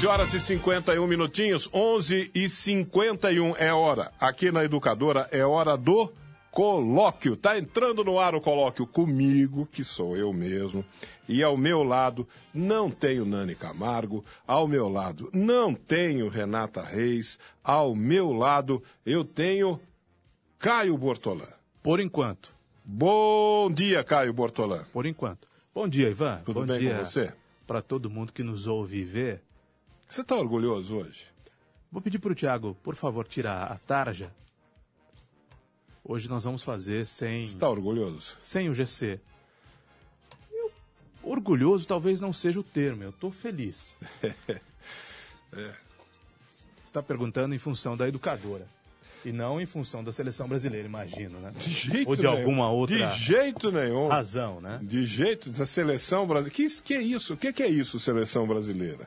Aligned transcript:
11 0.00 0.06
horas 0.06 0.32
e 0.32 0.40
51 0.40 1.06
minutinhos, 1.06 1.68
11 1.74 2.30
e 2.34 2.48
51 2.48 3.54
é 3.58 3.70
hora. 3.70 4.10
Aqui 4.18 4.50
na 4.50 4.64
Educadora 4.64 5.28
é 5.30 5.44
hora 5.44 5.76
do 5.76 6.10
colóquio. 6.50 7.36
Tá 7.36 7.58
entrando 7.58 8.02
no 8.02 8.18
ar 8.18 8.34
o 8.34 8.40
colóquio 8.40 8.86
comigo, 8.86 9.68
que 9.70 9.84
sou 9.84 10.16
eu 10.16 10.32
mesmo. 10.32 10.82
E 11.28 11.42
ao 11.42 11.54
meu 11.54 11.82
lado 11.82 12.26
não 12.54 12.90
tenho 12.90 13.26
Nani 13.26 13.54
Camargo, 13.54 14.24
ao 14.46 14.66
meu 14.66 14.88
lado 14.88 15.28
não 15.34 15.74
tenho 15.74 16.30
Renata 16.30 16.80
Reis, 16.80 17.38
ao 17.62 17.94
meu 17.94 18.32
lado 18.32 18.82
eu 19.04 19.22
tenho 19.22 19.78
Caio 20.58 20.96
Bortolã. 20.96 21.48
Por 21.82 22.00
enquanto. 22.00 22.54
Bom 22.82 23.70
dia, 23.70 24.02
Caio 24.02 24.32
Bortolã. 24.32 24.82
Por 24.94 25.04
enquanto. 25.04 25.46
Bom 25.74 25.86
dia, 25.86 26.08
Ivan. 26.08 26.40
Tudo 26.46 26.60
Bom 26.60 26.66
bem 26.66 26.78
dia 26.78 26.94
com 26.94 27.04
você? 27.04 27.34
Para 27.66 27.82
todo 27.82 28.08
mundo 28.08 28.32
que 28.32 28.42
nos 28.42 28.66
ouve 28.66 29.00
e 29.00 29.04
vê. 29.04 29.40
Você 30.10 30.22
está 30.22 30.34
orgulhoso 30.34 30.96
hoje? 30.96 31.24
Vou 31.90 32.02
pedir 32.02 32.18
para 32.18 32.32
o 32.32 32.34
Tiago, 32.34 32.76
por 32.82 32.96
favor, 32.96 33.26
tirar 33.28 33.70
a 33.70 33.76
tarja. 33.78 34.32
Hoje 36.04 36.28
nós 36.28 36.42
vamos 36.42 36.64
fazer 36.64 37.06
sem. 37.06 37.40
Você 37.40 37.46
está 37.54 37.68
orgulhoso? 37.70 38.36
Sem 38.40 38.68
o 38.68 38.74
GC. 38.74 39.20
Eu, 40.50 40.72
orgulhoso 41.22 41.86
talvez 41.86 42.20
não 42.20 42.32
seja 42.32 42.58
o 42.58 42.64
termo, 42.64 43.04
eu 43.04 43.10
estou 43.10 43.30
feliz. 43.30 43.96
é. 44.24 44.58
Você 45.52 45.74
está 46.86 47.00
perguntando 47.00 47.54
em 47.54 47.58
função 47.58 47.96
da 47.96 48.08
educadora. 48.08 48.66
E 49.24 49.30
não 49.30 49.60
em 49.60 49.66
função 49.66 50.02
da 50.02 50.10
seleção 50.10 50.48
brasileira, 50.48 50.88
imagino, 50.88 51.38
né? 51.38 51.52
De 51.56 51.70
jeito 51.70 52.08
Ou 52.08 52.16
de 52.16 52.22
nenhum. 52.22 52.36
alguma 52.36 52.70
outra 52.70 53.06
De 53.06 53.18
jeito 53.22 53.70
nenhum. 53.70 54.08
razão, 54.08 54.60
né? 54.60 54.80
De 54.82 55.04
jeito 55.06 55.50
da 55.50 55.66
seleção 55.66 56.26
brasileira. 56.26 56.56
Que, 56.56 56.82
que 56.82 56.94
é 56.94 57.02
isso? 57.02 57.34
O 57.34 57.36
que, 57.36 57.52
que 57.52 57.62
é 57.62 57.68
isso, 57.68 58.00
seleção 58.00 58.46
brasileira? 58.46 59.06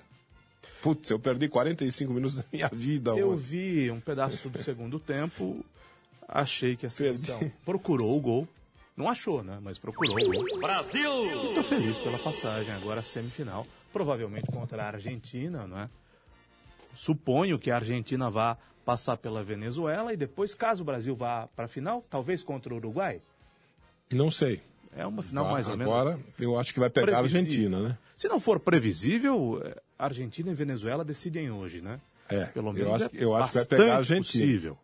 Putz, 0.84 1.10
eu 1.10 1.18
perdi 1.18 1.48
45 1.48 2.14
minutos 2.14 2.36
da 2.38 2.44
minha 2.52 2.68
vida 2.72 3.12
Eu 3.12 3.30
hoje. 3.30 3.42
vi 3.44 3.90
um 3.92 4.00
pedaço 4.02 4.50
do 4.50 4.62
segundo 4.62 5.00
tempo, 5.00 5.64
achei 6.28 6.76
que 6.76 6.86
a 6.86 6.90
seleção 6.90 7.40
procurou 7.66 8.16
o 8.18 8.20
gol. 8.20 8.48
Não 8.96 9.08
achou, 9.08 9.42
né? 9.44 9.58
Mas 9.62 9.80
procurou 9.80 10.16
o 10.16 10.32
gol. 10.46 10.60
Brasil! 10.60 11.48
Estou 11.48 11.64
feliz 11.64 11.98
pela 12.00 12.20
passagem 12.20 12.74
agora 12.74 13.00
à 13.00 13.04
semifinal, 13.04 13.66
provavelmente 13.94 14.48
contra 14.52 14.84
a 14.84 14.88
Argentina, 14.88 15.66
não 15.66 15.80
é? 15.80 15.90
Suponho 16.94 17.58
que 17.58 17.72
a 17.72 17.76
Argentina 17.76 18.30
vá 18.30 18.58
passar 18.86 19.16
pela 19.18 19.42
Venezuela 19.42 20.14
e 20.14 20.18
depois, 20.18 20.54
caso 20.54 20.84
o 20.84 20.86
Brasil 20.86 21.16
vá 21.16 21.48
para 21.56 21.66
a 21.66 21.68
final, 21.68 22.06
talvez 22.10 22.44
contra 22.44 22.74
o 22.74 22.78
Uruguai. 22.78 23.22
Não 24.12 24.30
sei. 24.30 24.62
É 24.96 25.08
uma 25.08 25.24
final 25.24 25.46
Agora- 25.46 25.54
mais 25.54 25.68
ou 25.68 25.78
menos. 25.78 25.92
Agora 25.94 26.20
eu 26.38 26.60
acho 26.60 26.72
que 26.74 26.80
vai 26.80 26.90
pegar 26.90 27.14
a 27.18 27.22
previsível. 27.22 27.42
Argentina, 27.48 27.90
né? 27.90 27.98
Se 28.16 28.28
não 28.28 28.40
for 28.40 28.60
previsível, 28.60 29.60
eh, 29.66 29.82
Argentina 30.06 30.52
e 30.52 30.54
Venezuela 30.56 31.04
decidem 31.06 31.50
hoje, 31.52 31.82
né? 31.82 32.00
É, 32.30 32.46
Pelo 32.46 32.70
eu 32.70 32.74
menos 32.74 33.02
acho, 33.02 33.06
é 33.06 33.10
eu 33.24 33.36
acho 33.36 33.50
que 33.52 33.58
vai 33.58 33.66
pegar 33.66 33.94
a 33.94 33.98
Argentina. 33.98 34.46
possível. 34.46 34.78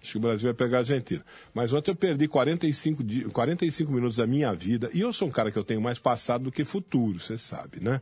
Acho 0.00 0.12
que 0.12 0.18
o 0.18 0.20
Brasil 0.20 0.48
vai 0.48 0.54
pegar 0.54 0.76
a 0.78 0.80
Argentina. 0.80 1.24
Mas 1.52 1.72
ontem 1.72 1.90
eu 1.90 1.96
perdi 1.96 2.28
45, 2.28 3.02
di- 3.02 3.24
45 3.24 3.90
minutos 3.92 4.16
da 4.16 4.26
minha 4.26 4.52
vida. 4.54 4.88
E 4.94 5.00
eu 5.00 5.12
sou 5.12 5.26
um 5.28 5.30
cara 5.30 5.50
que 5.50 5.58
eu 5.58 5.64
tenho 5.64 5.80
mais 5.80 5.98
passado 5.98 6.44
do 6.44 6.52
que 6.52 6.64
futuro, 6.64 7.18
você 7.18 7.36
sabe, 7.36 7.80
né? 7.80 8.00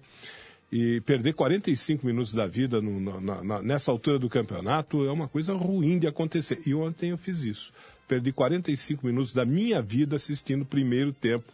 E 0.70 1.00
perder 1.02 1.32
45 1.32 2.04
minutos 2.06 2.32
da 2.34 2.46
vida 2.46 2.80
no- 2.82 3.20
na- 3.20 3.62
nessa 3.62 3.90
altura 3.90 4.18
do 4.18 4.28
campeonato 4.28 5.04
é 5.06 5.10
uma 5.10 5.26
coisa 5.28 5.54
ruim 5.54 5.98
de 5.98 6.06
acontecer. 6.06 6.60
E 6.66 6.74
ontem 6.74 7.10
eu 7.10 7.16
fiz 7.18 7.40
isso. 7.42 7.72
Perdi 8.06 8.30
45 8.32 9.06
minutos 9.06 9.32
da 9.32 9.44
minha 9.44 9.80
vida 9.80 10.16
assistindo 10.16 10.62
o 10.62 10.66
primeiro 10.66 11.12
tempo 11.12 11.50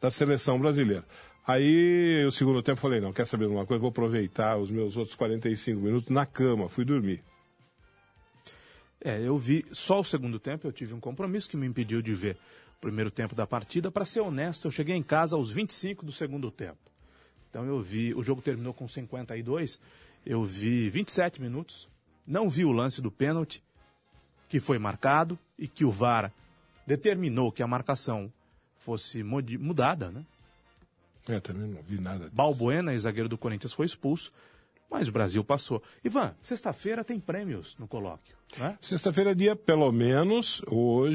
da 0.00 0.10
seleção 0.10 0.58
brasileira. 0.58 1.04
Aí, 1.46 2.24
o 2.26 2.32
segundo 2.32 2.62
tempo, 2.62 2.80
falei: 2.80 3.00
não, 3.00 3.12
quer 3.12 3.26
saber 3.26 3.46
de 3.46 3.52
uma 3.52 3.66
coisa? 3.66 3.80
Vou 3.80 3.90
aproveitar 3.90 4.56
os 4.56 4.70
meus 4.70 4.96
outros 4.96 5.14
45 5.14 5.80
minutos 5.80 6.08
na 6.08 6.24
cama. 6.24 6.68
Fui 6.68 6.84
dormir. 6.84 7.22
É, 9.00 9.20
eu 9.20 9.36
vi 9.36 9.66
só 9.70 10.00
o 10.00 10.04
segundo 10.04 10.38
tempo, 10.38 10.66
eu 10.66 10.72
tive 10.72 10.94
um 10.94 11.00
compromisso 11.00 11.50
que 11.50 11.58
me 11.58 11.66
impediu 11.66 12.00
de 12.00 12.14
ver 12.14 12.38
o 12.78 12.80
primeiro 12.80 13.10
tempo 13.10 13.34
da 13.34 13.46
partida. 13.46 13.90
Para 13.90 14.06
ser 14.06 14.20
honesto, 14.20 14.66
eu 14.66 14.70
cheguei 14.70 14.96
em 14.96 15.02
casa 15.02 15.36
aos 15.36 15.50
25 15.50 16.06
do 16.06 16.12
segundo 16.12 16.50
tempo. 16.50 16.78
Então 17.50 17.66
eu 17.66 17.82
vi, 17.82 18.14
o 18.14 18.22
jogo 18.22 18.40
terminou 18.40 18.72
com 18.72 18.88
52, 18.88 19.78
eu 20.24 20.42
vi 20.42 20.88
27 20.88 21.42
minutos, 21.42 21.86
não 22.26 22.48
vi 22.48 22.64
o 22.64 22.72
lance 22.72 23.02
do 23.02 23.10
pênalti, 23.10 23.62
que 24.48 24.58
foi 24.58 24.78
marcado 24.78 25.38
e 25.58 25.68
que 25.68 25.84
o 25.84 25.90
VAR 25.90 26.32
determinou 26.86 27.52
que 27.52 27.62
a 27.62 27.66
marcação 27.66 28.32
fosse 28.78 29.22
mudada, 29.22 30.10
né? 30.10 30.24
É, 31.28 31.40
também 31.40 31.68
não 31.68 31.82
vi 31.82 32.00
nada. 32.00 32.28
Balbuena, 32.32 32.96
zagueiro 32.98 33.28
do 33.28 33.38
Corinthians, 33.38 33.72
foi 33.72 33.86
expulso, 33.86 34.32
mas 34.90 35.08
o 35.08 35.12
Brasil 35.12 35.42
passou. 35.42 35.82
Ivan, 36.04 36.34
sexta-feira 36.42 37.02
tem 37.02 37.18
prêmios 37.18 37.74
no 37.78 37.88
colóquio, 37.88 38.36
né? 38.58 38.76
Sexta-feira 38.80 39.30
é 39.32 39.34
dia, 39.34 39.56
pelo 39.56 39.90
menos, 39.90 40.60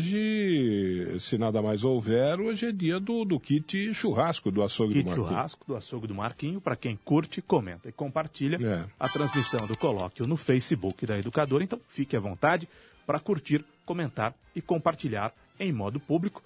hoje, 0.03 1.17
se 1.19 1.37
nada 1.37 1.61
mais 1.61 1.83
houver, 1.83 2.39
hoje 2.39 2.67
é 2.67 2.71
dia 2.71 2.99
do, 2.99 3.23
do 3.23 3.39
kit 3.39 3.93
churrasco 3.93 4.51
do 4.51 4.63
açougue 4.63 4.93
Kit 4.95 5.03
do 5.03 5.07
Marquinhos. 5.09 5.29
churrasco 5.29 5.65
do 5.67 5.75
açougue 5.75 6.07
do 6.07 6.15
Marquinho, 6.15 6.59
para 6.59 6.75
quem 6.75 6.97
curte, 6.97 7.41
comenta 7.41 7.89
e 7.89 7.91
compartilha 7.91 8.57
É. 8.61 8.85
a 8.99 9.07
transmissão 9.07 9.65
do 9.67 9.77
colóquio 9.77 10.25
no 10.27 10.35
Facebook 10.37 11.05
da 11.05 11.17
Educadora. 11.17 11.63
Então, 11.63 11.79
fique 11.87 12.15
à 12.15 12.19
vontade 12.19 12.67
para 13.05 13.19
curtir, 13.19 13.63
comentar 13.85 14.33
e 14.55 14.61
compartilhar 14.61 15.33
em 15.59 15.71
modo 15.71 15.99
público. 15.99 16.43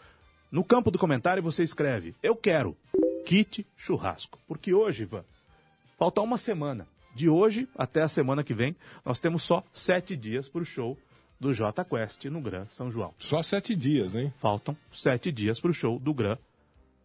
No 0.51 0.63
campo 0.63 0.91
do 0.91 0.99
comentário 0.99 1.41
você 1.41 1.63
escreve: 1.63 2.13
Eu 2.21 2.35
quero 2.35 2.75
kit 3.25 3.65
churrasco. 3.77 4.39
Porque 4.47 4.73
hoje, 4.73 5.03
Ivan, 5.03 5.23
falta 5.97 6.21
uma 6.21 6.37
semana. 6.37 6.87
De 7.15 7.29
hoje 7.29 7.67
até 7.77 8.01
a 8.01 8.07
semana 8.07 8.43
que 8.43 8.53
vem, 8.53 8.75
nós 9.05 9.19
temos 9.19 9.43
só 9.43 9.63
sete 9.71 10.15
dias 10.15 10.49
para 10.49 10.61
o 10.61 10.65
show 10.65 10.97
do 11.39 11.53
J 11.53 11.85
Quest 11.85 12.25
no 12.25 12.41
Gran 12.41 12.65
São 12.67 12.91
João. 12.91 13.13
Só 13.19 13.43
sete 13.43 13.75
dias, 13.75 14.15
hein? 14.15 14.33
Faltam 14.39 14.75
sete 14.91 15.31
dias 15.31 15.59
para 15.59 15.69
o 15.69 15.73
show 15.73 15.99
do 15.99 16.13
Gran, 16.13 16.37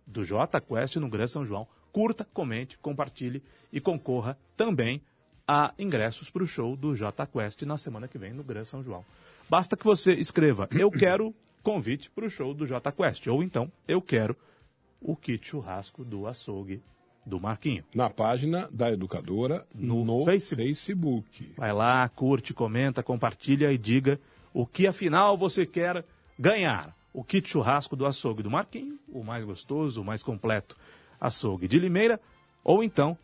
do 0.07 0.25
J 0.25 0.61
Quest 0.61 0.97
no 0.97 1.09
Gran 1.09 1.27
São 1.27 1.45
João. 1.45 1.67
Curta, 1.93 2.27
comente, 2.33 2.79
compartilhe 2.79 3.43
e 3.73 3.81
concorra 3.81 4.39
também 4.57 5.03
a 5.47 5.75
ingressos 5.79 6.31
para 6.31 6.43
o 6.43 6.47
show 6.47 6.77
do 6.77 6.95
J 6.95 7.27
Quest 7.27 7.63
na 7.63 7.77
semana 7.77 8.09
que 8.09 8.19
vem 8.19 8.33
no 8.33 8.43
Gran 8.43 8.65
São 8.65 8.83
João. 8.83 9.05
Basta 9.49 9.77
que 9.77 9.85
você 9.85 10.15
escreva: 10.15 10.69
Eu 10.71 10.91
quero 10.91 11.35
convite 11.63 12.11
para 12.11 12.25
o 12.25 12.31
show 12.31 12.55
do 12.55 12.67
J 12.67 12.93
Quest. 12.93 13.27
Ou 13.27 13.43
então, 13.43 13.71
eu 13.87 14.01
quero 14.01 14.37
o 15.01 15.17
kit 15.17 15.47
churrasco 15.47 16.05
do 16.05 16.27
açougue 16.27 16.83
do 17.25 17.39
Marquinho. 17.39 17.85
Na 17.95 18.09
página 18.09 18.69
da 18.71 18.91
Educadora 18.91 19.67
No 19.75 20.05
no, 20.05 20.25
Facebook. 20.25 20.65
Facebook. 20.65 21.55
Vai 21.57 21.73
lá, 21.73 22.09
curte, 22.09 22.55
comenta, 22.55 23.03
compartilha 23.03 23.73
e 23.73 23.79
diga 23.79 24.19
o 24.53 24.67
que 24.67 24.87
afinal 24.87 25.37
você 25.37 25.67
quer 25.67 26.05
ganhar. 26.39 26.97
O 27.13 27.23
kit 27.23 27.49
churrasco 27.49 27.95
do 27.95 28.07
açougue 28.07 28.43
do 28.43 28.51
Marquinho, 28.51 28.99
o 29.09 29.23
mais 29.23 29.45
gostoso, 29.45 30.01
o 30.01 30.05
mais 30.05 30.23
completo 30.23 30.77
açougue 31.21 31.69
de 31.69 31.79
Limeira, 31.79 32.21
ou 32.65 32.83
então 32.83 33.17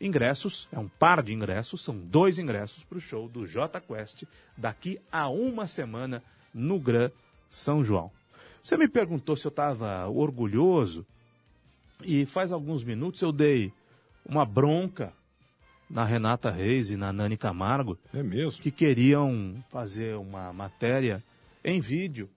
ingressos, 0.00 0.68
é 0.72 0.78
um 0.78 0.88
par 0.88 1.22
de 1.22 1.32
ingressos, 1.32 1.82
são 1.82 1.96
dois 1.96 2.38
ingressos 2.38 2.84
para 2.84 2.98
o 2.98 3.00
show 3.00 3.28
do 3.28 3.46
J 3.46 3.80
Quest 3.80 4.24
daqui 4.56 5.00
a 5.10 5.28
uma 5.28 5.66
semana 5.66 6.22
no 6.52 6.78
Gran 6.78 7.10
São 7.48 7.84
João. 7.84 8.10
Você 8.62 8.76
me 8.76 8.88
perguntou 8.88 9.36
se 9.36 9.46
eu 9.46 9.50
estava 9.50 10.06
orgulhoso 10.08 11.06
e 12.04 12.26
faz 12.26 12.52
alguns 12.52 12.82
minutos 12.84 13.20
eu 13.22 13.32
dei 13.32 13.72
uma 14.24 14.44
bronca 14.44 15.12
na 15.90 16.04
Renata 16.04 16.50
Reis 16.50 16.90
e 16.90 16.96
na 16.96 17.12
Nani 17.12 17.36
Camargo, 17.36 17.98
É 18.14 18.22
mesmo? 18.22 18.60
que 18.62 18.70
queriam 18.70 19.62
fazer 19.68 20.16
uma 20.16 20.52
matéria 20.52 21.22
em 21.64 21.80
vídeo 21.80 22.30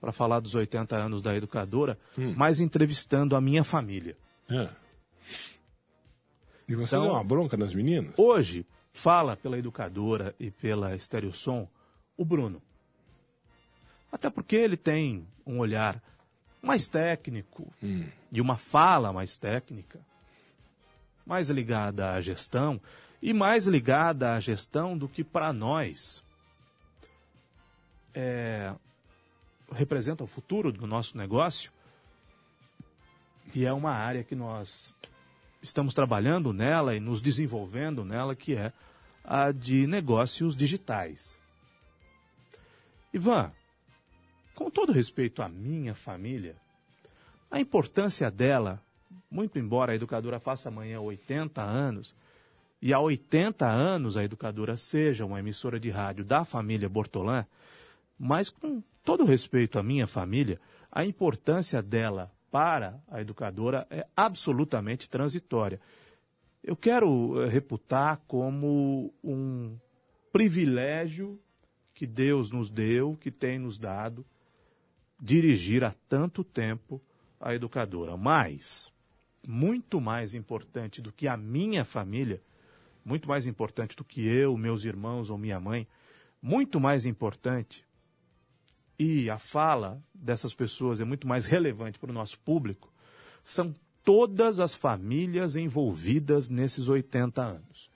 para 0.00 0.10
falar 0.12 0.40
dos 0.40 0.54
80 0.54 0.96
anos 0.96 1.20
da 1.22 1.34
educadora, 1.36 1.98
mas 2.36 2.60
entrevistando 2.60 3.34
a 3.36 3.40
minha 3.40 3.64
família. 3.64 4.16
É. 4.48 4.68
E 6.68 6.74
você 6.74 6.96
Então- 6.96 7.04
deu 7.06 7.12
uma 7.14 7.24
bronca 7.24 7.56
nas 7.56 7.74
meninas? 7.74 8.14
Hoje, 8.16 8.66
fala 8.92 9.36
pela 9.36 9.58
educadora 9.58 10.34
e 10.40 10.50
pela 10.50 10.98
Stereosom 10.98 11.68
o 12.16 12.24
Bruno. 12.24 12.62
Até 14.10 14.30
porque 14.30 14.56
ele 14.56 14.76
tem 14.76 15.26
um 15.46 15.58
olhar 15.58 16.02
mais 16.64 16.88
técnico 16.88 17.70
hum. 17.82 18.06
e 18.32 18.40
uma 18.40 18.56
fala 18.56 19.12
mais 19.12 19.36
técnica, 19.36 20.00
mais 21.26 21.50
ligada 21.50 22.12
à 22.12 22.20
gestão 22.20 22.80
e 23.22 23.32
mais 23.32 23.66
ligada 23.66 24.34
à 24.34 24.40
gestão 24.40 24.96
do 24.96 25.08
que 25.08 25.22
para 25.22 25.52
nós 25.52 26.22
é, 28.14 28.74
representa 29.72 30.22
o 30.22 30.26
futuro 30.26 30.70
do 30.72 30.86
nosso 30.86 31.16
negócio. 31.16 31.72
E 33.54 33.64
é 33.64 33.72
uma 33.72 33.92
área 33.92 34.24
que 34.24 34.34
nós 34.34 34.94
estamos 35.62 35.94
trabalhando 35.94 36.52
nela 36.52 36.94
e 36.94 37.00
nos 37.00 37.20
desenvolvendo 37.20 38.04
nela, 38.04 38.34
que 38.34 38.54
é 38.54 38.72
a 39.22 39.52
de 39.52 39.86
negócios 39.86 40.54
digitais. 40.54 41.40
Ivan, 43.12 43.52
com 44.54 44.70
todo 44.70 44.92
respeito 44.92 45.42
à 45.42 45.48
minha 45.48 45.94
família, 45.94 46.56
a 47.50 47.60
importância 47.60 48.30
dela, 48.30 48.82
muito 49.30 49.58
embora 49.58 49.92
a 49.92 49.94
educadora 49.94 50.40
faça 50.40 50.68
amanhã 50.68 51.00
80 51.00 51.62
anos, 51.62 52.16
e 52.80 52.92
há 52.92 53.00
80 53.00 53.66
anos 53.66 54.16
a 54.16 54.24
educadora 54.24 54.76
seja 54.76 55.24
uma 55.24 55.38
emissora 55.38 55.80
de 55.80 55.88
rádio 55.90 56.24
da 56.24 56.44
família 56.44 56.88
Bortolã, 56.88 57.46
mas 58.18 58.50
com 58.50 58.82
todo 59.02 59.24
respeito 59.24 59.78
à 59.78 59.82
minha 59.82 60.06
família, 60.06 60.60
a 60.90 61.04
importância 61.04 61.82
dela 61.82 62.30
para 62.50 63.02
a 63.08 63.20
educadora 63.20 63.86
é 63.90 64.06
absolutamente 64.16 65.08
transitória. 65.08 65.80
Eu 66.62 66.76
quero 66.76 67.42
eh, 67.42 67.48
reputar 67.48 68.20
como 68.28 69.12
um 69.22 69.76
privilégio 70.32 71.40
que 71.92 72.06
Deus 72.06 72.50
nos 72.50 72.70
deu, 72.70 73.16
que 73.20 73.30
tem 73.30 73.58
nos 73.58 73.78
dado, 73.78 74.24
dirigir 75.20 75.84
há 75.84 75.92
tanto 76.08 76.42
tempo 76.42 77.00
a 77.40 77.54
educadora. 77.54 78.16
Mas, 78.16 78.92
muito 79.46 80.00
mais 80.00 80.34
importante 80.34 81.00
do 81.00 81.12
que 81.12 81.28
a 81.28 81.36
minha 81.36 81.84
família, 81.84 82.42
muito 83.04 83.28
mais 83.28 83.46
importante 83.46 83.96
do 83.96 84.04
que 84.04 84.26
eu, 84.26 84.56
meus 84.56 84.84
irmãos 84.84 85.30
ou 85.30 85.38
minha 85.38 85.60
mãe, 85.60 85.86
muito 86.40 86.80
mais 86.80 87.06
importante, 87.06 87.84
e 88.98 89.28
a 89.28 89.38
fala 89.38 90.02
dessas 90.14 90.54
pessoas 90.54 91.00
é 91.00 91.04
muito 91.04 91.26
mais 91.26 91.46
relevante 91.46 91.98
para 91.98 92.10
o 92.10 92.14
nosso 92.14 92.38
público, 92.40 92.92
são 93.42 93.74
todas 94.02 94.60
as 94.60 94.74
famílias 94.74 95.56
envolvidas 95.56 96.48
nesses 96.48 96.88
80 96.88 97.42
anos. 97.42 97.90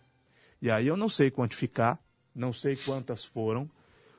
E 0.61 0.71
aí 0.71 0.87
eu 0.87 0.97
não 0.97 1.09
sei 1.09 1.31
quantificar, 1.31 1.99
não 2.35 2.53
sei 2.53 2.77
quantas 2.77 3.25
foram, 3.25 3.71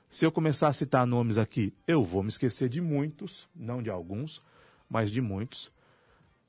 se 0.09 0.25
eu 0.25 0.31
começar 0.31 0.67
a 0.67 0.73
citar 0.73 1.05
nomes 1.05 1.37
aqui, 1.37 1.73
eu 1.87 2.03
vou 2.03 2.23
me 2.23 2.29
esquecer 2.29 2.67
de 2.67 2.81
muitos, 2.81 3.47
não 3.55 3.81
de 3.81 3.91
alguns, 3.91 4.41
mas 4.89 5.11
de 5.11 5.21
muitos. 5.21 5.71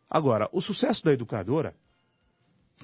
Agora, 0.08 0.48
o 0.50 0.62
sucesso 0.62 1.04
da 1.04 1.12
educadora 1.12 1.74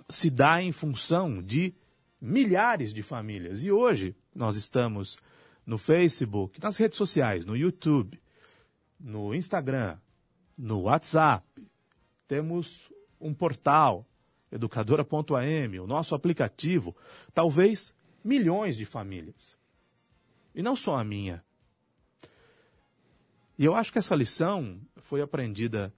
se 0.09 0.29
dá 0.29 0.61
em 0.61 0.73
função 0.73 1.43
de 1.43 1.75
milhares 2.21 2.93
de 2.93 3.03
famílias. 3.03 3.63
E 3.63 3.73
hoje 3.73 4.15
nós 4.35 4.55
estamos 4.55 5.19
no 5.65 5.79
Facebook, 5.79 6.63
nas 6.63 6.77
redes 6.77 6.99
sociais, 6.99 7.47
no 7.47 7.57
YouTube, 7.57 8.21
no 9.01 9.35
Instagram, 9.35 9.97
no 10.57 10.83
WhatsApp. 10.83 11.45
Temos 12.29 12.93
um 13.19 13.33
portal, 13.33 14.07
educadora.am, 14.53 15.81
o 15.81 15.87
nosso 15.87 16.15
aplicativo, 16.15 16.95
talvez 17.33 17.95
milhões 18.23 18.77
de 18.77 18.85
famílias. 18.85 19.56
E 20.57 20.63
não 20.63 20.75
só 20.75 20.97
a 20.97 21.05
minha. 21.05 21.45
E 23.59 23.65
eu 23.67 23.75
acho 23.75 23.93
que 23.93 23.99
essa 23.99 24.15
lição 24.15 24.81
foi 24.97 25.21
aprendida 25.21 25.93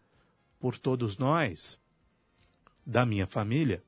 por 0.58 0.76
todos 0.76 1.16
nós, 1.16 1.78
da 2.84 3.06
minha 3.06 3.26
família, 3.26 3.84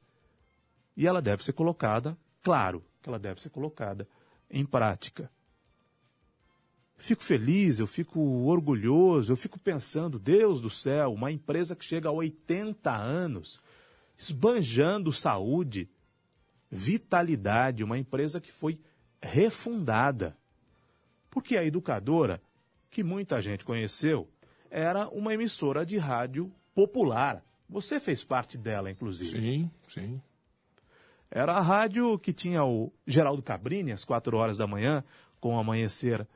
e 0.97 1.09
ela 1.09 1.21
deve 1.21 1.43
ser 1.43 1.55
colocada, 1.55 2.17
claro, 2.41 2.85
que 3.03 3.09
ela 3.09 3.19
deve 3.19 3.41
ser 3.41 3.51
colocada 3.51 4.09
em 4.49 4.65
prática. 4.65 5.29
Fico 6.97 7.25
feliz, 7.25 7.81
eu 7.81 7.87
fico 7.87 8.21
orgulhoso, 8.21 9.33
eu 9.33 9.37
fico 9.37 9.59
pensando, 9.59 10.21
Deus 10.21 10.61
do 10.61 10.71
céu, 10.71 11.13
uma 11.13 11.33
empresa 11.33 11.75
que 11.75 11.85
chega 11.85 12.09
a 12.09 12.13
80 12.13 12.95
anos, 12.95 13.61
esbanjando 14.17 15.13
saúde, 15.13 15.91
vitalidade, 16.71 17.83
uma 17.83 17.99
empresa 17.99 18.41
que 18.41 18.53
foi 18.53 18.79
refundada. 19.21 20.39
Porque 21.31 21.57
a 21.57 21.65
educadora, 21.65 22.43
que 22.91 23.05
muita 23.05 23.41
gente 23.41 23.65
conheceu, 23.65 24.29
era 24.71 25.09
uma 25.09 25.33
emissora 25.33 25.87
de 25.87 25.97
rádio 25.97 26.53
popular. 26.75 27.45
Você 27.69 28.01
fez 28.01 28.25
parte 28.25 28.59
dela, 28.59 28.91
inclusive. 28.91 29.41
Sim, 29.41 29.71
sim. 29.87 30.21
Era 31.31 31.53
a 31.53 31.61
rádio 31.61 32.19
que 32.19 32.33
tinha 32.33 32.65
o 32.65 32.93
Geraldo 33.07 33.43
Cabrini 33.43 33.93
às 33.93 34.05
quatro 34.05 34.37
horas 34.37 34.57
da 34.57 34.67
manhã, 34.67 35.05
com 35.41 35.55
o 35.55 35.59
amanhecer 35.59 36.27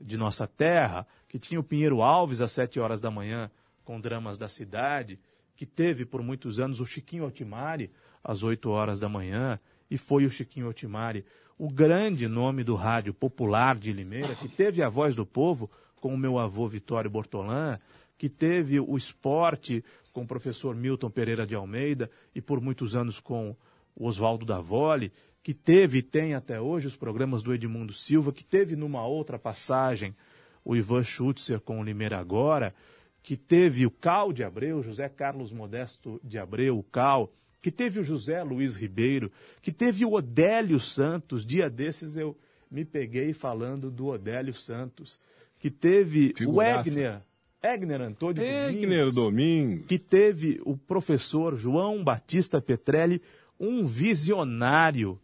de 0.00 0.16
nossa 0.16 0.46
terra, 0.46 1.06
que 1.28 1.38
tinha 1.38 1.60
o 1.60 1.64
Pinheiro 1.64 2.02
Alves 2.02 2.40
às 2.40 2.50
sete 2.52 2.80
horas 2.80 3.00
da 3.00 3.10
manhã, 3.10 3.50
com 3.84 4.00
dramas 4.00 4.38
da 4.38 4.48
cidade, 4.48 5.18
que 5.54 5.64
teve 5.64 6.04
por 6.04 6.22
muitos 6.22 6.58
anos 6.58 6.80
o 6.80 6.86
Chiquinho 6.86 7.26
Otimari 7.26 7.90
às 8.22 8.42
oito 8.42 8.70
horas 8.70 8.98
da 8.98 9.08
manhã, 9.08 9.58
e 9.90 9.96
foi 9.96 10.24
o 10.24 10.30
Chiquinho 10.30 10.68
Otimari 10.68 11.24
o 11.60 11.68
grande 11.68 12.26
nome 12.26 12.64
do 12.64 12.74
rádio 12.74 13.12
popular 13.12 13.76
de 13.76 13.92
Limeira, 13.92 14.34
que 14.34 14.48
teve 14.48 14.82
a 14.82 14.88
voz 14.88 15.14
do 15.14 15.26
povo 15.26 15.70
com 16.00 16.14
o 16.14 16.16
meu 16.16 16.38
avô 16.38 16.66
Vitório 16.66 17.10
Bortolã, 17.10 17.78
que 18.16 18.30
teve 18.30 18.80
o 18.80 18.96
esporte 18.96 19.84
com 20.10 20.22
o 20.22 20.26
professor 20.26 20.74
Milton 20.74 21.10
Pereira 21.10 21.46
de 21.46 21.54
Almeida 21.54 22.10
e 22.34 22.40
por 22.40 22.62
muitos 22.62 22.96
anos 22.96 23.20
com 23.20 23.54
o 23.94 24.06
Oswaldo 24.06 24.46
Davoli, 24.46 25.12
que 25.42 25.52
teve 25.52 25.98
e 25.98 26.02
tem 26.02 26.32
até 26.32 26.58
hoje 26.58 26.86
os 26.86 26.96
programas 26.96 27.42
do 27.42 27.52
Edmundo 27.52 27.92
Silva, 27.92 28.32
que 28.32 28.42
teve 28.42 28.74
numa 28.74 29.06
outra 29.06 29.38
passagem 29.38 30.16
o 30.64 30.74
Ivan 30.74 31.04
Schutzer 31.04 31.60
com 31.60 31.78
o 31.78 31.84
Limeira 31.84 32.18
Agora, 32.18 32.74
que 33.22 33.36
teve 33.36 33.84
o 33.84 33.90
Cal 33.90 34.32
de 34.32 34.42
Abreu, 34.42 34.82
José 34.82 35.10
Carlos 35.10 35.52
Modesto 35.52 36.18
de 36.24 36.38
Abreu, 36.38 36.78
o 36.78 36.82
Cal, 36.82 37.30
que 37.60 37.70
teve 37.70 38.00
o 38.00 38.04
José 38.04 38.42
Luiz 38.42 38.76
Ribeiro, 38.76 39.30
que 39.60 39.72
teve 39.72 40.04
o 40.04 40.12
Odélio 40.12 40.80
Santos. 40.80 41.44
Dia 41.44 41.68
desses 41.68 42.16
eu 42.16 42.36
me 42.70 42.84
peguei 42.84 43.32
falando 43.32 43.90
do 43.90 44.06
Odélio 44.06 44.54
Santos, 44.54 45.18
que 45.58 45.70
teve 45.70 46.32
Figuraça. 46.36 46.88
o 46.88 46.92
Egner, 46.92 47.22
Egner 47.62 48.00
Antônio 48.00 48.42
Egner 48.42 49.10
Domingos, 49.10 49.86
que 49.86 49.98
teve 49.98 50.60
o 50.64 50.76
professor 50.76 51.56
João 51.56 52.02
Batista 52.02 52.60
Petrelli, 52.60 53.20
um 53.58 53.84
visionário. 53.84 55.20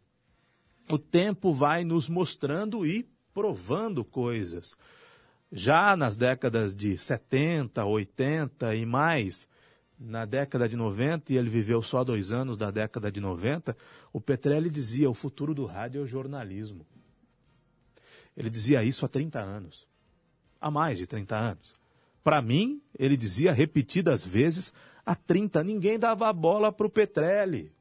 O 0.91 0.99
tempo 0.99 1.53
vai 1.53 1.85
nos 1.85 2.09
mostrando 2.09 2.87
e 2.87 3.09
provando 3.33 4.05
coisas. 4.05 4.77
Já 5.51 5.97
nas 5.97 6.17
décadas 6.17 6.75
de 6.75 6.99
70, 6.99 7.85
80 7.85 8.75
e 8.75 8.85
mais, 8.85 9.49
na 9.99 10.25
década 10.25 10.69
de 10.69 10.77
90, 10.77 11.33
e 11.33 11.37
ele 11.37 11.49
viveu 11.49 11.81
só 11.81 12.05
dois 12.05 12.33
anos 12.33 12.57
da 12.57 12.71
década 12.71 13.11
de 13.11 13.21
90, 13.21 13.77
o 14.13 14.21
Petrelli 14.21 14.71
dizia: 14.71 15.09
o 15.09 15.15
futuro 15.15 15.55
do 15.55 15.65
rádio 15.65 16.01
é 16.01 16.03
o 16.03 16.07
jornalismo. 16.07 16.87
Ele 18.37 18.51
dizia 18.51 18.85
isso 18.85 19.07
há 19.07 19.09
30 19.09 19.41
anos. 19.41 19.87
Há 20.61 20.71
mais 20.71 20.99
de 20.99 21.07
30 21.07 21.37
anos. 21.37 21.75
Para 22.23 22.43
mim, 22.43 22.83
ele 22.99 23.17
dizia 23.17 23.53
repetidas 23.53 24.25
vezes, 24.25 24.75
há 25.05 25.15
30, 25.15 25.65
ninguém 25.65 25.99
dava 25.99 26.31
bola 26.33 26.71
para 26.71 26.87
o 26.87 26.91
Petrelli. 26.91 27.73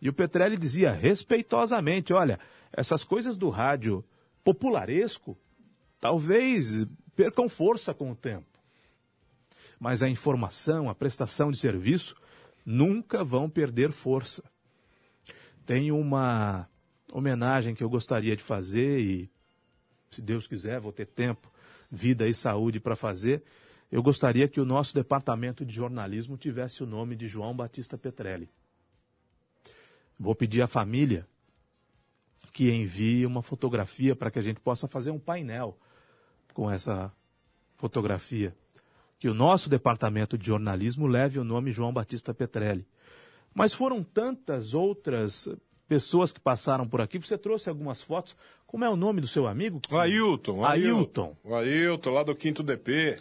E 0.00 0.08
o 0.08 0.12
Petrelli 0.12 0.58
dizia 0.58 0.92
respeitosamente: 0.92 2.12
olha, 2.12 2.38
essas 2.72 3.04
coisas 3.04 3.36
do 3.36 3.48
rádio 3.48 4.04
popularesco 4.44 5.38
talvez 6.00 6.84
percam 7.14 7.48
força 7.48 7.94
com 7.94 8.10
o 8.10 8.16
tempo 8.16 8.51
mas 9.82 10.00
a 10.00 10.08
informação, 10.08 10.88
a 10.88 10.94
prestação 10.94 11.50
de 11.50 11.58
serviço 11.58 12.14
nunca 12.64 13.24
vão 13.24 13.50
perder 13.50 13.90
força. 13.90 14.44
Tem 15.66 15.90
uma 15.90 16.68
homenagem 17.12 17.74
que 17.74 17.82
eu 17.82 17.90
gostaria 17.90 18.36
de 18.36 18.44
fazer 18.44 19.00
e, 19.00 19.28
se 20.08 20.22
Deus 20.22 20.46
quiser, 20.46 20.78
vou 20.78 20.92
ter 20.92 21.06
tempo, 21.06 21.52
vida 21.90 22.28
e 22.28 22.32
saúde 22.32 22.78
para 22.78 22.94
fazer. 22.94 23.42
Eu 23.90 24.04
gostaria 24.04 24.46
que 24.46 24.60
o 24.60 24.64
nosso 24.64 24.94
departamento 24.94 25.66
de 25.66 25.74
jornalismo 25.74 26.36
tivesse 26.36 26.84
o 26.84 26.86
nome 26.86 27.16
de 27.16 27.26
João 27.26 27.52
Batista 27.52 27.98
Petrelli. 27.98 28.48
Vou 30.16 30.36
pedir 30.36 30.62
à 30.62 30.68
família 30.68 31.26
que 32.52 32.70
envie 32.70 33.26
uma 33.26 33.42
fotografia 33.42 34.14
para 34.14 34.30
que 34.30 34.38
a 34.38 34.42
gente 34.42 34.60
possa 34.60 34.86
fazer 34.86 35.10
um 35.10 35.18
painel 35.18 35.76
com 36.54 36.70
essa 36.70 37.12
fotografia 37.76 38.56
que 39.22 39.28
o 39.28 39.34
nosso 39.34 39.70
departamento 39.70 40.36
de 40.36 40.48
jornalismo 40.48 41.06
leve 41.06 41.38
o 41.38 41.44
nome 41.44 41.70
João 41.70 41.92
Batista 41.92 42.34
Petrelli. 42.34 42.84
Mas 43.54 43.72
foram 43.72 44.02
tantas 44.02 44.74
outras 44.74 45.48
pessoas 45.86 46.32
que 46.32 46.40
passaram 46.40 46.88
por 46.88 47.00
aqui. 47.00 47.20
Você 47.20 47.38
trouxe 47.38 47.68
algumas 47.68 48.02
fotos. 48.02 48.36
Como 48.66 48.84
é 48.84 48.90
o 48.90 48.96
nome 48.96 49.20
do 49.20 49.28
seu 49.28 49.46
amigo? 49.46 49.80
Ailton. 49.96 50.64
Ailton. 50.64 51.36
O 51.44 51.54
Ailton, 51.54 52.10
lá 52.10 52.24
do 52.24 52.34
Quinto 52.34 52.64
DP. 52.64 53.14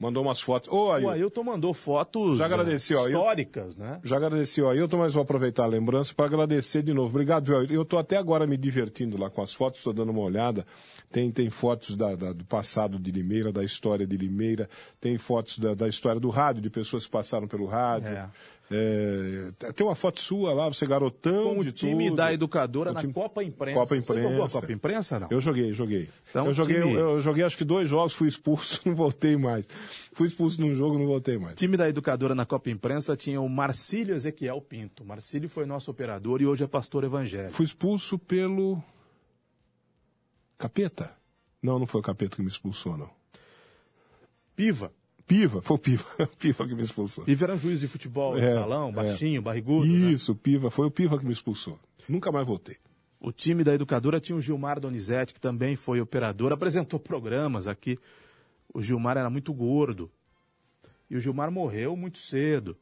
Mandou 0.00 0.22
umas 0.22 0.40
fotos. 0.40 0.70
Ô, 0.72 0.90
Ailton. 0.90 1.08
O 1.08 1.10
Ailton 1.10 1.44
mandou 1.44 1.74
fotos 1.74 2.38
Já 2.38 2.46
agradeci, 2.46 2.94
eh, 2.94 2.96
ó, 2.96 3.00
Ailton. 3.04 3.18
históricas, 3.18 3.76
né? 3.76 4.00
Já 4.02 4.16
agradeci 4.16 4.62
o 4.62 4.68
Ailton, 4.70 4.96
mas 4.96 5.12
vou 5.12 5.22
aproveitar 5.22 5.64
a 5.64 5.66
lembrança 5.66 6.14
para 6.14 6.24
agradecer 6.24 6.82
de 6.82 6.94
novo. 6.94 7.10
Obrigado, 7.10 7.44
viu? 7.44 7.62
Eu 7.66 7.82
estou 7.82 7.98
até 7.98 8.16
agora 8.16 8.46
me 8.46 8.56
divertindo 8.56 9.18
lá 9.20 9.28
com 9.28 9.42
as 9.42 9.52
fotos, 9.52 9.80
estou 9.80 9.92
dando 9.92 10.10
uma 10.10 10.22
olhada. 10.22 10.66
Tem, 11.12 11.30
tem 11.30 11.50
fotos 11.50 11.96
da- 11.96 12.14
da- 12.14 12.32
do 12.32 12.44
passado 12.46 12.98
de 12.98 13.10
Limeira, 13.12 13.52
da 13.52 13.62
história 13.62 14.06
de 14.06 14.16
Limeira, 14.16 14.70
tem 14.98 15.18
fotos 15.18 15.58
da, 15.58 15.74
da 15.74 15.86
história 15.86 16.18
do 16.20 16.30
rádio, 16.30 16.62
de 16.62 16.70
pessoas 16.70 17.04
que 17.04 17.10
passaram 17.10 17.46
pelo 17.46 17.66
rádio. 17.66 18.08
É. 18.08 18.26
É, 18.72 19.72
tem 19.72 19.84
uma 19.84 19.96
foto 19.96 20.20
sua 20.20 20.52
lá, 20.54 20.68
você 20.68 20.86
garotão 20.86 21.56
Com 21.56 21.60
de 21.60 21.70
o 21.70 21.72
time 21.72 22.04
tudo. 22.04 22.16
da 22.16 22.32
educadora 22.32 22.92
O 22.92 22.94
na 22.94 23.00
time- 23.00 23.12
Copa 23.12 23.42
Imprensa. 23.42 23.80
Copa 23.80 23.88
Você 23.88 23.96
jogou 24.06 24.28
a 24.28 24.32
Imprensa. 24.34 24.60
Copa 24.60 24.72
Imprensa, 24.72 25.18
não? 25.20 25.28
Eu 25.28 25.40
joguei, 25.40 25.72
joguei. 25.72 26.08
Então, 26.30 26.46
eu, 26.46 26.54
joguei 26.54 26.76
time- 26.80 26.92
eu, 26.94 27.00
eu 27.16 27.20
joguei 27.22 27.42
acho 27.42 27.58
que 27.58 27.64
dois 27.64 27.88
jogos, 27.88 28.12
fui 28.12 28.28
expulso, 28.28 28.80
não 28.86 28.94
voltei 28.94 29.36
mais. 29.36 29.68
Fui 30.12 30.28
expulso 30.28 30.60
num 30.60 30.72
jogo, 30.72 30.96
não 30.96 31.06
voltei 31.06 31.36
mais. 31.36 31.54
O 31.54 31.56
time 31.56 31.76
da 31.76 31.88
educadora 31.88 32.32
na 32.32 32.46
Copa 32.46 32.70
Imprensa 32.70 33.16
tinha 33.16 33.40
o 33.40 33.48
Marcílio 33.48 34.14
Ezequiel 34.14 34.60
Pinto. 34.60 35.04
Marcílio 35.04 35.48
foi 35.48 35.66
nosso 35.66 35.90
operador 35.90 36.40
e 36.40 36.46
hoje 36.46 36.62
é 36.62 36.68
pastor 36.68 37.02
evangélico. 37.02 37.52
Fui 37.52 37.64
expulso 37.66 38.18
pelo. 38.20 38.80
Capeta? 40.58 41.12
Não, 41.62 41.78
não 41.78 41.86
foi 41.86 42.00
o 42.00 42.04
Capeta 42.04 42.36
que 42.36 42.42
me 42.42 42.48
expulsou, 42.48 42.96
não. 42.96 43.10
Piva. 44.54 44.92
Piva, 45.30 45.62
foi 45.62 45.76
o 45.76 45.78
Piva. 45.78 46.04
Piva 46.38 46.66
que 46.66 46.74
me 46.74 46.82
expulsou. 46.82 47.24
Piva 47.24 47.44
era 47.44 47.56
juiz 47.56 47.78
de 47.78 47.86
futebol 47.86 48.34
de 48.36 48.44
É, 48.44 48.52
salão, 48.52 48.88
é. 48.88 48.92
baixinho, 48.92 49.40
barrigudo. 49.40 49.86
né? 49.86 50.10
Isso, 50.10 50.34
Piva, 50.34 50.70
foi 50.72 50.86
o 50.86 50.90
Piva 50.90 51.16
que 51.16 51.24
me 51.24 51.30
expulsou. 51.30 51.78
Nunca 52.08 52.32
mais 52.32 52.44
voltei. 52.44 52.78
O 53.20 53.30
time 53.30 53.62
da 53.62 53.72
educadora 53.72 54.18
tinha 54.18 54.34
o 54.36 54.40
Gilmar 54.40 54.80
Donizete, 54.80 55.32
que 55.32 55.40
também 55.40 55.76
foi 55.76 56.00
operador, 56.00 56.50
apresentou 56.52 56.98
programas 56.98 57.68
aqui. 57.68 57.96
O 58.74 58.82
Gilmar 58.82 59.16
era 59.16 59.30
muito 59.30 59.52
gordo. 59.52 60.10
E 61.08 61.16
o 61.16 61.20
Gilmar 61.20 61.50
morreu 61.52 61.94
muito 61.96 62.18
cedo. 62.18 62.76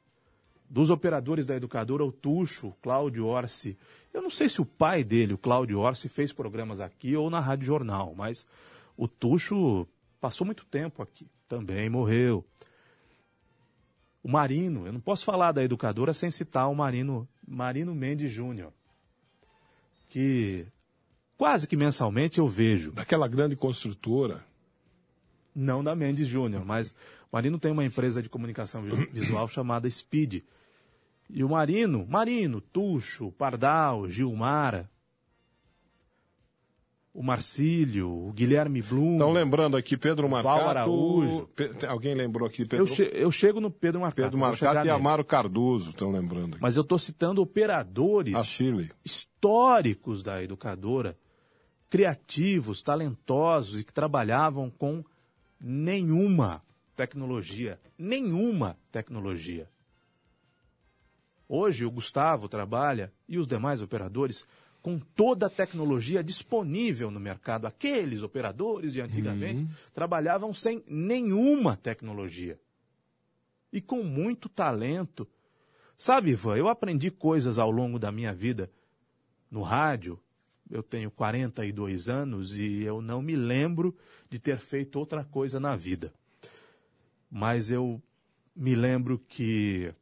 Dos 0.71 0.88
operadores 0.88 1.45
da 1.45 1.55
educadora, 1.55 2.02
o 2.05 2.11
Tuxo, 2.12 2.69
o 2.69 2.73
Cláudio 2.81 3.26
Orsi. 3.26 3.76
Eu 4.12 4.23
não 4.23 4.31
sei 4.31 4.49
se 4.49 4.61
o 4.61 4.64
pai 4.64 5.05
dele, 5.05 5.35
o 5.35 5.38
Cláudio 5.38 5.81
Orsi, 5.81 6.09
fez 6.09 6.33
programas 6.33 6.81
aqui 6.81 7.14
ou 7.14 7.28
na 7.28 7.40
Rádio 7.40 7.67
Jornal, 7.67 8.14
mas 8.17 8.47
o 8.97 9.07
Tuxo 9.07 9.87
passou 10.19 10.47
muito 10.47 10.64
tempo 10.64 11.02
aqui. 11.02 11.26
Também 11.49 11.88
morreu. 11.88 12.45
O 14.23 14.28
Marino, 14.31 14.87
eu 14.87 14.93
não 14.93 15.00
posso 15.00 15.25
falar 15.25 15.52
da 15.52 15.64
educadora 15.64 16.12
sem 16.12 16.31
citar 16.31 16.69
o 16.71 16.75
Marino, 16.75 17.26
Marino 17.47 17.95
Mendes 17.95 18.31
Júnior 18.31 18.73
que 20.09 20.67
quase 21.37 21.69
que 21.69 21.76
mensalmente 21.76 22.38
eu 22.38 22.49
vejo. 22.49 22.93
Daquela 22.93 23.28
grande 23.28 23.55
construtora. 23.55 24.45
Não 25.55 25.83
da 25.83 25.95
Mendes 25.95 26.28
Júnior, 26.28 26.64
mas 26.64 26.93
o 26.93 26.97
Marino 27.33 27.59
tem 27.59 27.73
uma 27.73 27.85
empresa 27.85 28.23
de 28.23 28.28
comunicação 28.28 28.83
vi- 28.83 29.07
visual 29.12 29.49
chamada 29.49 29.90
Speed. 29.90 30.43
E 31.28 31.45
o 31.45 31.49
Marino, 31.49 32.07
Marino, 32.09 32.61
Tuxo, 32.61 33.33
Pardal, 33.33 34.09
Gilmara, 34.09 34.88
o 37.12 37.23
Marcílio, 37.23 38.09
o 38.29 38.33
Guilherme 38.33 38.81
Blum. 38.83 39.17
Então, 39.17 39.33
lembrando 39.33 39.77
aqui, 39.77 39.97
Pedro 39.97 40.29
Val 40.29 40.43
Marcato. 40.45 40.69
Araújo. 40.69 41.49
Pe- 41.49 41.87
Alguém 41.87 42.15
lembrou 42.15 42.47
aqui? 42.47 42.65
Pedro, 42.65 42.87
eu, 42.87 42.87
che- 42.87 43.11
eu 43.12 43.31
chego 43.33 43.61
no 43.61 43.71
Pedro 43.71 44.00
Marcato. 44.00 44.23
Pedro 44.23 44.38
Marcato 44.38 44.87
e. 44.87 44.91
Amaro 44.91 45.25
Cardoso, 45.25 45.91
estão 45.91 46.11
lembrando 46.12 46.53
aqui. 46.55 46.62
Mas 46.62 46.77
eu 46.77 46.83
estou 46.83 46.99
citando 46.99 47.41
operadores 47.43 48.35
A 48.35 48.45
Shirley. 48.45 48.91
históricos 49.05 50.23
da 50.23 50.43
educadora, 50.43 51.19
criativos, 51.91 52.83
talentosos 52.83 53.81
e 53.81 53.85
que 53.85 53.93
trabalhavam 53.93 54.71
com 54.71 55.03
nenhuma 55.61 56.62
tecnologia, 56.95 57.81
nenhuma 57.99 58.77
tecnologia. 58.93 59.69
Hoje 61.49 61.85
o 61.87 61.91
Gustavo 61.91 62.49
trabalha 62.49 63.11
e 63.27 63.38
os 63.38 63.47
demais 63.47 63.81
operadores 63.81 64.47
com 64.88 64.99
toda 64.99 65.49
a 65.49 65.50
tecnologia 65.50 66.25
disponível 66.25 67.11
no 67.11 67.21
mercado. 67.21 67.66
Aqueles 67.66 68.23
operadores 68.23 68.95
de 68.95 69.02
antigamente 69.02 69.68
trabalhavam 69.92 70.54
sem 70.54 70.83
nenhuma 70.88 71.76
tecnologia 71.76 72.59
e 73.71 73.83
com 73.83 74.02
muito 74.02 74.49
talento. 74.49 75.28
Sabe, 75.99 76.30
Ivan, 76.30 76.57
eu 76.57 76.68
aprendi 76.68 77.11
coisas 77.11 77.59
ao 77.59 77.71
longo 77.71 77.99
da 77.99 78.11
minha 78.11 78.33
vida 78.33 78.71
no 79.50 79.61
rádio. 79.61 80.18
Eu 80.71 80.83
tenho 80.83 81.11
42 81.11 82.09
anos 82.09 82.57
e 82.57 82.83
eu 82.83 83.02
não 83.02 83.21
me 83.21 83.37
lembro 83.37 83.95
de 84.30 84.38
ter 84.38 84.59
feito 84.59 84.99
outra 84.99 85.23
coisa 85.23 85.61
na 85.61 85.76
vida. 85.76 86.14
Mas 87.30 87.71
eu 87.71 88.02
me 88.57 88.75
lembro 88.75 89.18
que, 89.18 89.92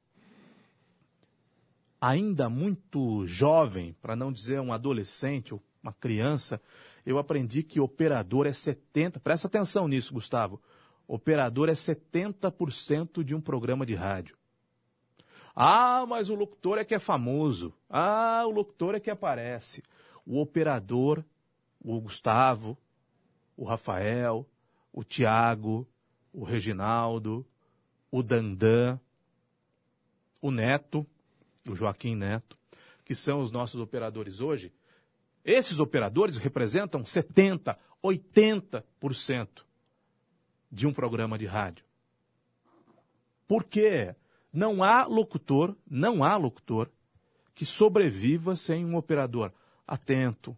ainda 2.07 2.49
muito 2.49 3.27
jovem, 3.27 3.93
para 4.01 4.15
não 4.15 4.33
dizer 4.33 4.61
um 4.61 4.73
adolescente 4.73 5.53
ou 5.53 5.61
uma 5.83 5.93
criança, 5.93 6.61
eu 7.05 7.19
aprendi 7.19 7.65
que 7.65 7.81
operador 7.81 8.47
é 8.47 8.53
70%. 8.53 9.19
Presta 9.19 9.49
atenção 9.49 9.89
nisso, 9.89 10.15
Gustavo. 10.15 10.63
Operador 11.09 11.69
é 11.69 11.73
70% 11.73 13.25
de 13.25 13.35
um 13.35 13.41
programa 13.41 13.85
de 13.85 13.95
rádio. 13.95 14.37
Ah, 15.55 16.05
mas 16.09 16.29
o 16.29 16.35
locutor 16.37 16.79
é 16.79 16.85
que 16.85 16.95
é 16.95 16.99
famoso. 16.99 17.75
Ah, 17.91 18.45
o 18.47 18.51
locutor 18.51 18.95
é 18.95 19.01
que 19.01 19.11
aparece. 19.11 19.83
O 20.25 20.41
operador, 20.41 21.25
o 21.81 22.01
Gustavo, 22.01 22.79
o 23.57 23.65
Rafael, 23.65 24.47
o 24.93 25.03
Tiago, 25.03 25.89
o 26.33 26.45
Reginaldo, 26.45 27.45
o 28.11 28.23
Dandan, 28.23 29.01
o 30.41 30.51
Neto, 30.51 31.07
o 31.73 31.77
Joaquim 31.77 32.15
Neto, 32.15 32.57
que 33.05 33.15
são 33.15 33.41
os 33.41 33.53
nossos 33.53 33.81
operadores 33.81 34.41
hoje. 34.41 34.73
Esses 35.45 35.79
operadores 35.79 36.37
representam 36.37 37.03
70%, 37.03 37.77
80% 38.03 39.65
de 40.71 40.87
um 40.87 40.93
programa 40.93 41.39
de 41.39 41.47
rádio. 41.47 41.85
Por 43.47 43.65
quê? 43.65 44.15
Não 44.53 44.83
há 44.83 45.05
locutor, 45.05 45.77
não 45.89 46.25
há 46.25 46.37
locutor 46.37 46.91
que 47.55 47.65
sobreviva 47.65 48.57
sem 48.57 48.85
um 48.85 48.97
operador 48.97 49.53
atento, 49.87 50.57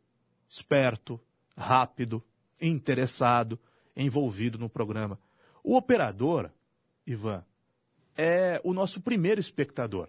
esperto, 0.48 1.20
rápido, 1.56 2.22
interessado, 2.60 3.58
envolvido 3.94 4.58
no 4.58 4.68
programa. 4.68 5.18
O 5.62 5.76
operador, 5.76 6.50
Ivan, 7.06 7.44
é 8.16 8.60
o 8.64 8.72
nosso 8.72 9.00
primeiro 9.00 9.40
espectador. 9.40 10.08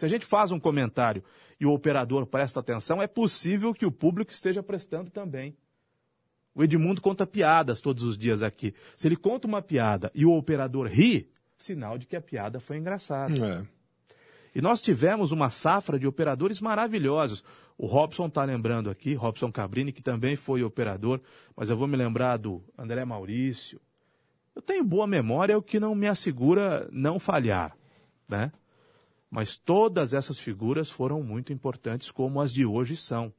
Se 0.00 0.06
a 0.06 0.08
gente 0.08 0.24
faz 0.24 0.50
um 0.50 0.58
comentário 0.58 1.22
e 1.60 1.66
o 1.66 1.72
operador 1.74 2.24
presta 2.24 2.58
atenção, 2.58 3.02
é 3.02 3.06
possível 3.06 3.74
que 3.74 3.84
o 3.84 3.92
público 3.92 4.32
esteja 4.32 4.62
prestando 4.62 5.10
também. 5.10 5.54
O 6.54 6.64
Edmundo 6.64 7.02
conta 7.02 7.26
piadas 7.26 7.82
todos 7.82 8.02
os 8.02 8.16
dias 8.16 8.42
aqui. 8.42 8.72
Se 8.96 9.06
ele 9.06 9.14
conta 9.14 9.46
uma 9.46 9.60
piada 9.60 10.10
e 10.14 10.24
o 10.24 10.32
operador 10.32 10.86
ri, 10.86 11.30
sinal 11.58 11.98
de 11.98 12.06
que 12.06 12.16
a 12.16 12.20
piada 12.22 12.58
foi 12.58 12.78
engraçada. 12.78 13.46
É. 13.46 13.66
E 14.54 14.62
nós 14.62 14.80
tivemos 14.80 15.32
uma 15.32 15.50
safra 15.50 15.98
de 15.98 16.06
operadores 16.06 16.62
maravilhosos. 16.62 17.44
O 17.76 17.84
Robson 17.84 18.24
está 18.24 18.42
lembrando 18.42 18.88
aqui, 18.88 19.12
Robson 19.12 19.52
Cabrini, 19.52 19.92
que 19.92 20.02
também 20.02 20.34
foi 20.34 20.62
operador, 20.62 21.20
mas 21.54 21.68
eu 21.68 21.76
vou 21.76 21.86
me 21.86 21.98
lembrar 21.98 22.38
do 22.38 22.64
André 22.78 23.04
Maurício. 23.04 23.78
Eu 24.56 24.62
tenho 24.62 24.82
boa 24.82 25.06
memória, 25.06 25.58
o 25.58 25.62
que 25.62 25.78
não 25.78 25.94
me 25.94 26.06
assegura 26.06 26.88
não 26.90 27.20
falhar, 27.20 27.76
né? 28.26 28.50
Mas 29.30 29.56
todas 29.56 30.12
essas 30.12 30.38
figuras 30.38 30.90
foram 30.90 31.22
muito 31.22 31.52
importantes, 31.52 32.10
como 32.10 32.40
as 32.40 32.52
de 32.52 32.66
hoje 32.66 32.96
são. 32.96 33.32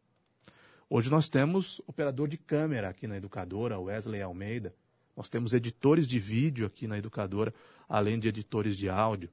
Hoje 0.90 1.10
nós 1.10 1.28
temos 1.28 1.82
operador 1.86 2.28
de 2.28 2.38
câmera 2.38 2.90
aqui 2.90 3.08
na 3.08 3.18
educadora, 3.18 3.80
Wesley 3.80 4.22
Almeida. 4.22 4.74
Nós 5.16 5.28
temos 5.28 5.54
editores 5.54 6.08
de 6.08 6.18
vídeo 6.20 6.66
aqui 6.66 6.88
na 6.88 6.98
educadora, 6.98 7.54
além 7.88 8.18
de 8.18 8.30
editores 8.30 8.78
de 8.78 8.90
áudio. 8.90 9.30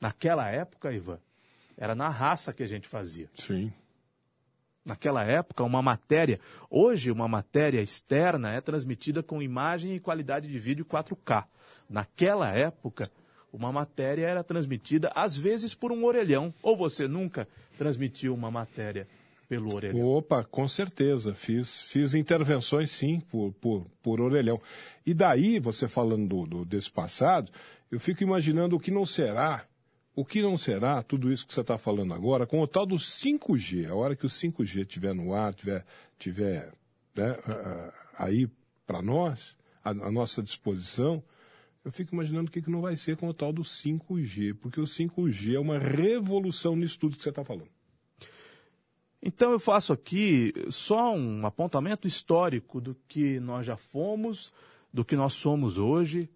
Naquela 0.00 0.48
época, 0.48 0.92
Ivan, 0.92 1.18
era 1.76 1.94
na 1.94 2.08
raça 2.08 2.52
que 2.52 2.62
a 2.62 2.66
gente 2.66 2.86
fazia. 2.86 3.30
Sim. 3.34 3.72
Naquela 4.84 5.24
época, 5.24 5.62
uma 5.62 5.82
matéria, 5.82 6.38
hoje 6.70 7.10
uma 7.10 7.28
matéria 7.28 7.80
externa 7.80 8.50
é 8.52 8.60
transmitida 8.60 9.22
com 9.22 9.42
imagem 9.42 9.94
e 9.94 10.00
qualidade 10.00 10.48
de 10.48 10.58
vídeo 10.58 10.84
4K. 10.84 11.46
Naquela 11.88 12.50
época, 12.50 13.10
uma 13.52 13.72
matéria 13.72 14.26
era 14.26 14.42
transmitida 14.44 15.10
às 15.14 15.36
vezes 15.36 15.74
por 15.74 15.92
um 15.92 16.04
orelhão. 16.04 16.52
Ou 16.62 16.76
você 16.76 17.06
nunca 17.08 17.46
transmitiu 17.76 18.34
uma 18.34 18.50
matéria 18.50 19.06
pelo 19.48 19.74
orelhão? 19.74 20.06
Opa, 20.06 20.44
com 20.44 20.68
certeza. 20.68 21.34
Fiz, 21.34 21.84
fiz 21.88 22.14
intervenções, 22.14 22.90
sim, 22.90 23.20
por, 23.20 23.52
por, 23.54 23.86
por 24.02 24.20
orelhão. 24.20 24.60
E 25.04 25.12
daí, 25.12 25.58
você 25.58 25.88
falando 25.88 26.28
do, 26.28 26.46
do- 26.46 26.64
desse 26.64 26.90
passado, 26.90 27.50
eu 27.90 27.98
fico 27.98 28.22
imaginando 28.22 28.76
o 28.76 28.80
que 28.80 28.90
não 28.90 29.04
será 29.04 29.66
o 30.14 30.24
que 30.24 30.42
não 30.42 30.58
será 30.58 31.02
tudo 31.02 31.32
isso 31.32 31.46
que 31.46 31.54
você 31.54 31.60
está 31.60 31.78
falando 31.78 32.12
agora 32.12 32.44
com 32.46 32.60
o 32.60 32.66
tal 32.66 32.84
do 32.84 32.96
5G? 32.96 33.88
A 33.88 33.94
hora 33.94 34.14
que 34.16 34.26
o 34.26 34.28
5G 34.28 34.82
estiver 34.82 35.14
no 35.14 35.32
ar, 35.32 35.54
tiver, 35.54 35.86
tiver 36.18 36.72
né, 37.16 37.36
aí 38.18 38.48
para 38.86 39.00
nós, 39.00 39.56
à, 39.84 39.94
nossa 39.94 40.42
disposição, 40.42 41.22
eu 41.84 41.90
fico 41.90 42.14
imaginando 42.14 42.48
o 42.48 42.52
que, 42.52 42.60
que 42.60 42.70
não 42.70 42.80
vai 42.80 42.96
ser 42.96 43.16
com 43.16 43.28
o 43.28 43.34
tal 43.34 43.52
do 43.52 43.62
5G, 43.62 44.54
porque 44.60 44.80
o 44.80 44.84
5G 44.84 45.54
é 45.54 45.58
uma 45.58 45.78
revolução 45.78 46.76
nisso 46.76 46.98
tudo 46.98 47.16
que 47.16 47.22
você 47.22 47.30
está 47.30 47.44
falando. 47.44 47.68
Então 49.22 49.52
eu 49.52 49.60
faço 49.60 49.92
aqui 49.92 50.52
só 50.70 51.14
um 51.14 51.46
apontamento 51.46 52.08
histórico 52.08 52.80
do 52.80 52.94
que 53.06 53.38
nós 53.40 53.66
já 53.66 53.76
fomos, 53.76 54.52
do 54.92 55.04
que 55.04 55.14
nós 55.14 55.34
somos 55.34 55.76
hoje, 55.76 56.30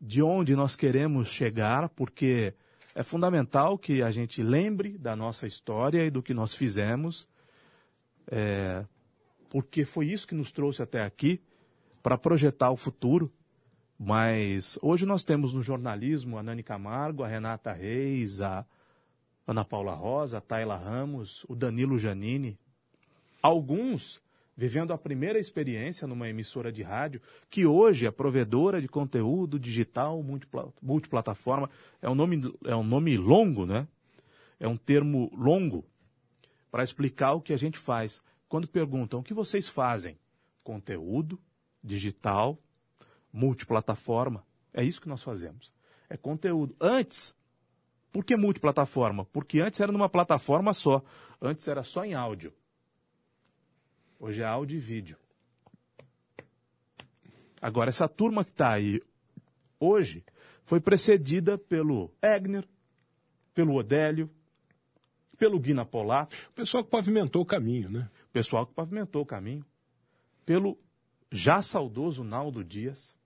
de 0.00 0.20
onde 0.20 0.56
nós 0.56 0.74
queremos 0.74 1.28
chegar, 1.28 1.88
porque 1.90 2.54
é 2.94 3.02
fundamental 3.02 3.78
que 3.78 4.02
a 4.02 4.10
gente 4.10 4.42
lembre 4.42 4.98
da 4.98 5.14
nossa 5.14 5.46
história 5.46 6.04
e 6.04 6.10
do 6.10 6.22
que 6.22 6.34
nós 6.34 6.52
fizemos, 6.52 7.28
é, 8.26 8.84
porque 9.48 9.84
foi 9.84 10.06
isso 10.06 10.26
que 10.26 10.34
nos 10.34 10.50
trouxe 10.50 10.82
até 10.82 11.02
aqui 11.02 11.40
para 12.02 12.18
projetar 12.18 12.70
o 12.72 12.76
futuro. 12.76 13.32
Mas 13.98 14.78
hoje 14.82 15.06
nós 15.06 15.24
temos 15.24 15.52
no 15.52 15.62
jornalismo 15.62 16.38
a 16.38 16.42
Nani 16.42 16.62
Camargo, 16.62 17.22
a 17.22 17.28
Renata 17.28 17.72
Reis, 17.72 18.40
a 18.40 18.66
Ana 19.46 19.64
Paula 19.64 19.94
Rosa, 19.94 20.38
a 20.38 20.40
Tayla 20.40 20.76
Ramos, 20.76 21.44
o 21.48 21.54
Danilo 21.54 21.98
Janini. 21.98 22.58
Alguns 23.40 24.22
vivendo 24.56 24.92
a 24.92 24.98
primeira 24.98 25.38
experiência 25.38 26.06
numa 26.06 26.28
emissora 26.28 26.70
de 26.70 26.82
rádio, 26.82 27.20
que 27.48 27.66
hoje 27.66 28.06
é 28.06 28.10
provedora 28.10 28.80
de 28.80 28.88
conteúdo 28.88 29.58
digital 29.58 30.22
multiplataforma. 30.80 31.70
É 32.00 32.08
um 32.08 32.14
nome, 32.14 32.54
é 32.64 32.76
um 32.76 32.84
nome 32.84 33.16
longo, 33.16 33.64
né? 33.66 33.86
É 34.60 34.68
um 34.68 34.76
termo 34.76 35.30
longo 35.36 35.84
para 36.70 36.84
explicar 36.84 37.32
o 37.32 37.40
que 37.40 37.52
a 37.52 37.56
gente 37.56 37.78
faz. 37.78 38.22
Quando 38.48 38.68
perguntam 38.68 39.20
o 39.20 39.22
que 39.22 39.34
vocês 39.34 39.68
fazem? 39.68 40.18
Conteúdo 40.62 41.40
digital, 41.82 42.58
multiplataforma. 43.32 44.44
É 44.72 44.84
isso 44.84 45.00
que 45.00 45.08
nós 45.08 45.22
fazemos. 45.22 45.72
É 46.08 46.16
conteúdo. 46.16 46.76
Antes, 46.80 47.34
por 48.12 48.24
que 48.24 48.36
multiplataforma? 48.36 49.24
Porque 49.26 49.60
antes 49.60 49.80
era 49.80 49.90
numa 49.90 50.08
plataforma 50.08 50.74
só. 50.74 51.02
Antes 51.40 51.66
era 51.66 51.82
só 51.82 52.04
em 52.04 52.14
áudio. 52.14 52.52
Hoje 54.20 54.42
é 54.42 54.44
áudio 54.44 54.76
e 54.76 54.80
vídeo. 54.80 55.16
Agora, 57.60 57.90
essa 57.90 58.08
turma 58.08 58.44
que 58.44 58.50
está 58.50 58.72
aí 58.72 59.00
hoje 59.80 60.24
foi 60.64 60.80
precedida 60.80 61.56
pelo 61.56 62.10
Egner, 62.22 62.68
pelo 63.54 63.74
Odélio, 63.74 64.30
pelo 65.38 65.58
Guina 65.58 65.84
Polato. 65.84 66.36
O 66.50 66.52
pessoal 66.52 66.84
que 66.84 66.90
pavimentou 66.90 67.42
o 67.42 67.46
caminho, 67.46 67.90
né? 67.90 68.10
O 68.28 68.32
pessoal 68.32 68.66
que 68.66 68.74
pavimentou 68.74 69.22
o 69.22 69.26
caminho. 69.26 69.64
Pelo 70.44 70.78
já 71.30 71.62
saudoso 71.62 72.22
Naldo 72.22 72.62
Dias. 72.62 73.16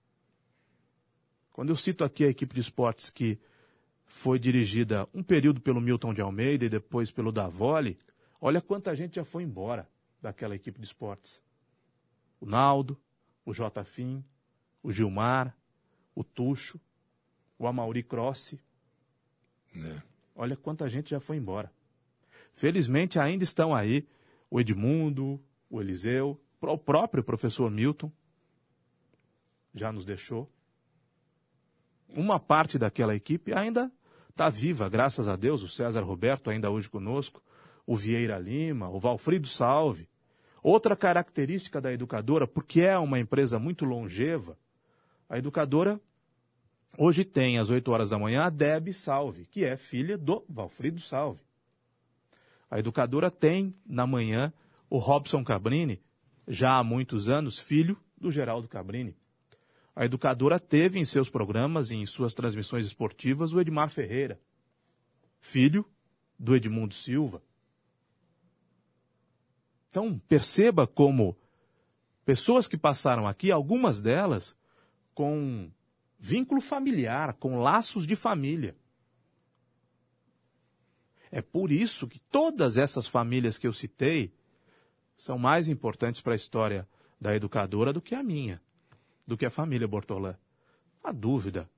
Quando 1.57 1.69
eu 1.69 1.75
cito 1.75 2.03
aqui 2.03 2.23
a 2.23 2.29
equipe 2.29 2.53
de 2.53 2.61
esportes 2.61 3.09
que 3.09 3.39
foi 4.05 4.37
dirigida 4.37 5.09
um 5.11 5.23
período 5.23 5.59
pelo 5.59 5.81
Milton 5.81 6.13
de 6.13 6.21
Almeida 6.21 6.65
e 6.65 6.69
depois 6.69 7.09
pelo 7.09 7.31
Davoli, 7.31 7.97
olha 8.39 8.61
quanta 8.61 8.95
gente 8.95 9.15
já 9.15 9.25
foi 9.25 9.41
embora 9.41 9.89
daquela 10.21 10.53
equipe 10.53 10.79
de 10.79 10.85
esportes. 10.85 11.41
O 12.39 12.45
Naldo, 12.45 12.95
o 13.43 13.55
J. 13.55 13.83
Fim, 13.83 14.23
o 14.83 14.91
Gilmar, 14.91 15.57
o 16.13 16.23
Tuxo, 16.23 16.79
o 17.57 17.65
Amauri 17.65 18.03
Crossi. 18.03 18.61
É. 19.75 20.03
Olha 20.35 20.55
quanta 20.55 20.87
gente 20.87 21.09
já 21.09 21.19
foi 21.19 21.37
embora. 21.37 21.73
Felizmente 22.53 23.17
ainda 23.17 23.43
estão 23.43 23.73
aí 23.73 24.07
o 24.47 24.61
Edmundo, 24.61 25.43
o 25.71 25.81
Eliseu, 25.81 26.39
o 26.61 26.77
próprio 26.77 27.23
professor 27.23 27.71
Milton 27.71 28.11
já 29.73 29.91
nos 29.91 30.05
deixou. 30.05 30.47
Uma 32.09 32.39
parte 32.39 32.77
daquela 32.77 33.15
equipe 33.15 33.53
ainda 33.53 33.91
está 34.29 34.49
viva, 34.49 34.87
graças 34.87 35.27
a 35.27 35.35
Deus, 35.35 35.63
o 35.63 35.67
César 35.67 36.01
Roberto 36.01 36.49
ainda 36.49 36.69
hoje 36.69 36.89
conosco, 36.89 37.41
o 37.85 37.95
Vieira 37.95 38.37
Lima, 38.37 38.89
o 38.89 38.99
Valfrido 38.99 39.47
Salve. 39.47 40.07
Outra 40.61 40.95
característica 40.95 41.79
da 41.79 41.91
educadora, 41.91 42.47
porque 42.47 42.81
é 42.81 42.97
uma 42.97 43.19
empresa 43.19 43.57
muito 43.57 43.85
longeva, 43.85 44.57
a 45.29 45.37
educadora 45.37 45.99
hoje 46.97 47.25
tem 47.25 47.57
às 47.57 47.69
8 47.69 47.91
horas 47.91 48.09
da 48.09 48.17
manhã 48.17 48.43
a 48.43 48.49
Deb 48.49 48.93
Salve, 48.93 49.45
que 49.45 49.65
é 49.65 49.75
filha 49.75 50.17
do 50.17 50.43
Valfrido 50.47 51.01
Salve. 51.01 51.41
A 52.69 52.79
educadora 52.79 53.31
tem 53.31 53.75
na 53.85 54.05
manhã 54.05 54.53
o 54.89 54.97
Robson 54.97 55.43
Cabrini, 55.43 56.01
já 56.47 56.77
há 56.77 56.83
muitos 56.83 57.27
anos, 57.27 57.59
filho 57.59 57.97
do 58.17 58.31
Geraldo 58.31 58.67
Cabrini. 58.67 59.15
A 59.97 60.05
educadora 60.05 60.59
teve 60.59 60.99
em 60.99 61.05
seus 61.05 61.27
programas 61.27 61.89
e 61.89 61.95
em 61.95 62.05
suas 62.05 62.35
transmissões 62.35 62.85
esportivas 62.85 63.51
o 63.51 63.59
Edmar 63.59 63.89
Ferreira, 63.89 64.39
filho 65.41 65.83
do 66.37 66.55
Edmundo 66.55 66.93
Silva. 66.93 67.41
Então, 69.89 70.19
perceba 70.19 70.85
como 70.85 71.35
pessoas 72.23 72.67
que 72.67 72.77
passaram 72.77 73.27
aqui, 73.27 73.49
algumas 73.49 73.99
delas 73.99 74.55
com 75.15 75.71
vínculo 76.19 76.61
familiar, 76.61 77.33
com 77.33 77.59
laços 77.59 78.05
de 78.05 78.15
família. 78.15 78.75
É 81.31 81.41
por 81.41 81.71
isso 81.71 82.07
que 82.07 82.19
todas 82.19 82.77
essas 82.77 83.07
famílias 83.07 83.57
que 83.57 83.65
eu 83.65 83.73
citei 83.73 84.31
são 85.15 85.39
mais 85.39 85.67
importantes 85.67 86.21
para 86.21 86.33
a 86.33 86.35
história 86.35 86.87
da 87.19 87.35
educadora 87.35 87.91
do 87.91 87.99
que 87.99 88.13
a 88.13 88.21
minha, 88.21 88.61
do 89.27 89.37
que 89.37 89.45
a 89.45 89.49
família 89.49 89.87
Bortolã. 89.87 90.35
A 91.03 91.11
dúvida 91.11 91.69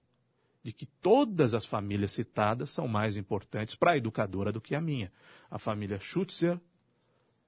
de 0.64 0.72
que 0.72 0.86
todas 0.86 1.54
as 1.54 1.66
famílias 1.66 2.12
citadas 2.12 2.70
são 2.70 2.88
mais 2.88 3.18
importantes 3.18 3.76
para 3.76 3.92
a 3.92 3.98
educadora 3.98 4.52
do 4.52 4.62
que 4.62 4.76
a 4.76 4.82
minha. 4.82 5.12
A 5.50 5.58
família 5.58 6.00
Schutzer 6.00 6.60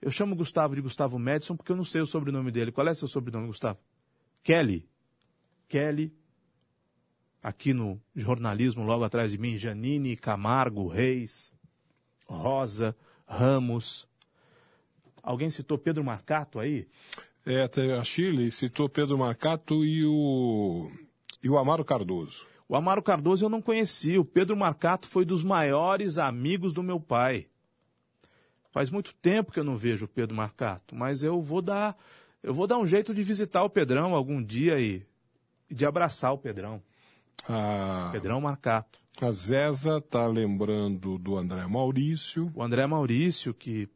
eu 0.01 0.09
chamo 0.09 0.35
Gustavo 0.35 0.73
de 0.73 0.81
Gustavo 0.81 1.19
Madison 1.19 1.55
porque 1.55 1.71
eu 1.71 1.75
não 1.75 1.85
sei 1.85 2.01
o 2.01 2.07
sobrenome 2.07 2.51
dele. 2.51 2.71
Qual 2.71 2.87
é 2.87 2.93
seu 2.95 3.07
sobrenome, 3.07 3.45
Gustavo? 3.47 3.79
Kelly. 4.41 4.89
Kelly. 5.67 6.11
Aqui 7.43 7.71
no 7.71 8.01
jornalismo, 8.15 8.83
logo 8.83 9.03
atrás 9.03 9.31
de 9.31 9.37
mim, 9.37 9.57
Janine, 9.57 10.15
Camargo, 10.15 10.87
Reis, 10.87 11.53
Rosa, 12.25 12.95
Ramos. 13.27 14.07
Alguém 15.21 15.51
citou 15.51 15.77
Pedro 15.77 16.03
Marcato 16.03 16.59
aí? 16.59 16.87
É, 17.45 17.63
a 17.99 18.03
Chile 18.03 18.51
citou 18.51 18.87
Pedro 18.87 19.17
Marcato 19.17 19.83
e 19.83 20.05
o, 20.05 20.91
e 21.43 21.49
o 21.49 21.57
Amaro 21.57 21.83
Cardoso. 21.83 22.45
O 22.69 22.75
Amaro 22.75 23.01
Cardoso 23.01 23.45
eu 23.45 23.49
não 23.49 23.61
conheci. 23.61 24.17
O 24.17 24.23
Pedro 24.23 24.55
Marcato 24.55 25.07
foi 25.07 25.25
dos 25.25 25.43
maiores 25.43 26.17
amigos 26.17 26.71
do 26.71 26.83
meu 26.83 26.99
pai. 26.99 27.47
Faz 28.71 28.89
muito 28.89 29.13
tempo 29.15 29.51
que 29.51 29.59
eu 29.59 29.63
não 29.63 29.75
vejo 29.75 30.05
o 30.05 30.07
Pedro 30.07 30.35
Marcato, 30.35 30.95
mas 30.95 31.23
eu 31.23 31.41
vou 31.41 31.61
dar, 31.61 31.97
eu 32.41 32.53
vou 32.53 32.65
dar 32.65 32.77
um 32.77 32.85
jeito 32.85 33.13
de 33.13 33.21
visitar 33.23 33.63
o 33.63 33.69
Pedrão 33.69 34.15
algum 34.15 34.41
dia 34.41 34.79
e, 34.79 35.05
e 35.69 35.75
de 35.75 35.85
abraçar 35.85 36.31
o 36.31 36.37
Pedrão. 36.37 36.81
Ah, 37.49 38.09
Pedrão 38.13 38.39
Marcato. 38.39 38.99
A 39.19 39.31
Zeza 39.31 39.97
está 39.97 40.25
lembrando 40.25 41.17
do 41.17 41.37
André 41.37 41.67
Maurício. 41.67 42.49
O 42.55 42.63
André 42.63 42.87
Maurício, 42.87 43.53
que 43.53 43.89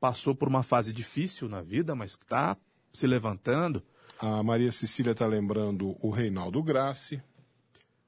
passou 0.00 0.34
por 0.34 0.48
uma 0.48 0.64
fase 0.64 0.92
difícil 0.92 1.48
na 1.48 1.62
vida, 1.62 1.94
mas 1.94 2.16
que 2.16 2.24
está 2.24 2.56
se 2.96 3.06
levantando. 3.06 3.82
A 4.18 4.42
Maria 4.42 4.72
Cecília 4.72 5.12
está 5.12 5.26
lembrando 5.26 5.96
o 6.00 6.10
Reinaldo 6.10 6.62
Grassi. 6.62 7.22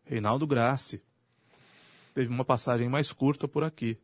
Reinaldo 0.05 0.46
Grassi. 0.46 1.03
Teve 2.14 2.29
uma 2.29 2.44
passagem 2.44 2.88
mais 2.88 3.12
curta 3.12 3.46
por 3.46 3.62
aqui. 3.62 3.98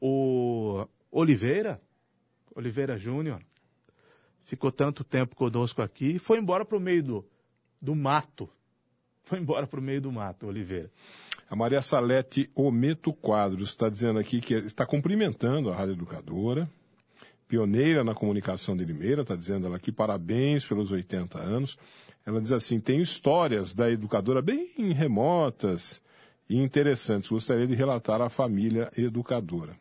O 0.00 0.86
Oliveira, 1.10 1.80
Oliveira 2.54 2.96
Júnior, 2.96 3.42
ficou 4.44 4.70
tanto 4.70 5.02
tempo 5.02 5.34
conosco 5.34 5.82
aqui 5.82 6.16
e 6.16 6.18
foi 6.18 6.38
embora 6.38 6.64
para 6.64 6.76
o 6.76 6.80
meio 6.80 7.02
do, 7.02 7.26
do 7.80 7.94
mato. 7.94 8.48
Foi 9.24 9.38
embora 9.38 9.66
para 9.66 9.80
o 9.80 9.82
meio 9.82 10.02
do 10.02 10.12
mato, 10.12 10.46
Oliveira. 10.46 10.90
A 11.48 11.56
Maria 11.56 11.80
Salete 11.82 12.50
Ometo 12.54 13.12
Quadros 13.12 13.70
está 13.70 13.88
dizendo 13.88 14.18
aqui 14.18 14.40
que 14.40 14.54
está 14.54 14.86
cumprimentando 14.86 15.70
a 15.70 15.76
Rádio 15.76 15.94
Educadora, 15.94 16.68
pioneira 17.46 18.02
na 18.02 18.14
comunicação 18.14 18.76
de 18.76 18.84
Limeira, 18.84 19.22
está 19.22 19.36
dizendo 19.36 19.66
ela 19.66 19.76
aqui 19.76 19.92
parabéns 19.92 20.64
pelos 20.64 20.90
80 20.90 21.38
anos. 21.38 21.76
Ela 22.26 22.40
diz 22.40 22.52
assim: 22.52 22.80
tem 22.80 23.00
histórias 23.00 23.74
da 23.74 23.90
educadora 23.90 24.40
bem 24.40 24.70
remotas 24.92 26.00
e 26.48 26.56
interessantes. 26.56 27.30
Gostaria 27.30 27.66
de 27.66 27.74
relatar 27.74 28.20
a 28.20 28.28
família 28.28 28.90
educadora. 28.96 29.76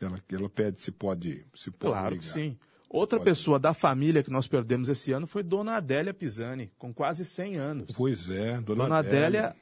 Ela, 0.00 0.22
ela 0.30 0.48
pede 0.48 0.80
se 0.80 0.92
pode, 0.92 1.44
se 1.54 1.70
pode 1.70 1.92
Claro 1.92 2.14
ligar. 2.14 2.20
que 2.20 2.26
sim. 2.26 2.56
Outra 2.88 3.20
pessoa 3.20 3.58
da 3.58 3.74
família 3.74 4.22
que 4.22 4.30
nós 4.30 4.46
perdemos 4.46 4.88
esse 4.88 5.12
ano 5.12 5.26
foi 5.26 5.42
Dona 5.42 5.74
Adélia 5.74 6.14
Pisani, 6.14 6.70
com 6.78 6.94
quase 6.94 7.22
100 7.24 7.56
anos. 7.56 7.94
Pois 7.94 8.30
é, 8.30 8.60
Dona, 8.62 8.84
Dona 8.84 8.98
Adélia 8.98 9.54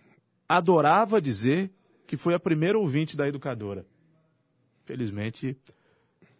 adorava 0.48 1.20
dizer 1.20 1.72
que 2.07 2.16
foi 2.16 2.35
a 2.35 2.38
primeira 2.38 2.79
ouvinte 2.79 3.16
da 3.16 3.26
educadora. 3.26 3.85
Felizmente, 4.85 5.57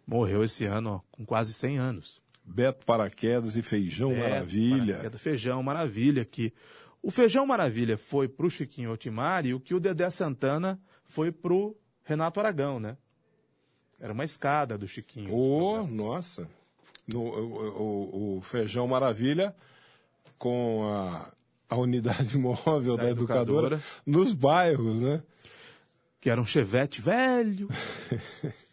morreu 0.07 0.43
esse 0.43 0.63
ano 0.65 0.89
ó, 0.89 1.01
com 1.11 1.25
quase 1.25 1.53
100 1.53 1.77
anos. 1.77 2.21
Beto 2.43 2.85
Paraquedas 2.85 3.57
e 3.57 3.61
Feijão 3.61 4.09
Beto 4.09 4.21
Maravilha. 4.21 4.93
Paraquedas, 4.93 5.21
Feijão 5.21 5.61
Maravilha, 5.61 6.23
que 6.23 6.53
o 7.01 7.11
Feijão 7.11 7.45
Maravilha 7.45 7.97
foi 7.97 8.27
para 8.27 8.45
o 8.45 8.49
Chiquinho 8.49 8.91
Otimari 8.91 9.49
e 9.49 9.53
o 9.53 9.59
que 9.59 9.75
o 9.75 9.79
Dedé 9.79 10.09
Santana 10.09 10.79
foi 11.03 11.31
para 11.31 11.53
o 11.53 11.75
Renato 12.03 12.39
Aragão, 12.39 12.79
né? 12.79 12.97
Era 13.99 14.13
uma 14.13 14.23
escada 14.23 14.77
do 14.77 14.87
Chiquinho. 14.87 15.33
Ô, 15.33 15.81
oh, 15.81 15.87
nossa. 15.87 16.47
No, 17.11 17.21
o, 17.21 18.35
o, 18.35 18.37
o, 18.37 18.41
Feijão 18.41 18.87
Maravilha 18.87 19.55
com 20.37 20.87
a, 20.89 21.31
a 21.69 21.77
unidade 21.77 22.37
móvel 22.37 22.95
da, 22.95 23.03
da 23.03 23.09
educadora, 23.09 23.75
educadora 23.75 23.83
nos 24.05 24.33
bairros, 24.33 25.01
né? 25.01 25.23
Que 26.19 26.29
era 26.29 26.39
um 26.39 26.45
chevette 26.45 27.01
velho. 27.01 27.67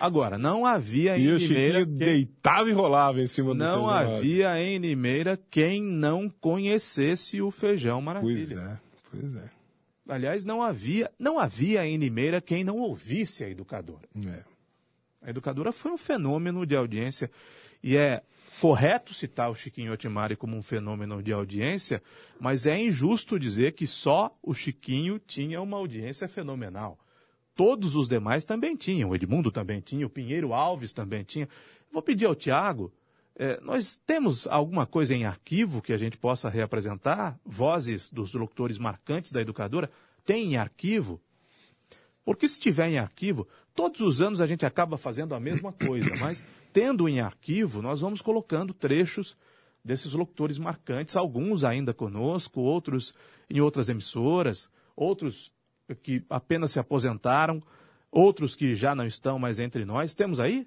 Agora, 0.00 0.38
não 0.38 0.64
havia 0.64 1.18
em 1.18 1.26
e 1.26 1.36
Limeira. 1.36 1.80
E 1.80 1.86
quem... 1.86 1.94
deitava 1.94 2.70
e 2.70 2.72
rolava 2.72 3.20
em 3.20 3.26
cima 3.26 3.50
do 3.50 3.58
Não 3.58 3.88
havia 3.88 4.58
em 4.58 4.78
Limeira 4.78 5.38
quem 5.50 5.82
não 5.82 6.28
conhecesse 6.28 7.42
o 7.42 7.50
feijão 7.50 8.00
maravilha. 8.00 8.80
Pois 9.10 9.22
é, 9.22 9.34
pois 9.34 9.36
é. 9.36 9.50
Aliás, 10.08 10.44
não 10.44 10.62
havia, 10.62 11.10
não 11.18 11.38
havia 11.38 11.86
em 11.86 11.96
Limeira 11.96 12.40
quem 12.40 12.64
não 12.64 12.78
ouvisse 12.78 13.44
a 13.44 13.48
educadora. 13.48 14.08
É. 14.26 14.42
A 15.22 15.30
educadora 15.30 15.70
foi 15.70 15.92
um 15.92 15.98
fenômeno 15.98 16.66
de 16.66 16.74
audiência 16.74 17.30
e 17.82 17.96
é 17.96 18.22
correto 18.60 19.14
citar 19.14 19.50
o 19.50 19.54
Chiquinho 19.54 19.92
Otimari 19.92 20.36
como 20.36 20.56
um 20.56 20.62
fenômeno 20.62 21.22
de 21.22 21.32
audiência, 21.32 22.02
mas 22.40 22.66
é 22.66 22.78
injusto 22.78 23.38
dizer 23.38 23.72
que 23.72 23.86
só 23.86 24.36
o 24.42 24.52
Chiquinho 24.52 25.18
tinha 25.18 25.60
uma 25.60 25.76
audiência 25.76 26.26
fenomenal. 26.26 26.98
Todos 27.54 27.96
os 27.96 28.08
demais 28.08 28.44
também 28.44 28.76
tinham. 28.76 29.10
O 29.10 29.14
Edmundo 29.14 29.50
também 29.50 29.80
tinha, 29.80 30.06
o 30.06 30.10
Pinheiro 30.10 30.52
Alves 30.52 30.92
também 30.92 31.24
tinha. 31.24 31.48
Vou 31.92 32.02
pedir 32.02 32.26
ao 32.26 32.34
Tiago, 32.34 32.92
é, 33.42 33.58
nós 33.62 33.96
temos 34.06 34.46
alguma 34.46 34.84
coisa 34.84 35.14
em 35.14 35.24
arquivo 35.24 35.80
que 35.80 35.94
a 35.94 35.96
gente 35.96 36.18
possa 36.18 36.50
reapresentar? 36.50 37.40
Vozes 37.42 38.12
dos 38.12 38.34
locutores 38.34 38.76
marcantes 38.76 39.32
da 39.32 39.40
educadora? 39.40 39.90
Tem 40.26 40.52
em 40.52 40.56
arquivo? 40.58 41.18
Porque 42.22 42.46
se 42.46 42.60
tiver 42.60 42.88
em 42.88 42.98
arquivo, 42.98 43.48
todos 43.74 44.02
os 44.02 44.20
anos 44.20 44.42
a 44.42 44.46
gente 44.46 44.66
acaba 44.66 44.98
fazendo 44.98 45.34
a 45.34 45.40
mesma 45.40 45.72
coisa, 45.72 46.14
mas 46.16 46.44
tendo 46.70 47.08
em 47.08 47.20
arquivo, 47.20 47.80
nós 47.80 48.02
vamos 48.02 48.20
colocando 48.20 48.74
trechos 48.74 49.38
desses 49.82 50.12
locutores 50.12 50.58
marcantes, 50.58 51.16
alguns 51.16 51.64
ainda 51.64 51.94
conosco, 51.94 52.60
outros 52.60 53.14
em 53.48 53.58
outras 53.60 53.88
emissoras, 53.88 54.68
outros 54.94 55.50
que 55.94 56.24
apenas 56.28 56.72
se 56.72 56.78
aposentaram, 56.78 57.62
outros 58.10 58.56
que 58.56 58.74
já 58.74 58.94
não 58.94 59.06
estão 59.06 59.38
mais 59.38 59.60
entre 59.60 59.84
nós. 59.84 60.14
Temos 60.14 60.40
aí? 60.40 60.66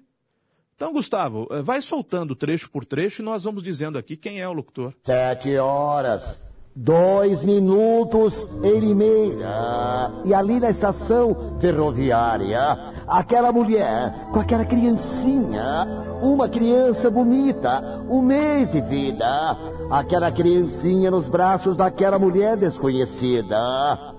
Então, 0.76 0.92
Gustavo, 0.92 1.46
eh, 1.50 1.62
vai 1.62 1.80
soltando 1.80 2.34
trecho 2.34 2.68
por 2.68 2.84
trecho 2.84 3.22
e 3.22 3.24
nós 3.24 3.44
vamos 3.44 3.62
dizendo 3.62 3.96
aqui 3.96 4.16
quem 4.16 4.40
é 4.40 4.48
o 4.48 4.52
locutor. 4.52 4.92
Sete 5.04 5.56
horas, 5.56 6.44
dois 6.74 7.44
minutos 7.44 8.48
em 8.60 8.80
Limeira. 8.80 10.10
E 10.24 10.34
ali 10.34 10.58
na 10.58 10.70
estação 10.70 11.56
ferroviária, 11.60 12.92
aquela 13.06 13.52
mulher 13.52 14.28
com 14.32 14.40
aquela 14.40 14.64
criancinha, 14.64 15.86
uma 16.20 16.48
criança 16.48 17.08
bonita, 17.08 18.04
um 18.08 18.20
mês 18.20 18.72
de 18.72 18.80
vida. 18.80 19.56
Aquela 19.90 20.32
criancinha 20.32 21.10
nos 21.10 21.28
braços 21.28 21.76
daquela 21.76 22.18
mulher 22.18 22.56
desconhecida. 22.56 24.14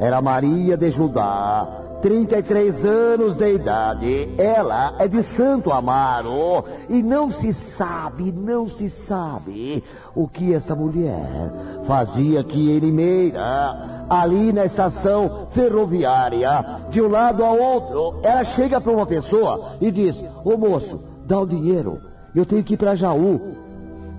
Era 0.00 0.22
Maria 0.22 0.76
de 0.76 0.90
Judá, 0.92 1.66
33 2.00 2.84
anos 2.84 3.36
de 3.36 3.54
idade. 3.54 4.32
Ela 4.38 4.94
é 4.98 5.08
de 5.08 5.22
Santo 5.22 5.72
Amaro. 5.72 6.64
E 6.88 7.02
não 7.02 7.30
se 7.30 7.52
sabe, 7.52 8.30
não 8.30 8.68
se 8.68 8.88
sabe 8.88 9.82
o 10.14 10.28
que 10.28 10.54
essa 10.54 10.76
mulher 10.76 11.52
fazia 11.84 12.40
aqui 12.40 12.70
em 12.70 12.78
Limeira, 12.78 14.06
ali 14.08 14.52
na 14.52 14.64
estação 14.64 15.48
ferroviária, 15.50 16.64
de 16.88 17.02
um 17.02 17.08
lado 17.08 17.44
ao 17.44 17.58
outro. 17.58 18.20
Ela 18.22 18.44
chega 18.44 18.80
para 18.80 18.92
uma 18.92 19.06
pessoa 19.06 19.72
e 19.80 19.90
diz: 19.90 20.22
Ô 20.44 20.56
moço, 20.56 21.00
dá 21.26 21.40
o 21.40 21.46
dinheiro, 21.46 22.00
eu 22.34 22.46
tenho 22.46 22.62
que 22.62 22.74
ir 22.74 22.76
para 22.76 22.94
Jaú. 22.94 23.40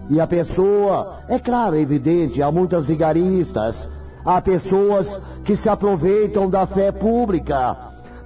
E 0.09 0.19
a 0.19 0.25
pessoa, 0.25 1.19
é 1.27 1.37
claro, 1.37 1.75
é 1.75 1.79
evidente, 1.79 2.41
há 2.41 2.51
muitas 2.51 2.87
vigaristas 2.87 3.87
Há 4.23 4.41
pessoas 4.41 5.19
que 5.43 5.55
se 5.55 5.69
aproveitam 5.69 6.49
da 6.49 6.65
fé 6.67 6.91
pública 6.91 7.77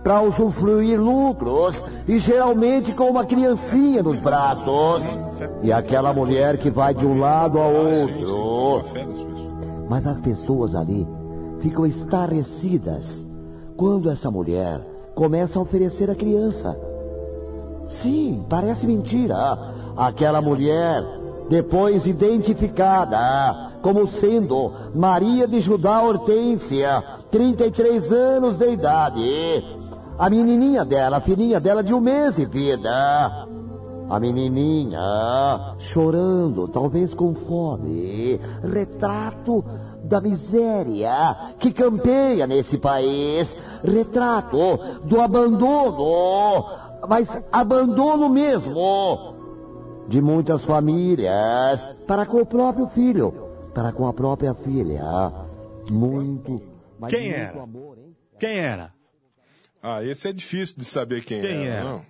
para 0.03 0.21
usufruir 0.21 0.99
lucros 0.99 1.83
e 2.07 2.19
geralmente 2.19 2.91
com 2.91 3.09
uma 3.09 3.25
criancinha 3.25 4.03
nos 4.03 4.19
braços. 4.19 5.03
E 5.61 5.71
aquela 5.71 6.13
mulher 6.13 6.57
que 6.57 6.69
vai 6.69 6.93
de 6.93 7.05
um 7.05 7.19
lado 7.19 7.57
ao 7.57 7.71
outro. 7.73 8.83
Mas 9.89 10.05
as 10.05 10.19
pessoas 10.19 10.75
ali 10.75 11.07
ficam 11.59 11.85
estarrecidas 11.85 13.25
quando 13.77 14.09
essa 14.09 14.29
mulher 14.29 14.81
começa 15.15 15.57
a 15.57 15.61
oferecer 15.61 16.09
a 16.09 16.15
criança. 16.15 16.77
Sim, 17.87 18.43
parece 18.49 18.85
mentira. 18.85 19.57
Aquela 19.95 20.41
mulher 20.41 21.03
depois 21.49 22.05
identificada 22.07 23.72
como 23.83 24.07
sendo 24.07 24.71
Maria 24.95 25.45
de 25.45 25.59
Judá 25.59 26.01
Hortência, 26.01 27.03
33 27.29 28.11
anos 28.13 28.57
de 28.57 28.71
idade. 28.71 29.63
A 30.17 30.29
menininha 30.29 30.85
dela, 30.85 31.17
a 31.17 31.21
filhinha 31.21 31.59
dela 31.59 31.83
de 31.83 31.93
um 31.93 31.99
mês 31.99 32.37
de 32.37 32.45
vida. 32.45 32.89
A 34.09 34.19
menininha 34.21 35.75
chorando, 35.79 36.67
talvez 36.69 37.13
com 37.13 37.35
fome. 37.35 38.39
Retrato 38.63 39.65
da 40.01 40.21
miséria 40.21 41.53
que 41.59 41.73
campeia 41.73 42.47
nesse 42.47 42.77
país. 42.77 43.55
Retrato 43.83 44.79
do 45.03 45.19
abandono, 45.19 46.65
mas 47.07 47.37
abandono 47.51 48.29
mesmo 48.29 49.33
de 50.07 50.21
muitas 50.21 50.63
famílias 50.63 51.95
para 52.07 52.25
com 52.25 52.41
o 52.41 52.45
próprio 52.45 52.87
filho, 52.87 53.42
para 53.73 53.91
com 53.91 54.07
a 54.07 54.13
própria 54.13 54.53
filha. 54.53 55.01
Muito, 55.89 56.59
mas 56.99 57.11
quem 57.11 57.29
muito 57.29 57.39
era? 57.39 57.61
amor, 57.61 57.97
hein? 57.97 58.15
Quem 58.39 58.57
era? 58.57 58.93
Ah, 59.81 60.03
esse 60.03 60.27
é 60.29 60.33
difícil 60.33 60.77
de 60.77 60.85
saber 60.85 61.23
quem, 61.25 61.41
quem 61.41 61.65
era, 61.65 61.75
era. 61.75 61.83
não. 61.83 62.05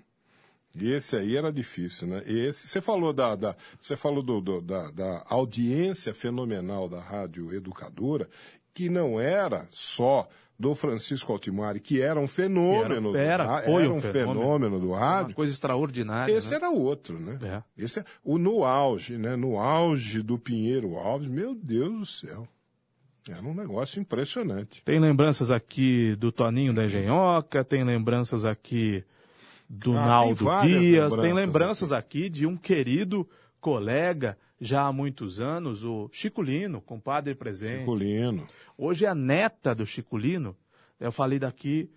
Esse 0.80 1.16
aí 1.16 1.38
era 1.38 1.52
difícil, 1.52 2.08
né? 2.08 2.24
Esse, 2.26 2.68
você 2.68 2.82
falou 2.82 3.14
da, 3.14 3.36
da 3.36 3.56
você 3.80 3.96
falou 3.96 4.24
do, 4.24 4.42
do, 4.42 4.62
da, 4.62 4.90
da 4.90 5.24
audiência 5.28 6.14
fenomenal 6.14 6.90
da 6.90 7.00
rádio 7.00 7.54
educadora, 7.54 8.28
que 8.74 8.90
não 8.90 9.20
era 9.20 9.68
só 9.72 10.28
do 10.58 10.76
Francisco 10.76 11.32
Altimari, 11.32 11.80
que 11.80 12.02
era 12.02 12.20
um 12.20 12.28
fenômeno. 12.28 13.16
Era, 13.16 13.44
era, 13.44 13.62
foi 13.64 13.84
era 13.84 13.92
um, 13.92 14.02
fenômeno. 14.02 14.40
fenômeno 14.40 14.80
do 14.80 14.92
rádio. 14.92 15.30
Uma 15.30 15.36
coisa 15.36 15.54
extraordinária. 15.54 16.32
Esse 16.32 16.52
né? 16.52 16.56
era 16.56 16.70
outro, 16.70 17.20
né? 17.20 17.38
É. 17.44 17.64
Esse 17.78 18.00
é, 18.00 18.06
o 18.24 18.38
no 18.38 18.64
auge, 18.64 19.18
né? 19.18 19.36
No 19.36 19.60
auge 19.60 20.22
do 20.22 20.38
Pinheiro 20.38 20.96
Alves, 20.98 21.28
meu 21.28 21.56
Deus 21.56 22.00
do 22.00 22.06
céu. 22.06 22.48
Era 23.28 23.42
um 23.42 23.54
negócio 23.54 24.02
impressionante. 24.02 24.84
Tem 24.84 25.00
lembranças 25.00 25.50
aqui 25.50 26.16
do 26.18 26.32
Toninho 26.32 26.74
da 26.74 26.86
Engenhoca, 26.86 27.64
tem 27.64 27.84
lembranças 27.84 28.44
aqui 28.44 29.04
do 29.70 29.98
ah, 29.98 30.06
Naldo 30.06 30.46
tem 30.62 30.80
Dias, 30.80 31.16
tem 31.16 31.34
lembranças 31.34 31.92
aqui. 31.92 32.24
aqui 32.24 32.30
de 32.30 32.46
um 32.46 32.58
querido 32.58 33.28
colega 33.62 34.38
já 34.60 34.84
há 34.84 34.94
muitos 34.94 35.40
anos, 35.40 35.84
o 35.84 36.10
Chiculino, 36.12 36.82
compadre 36.82 37.36
presente. 37.36 37.80
Chiculino. 37.80 38.48
Hoje 38.78 39.06
a 39.06 39.14
neta 39.14 39.76
do 39.76 39.86
Chiculino, 39.86 40.56
eu 41.00 41.12
falei 41.12 41.40
daqui, 41.40 41.90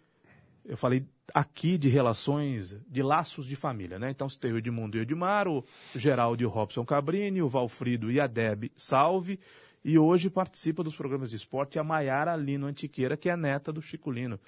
eu 0.64 0.76
falei 0.76 1.04
aqui 1.32 1.76
de 1.78 1.88
relações, 1.88 2.76
de 2.88 3.02
laços 3.02 3.46
de 3.46 3.56
família, 3.56 3.98
né? 3.98 4.10
Então 4.10 4.28
você 4.28 4.38
tem 4.38 4.52
o 4.52 4.58
Edmundo 4.58 4.96
e 4.96 5.00
o 5.00 5.02
Edmar, 5.02 5.48
o 5.48 5.64
Geraldo 5.94 6.42
e 6.42 6.46
o 6.46 6.48
Robson 6.48 6.84
Cabrini, 6.84 7.42
o 7.42 7.48
Valfrido 7.48 8.10
e 8.10 8.20
a 8.20 8.26
Deb 8.26 8.70
Salve, 8.76 9.38
e 9.84 9.98
hoje 9.98 10.28
participa 10.28 10.82
dos 10.82 10.96
programas 10.96 11.30
de 11.30 11.36
esporte 11.36 11.78
a 11.78 11.84
Maiara 11.84 12.34
Lino 12.34 12.66
Antiqueira, 12.66 13.16
que 13.16 13.28
é 13.28 13.32
a 13.32 13.36
neta 13.36 13.72
do 13.72 13.80
Chiculino. 13.80 14.40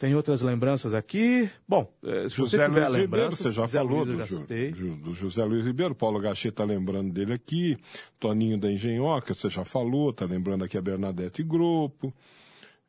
Tem 0.00 0.14
outras 0.14 0.40
lembranças 0.40 0.94
aqui. 0.94 1.50
Bom, 1.68 1.86
eh, 2.02 2.26
se 2.26 2.34
José 2.34 2.56
você 2.56 2.72
tiver 2.72 2.88
Luiz 2.88 2.94
Ribeiro, 2.94 3.30
você 3.32 3.52
já 3.52 3.66
José 3.66 3.78
falou 3.80 4.02
Luiz, 4.02 4.40
do, 4.40 4.96
do, 4.96 5.12
José 5.12 5.44
Luiz 5.44 5.66
Ribeiro. 5.66 5.94
Paulo 5.94 6.18
Gachê 6.18 6.48
está 6.48 6.64
lembrando 6.64 7.12
dele 7.12 7.34
aqui. 7.34 7.76
Toninho 8.18 8.58
da 8.58 8.72
Engenhoca, 8.72 9.34
você 9.34 9.50
já 9.50 9.62
falou. 9.62 10.08
Está 10.08 10.24
lembrando 10.24 10.64
aqui 10.64 10.78
a 10.78 10.80
Bernadette 10.80 11.42
Grupo. 11.42 12.14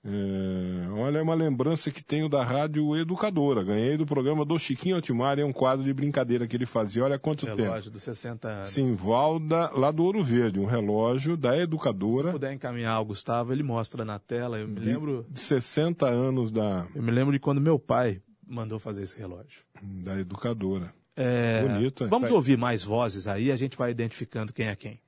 É, 0.04 0.90
olha, 0.94 1.20
é 1.20 1.22
uma 1.22 1.36
lembrança 1.36 1.92
que 1.92 2.04
tenho 2.04 2.28
da 2.28 2.44
Rádio 2.44 2.98
Educadora. 2.98 3.64
Ganhei 3.64 3.98
do 3.98 4.06
programa 4.06 4.44
do 4.44 4.58
Chiquinho 4.58 4.98
Otimar, 4.98 5.38
é 5.38 5.46
um 5.46 5.54
quadro 5.54 5.86
de 5.86 5.94
brincadeira 5.94 6.48
que 6.48 6.56
ele 6.56 6.66
fazia. 6.66 7.04
Olha 7.04 7.20
quanto 7.20 7.46
relógio 7.46 7.58
tempo. 7.58 7.70
Relógio 7.70 7.92
dos 7.92 8.04
60 8.04 8.48
anos. 8.48 8.68
Simvalda, 8.70 9.70
lá 9.76 9.92
do 9.92 10.04
Ouro 10.04 10.24
Verde, 10.24 10.60
um 10.60 10.66
relógio 10.66 11.38
da 11.38 11.56
Educadora. 11.56 12.30
Se 12.30 12.34
puder 12.34 12.54
encaminhar 12.54 12.96
ao 12.96 13.06
Gustavo, 13.06 13.54
ele 13.54 13.62
mostra 13.62 14.04
na 14.04 14.18
tela. 14.18 14.58
Eu 14.58 14.68
me 14.68 14.80
de, 14.80 14.88
lembro. 14.88 15.26
De 15.30 15.40
60 15.40 16.08
anos 16.08 16.52
da. 16.52 16.88
Eu 16.96 17.04
me 17.04 17.12
lembro 17.12 17.32
de 17.32 17.40
quando 17.40 17.62
meu 17.62 17.78
pai 17.78 18.22
mandou 18.48 18.80
fazer 18.80 19.04
esse 19.04 19.18
relógio. 19.18 19.62
Da 19.82 20.20
Educadora. 20.20 20.92
É, 21.16 21.62
Bonito, 21.62 22.08
Vamos 22.08 22.30
tá... 22.30 22.36
ouvir 22.36 22.58
mais 22.58 22.84
vozes 22.84 23.28
aí, 23.28 23.52
a 23.52 23.56
gente 23.56 23.78
vai 23.78 23.92
identificando 23.92 24.52
quem 24.54 24.68
é 24.68 24.76
quem. 24.76 25.00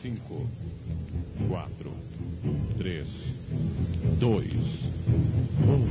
5, 0.00 0.46
4, 1.48 1.92
3, 2.78 3.06
2, 4.22 4.44
1. 5.66 5.88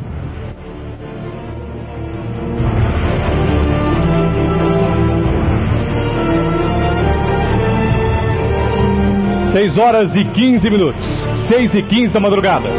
6 9.51 9.77
horas 9.77 10.15
e 10.15 10.23
15 10.23 10.69
minutos. 10.69 11.03
6 11.49 11.73
e 11.73 11.81
15 11.81 12.13
da 12.13 12.21
madrugada. 12.21 12.69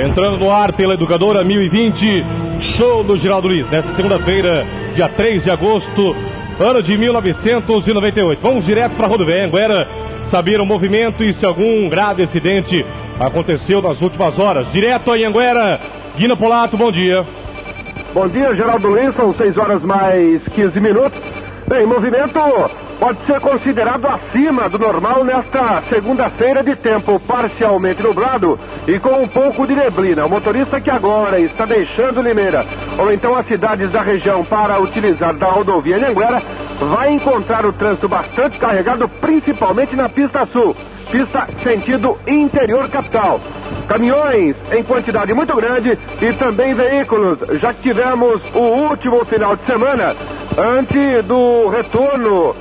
Entrando 0.00 0.38
no 0.38 0.52
ar 0.52 0.72
pela 0.72 0.94
Educadora 0.94 1.42
1020, 1.42 2.24
show 2.76 3.02
do 3.02 3.18
Geraldo 3.18 3.48
Luiz, 3.48 3.68
nesta 3.68 3.92
segunda-feira, 3.94 4.64
dia 4.94 5.08
3 5.08 5.42
de 5.42 5.50
agosto, 5.50 6.14
ano 6.60 6.80
de 6.80 6.96
1998. 6.96 8.40
Vamos 8.40 8.64
direto 8.64 8.94
para 8.94 9.06
a 9.06 9.08
rodovia 9.08 9.44
Anguera, 9.44 9.88
saber 10.30 10.60
o 10.60 10.64
movimento 10.64 11.24
e 11.24 11.34
se 11.34 11.44
algum 11.44 11.88
grave 11.88 12.22
acidente 12.22 12.86
aconteceu 13.18 13.80
nas 13.80 14.00
últimas 14.00 14.38
horas. 14.38 14.70
Direto 14.72 15.12
a 15.12 15.14
Anguera, 15.14 15.80
Guina 16.16 16.36
Polato, 16.36 16.76
bom 16.76 16.90
dia. 16.90 17.24
Bom 18.12 18.28
dia, 18.28 18.54
Geraldo 18.54 18.88
Luiz, 18.88 19.14
são 19.16 19.34
6 19.34 19.56
horas 19.56 19.82
mais 19.82 20.42
15 20.54 20.80
minutos. 20.80 21.20
Bem, 21.66 21.86
movimento 21.86 22.38
pode 23.00 23.18
ser 23.26 23.40
considerado 23.40 24.06
acima 24.06 24.68
do 24.68 24.78
normal 24.78 25.24
nesta 25.24 25.82
segunda-feira 25.88 26.62
de 26.62 26.76
tempo 26.76 27.18
parcialmente 27.20 28.02
nublado 28.02 28.58
e 28.86 28.98
com 28.98 29.22
um 29.22 29.26
pouco 29.26 29.66
de 29.66 29.74
neblina. 29.74 30.26
O 30.26 30.30
motorista 30.30 30.80
que 30.80 30.90
agora 30.90 31.40
está 31.40 31.64
deixando 31.64 32.22
Limeira 32.22 32.66
ou 32.98 33.12
então 33.12 33.34
as 33.34 33.46
cidades 33.46 33.90
da 33.90 34.02
região 34.02 34.44
para 34.44 34.78
utilizar 34.78 35.34
da 35.34 35.46
rodovia 35.46 35.96
Anhanguera 35.96 36.42
vai 36.78 37.12
encontrar 37.12 37.64
o 37.64 37.72
trânsito 37.72 38.08
bastante 38.08 38.58
carregado, 38.58 39.08
principalmente 39.08 39.96
na 39.96 40.08
pista 40.08 40.46
sul, 40.52 40.76
pista 41.04 41.48
sentido 41.62 42.18
interior 42.26 42.88
capital. 42.88 43.40
Caminhões 43.88 44.56
em 44.72 44.82
quantidade 44.82 45.32
muito 45.34 45.54
grande 45.54 45.98
e 46.20 46.32
também 46.34 46.74
veículos, 46.74 47.38
já 47.60 47.72
que 47.72 47.82
tivemos 47.82 48.40
o 48.54 48.58
último 48.58 49.24
final 49.24 49.56
de 49.56 49.64
semana 49.64 50.16
antes 50.56 51.24
do 51.24 51.68
retorno 51.68 52.54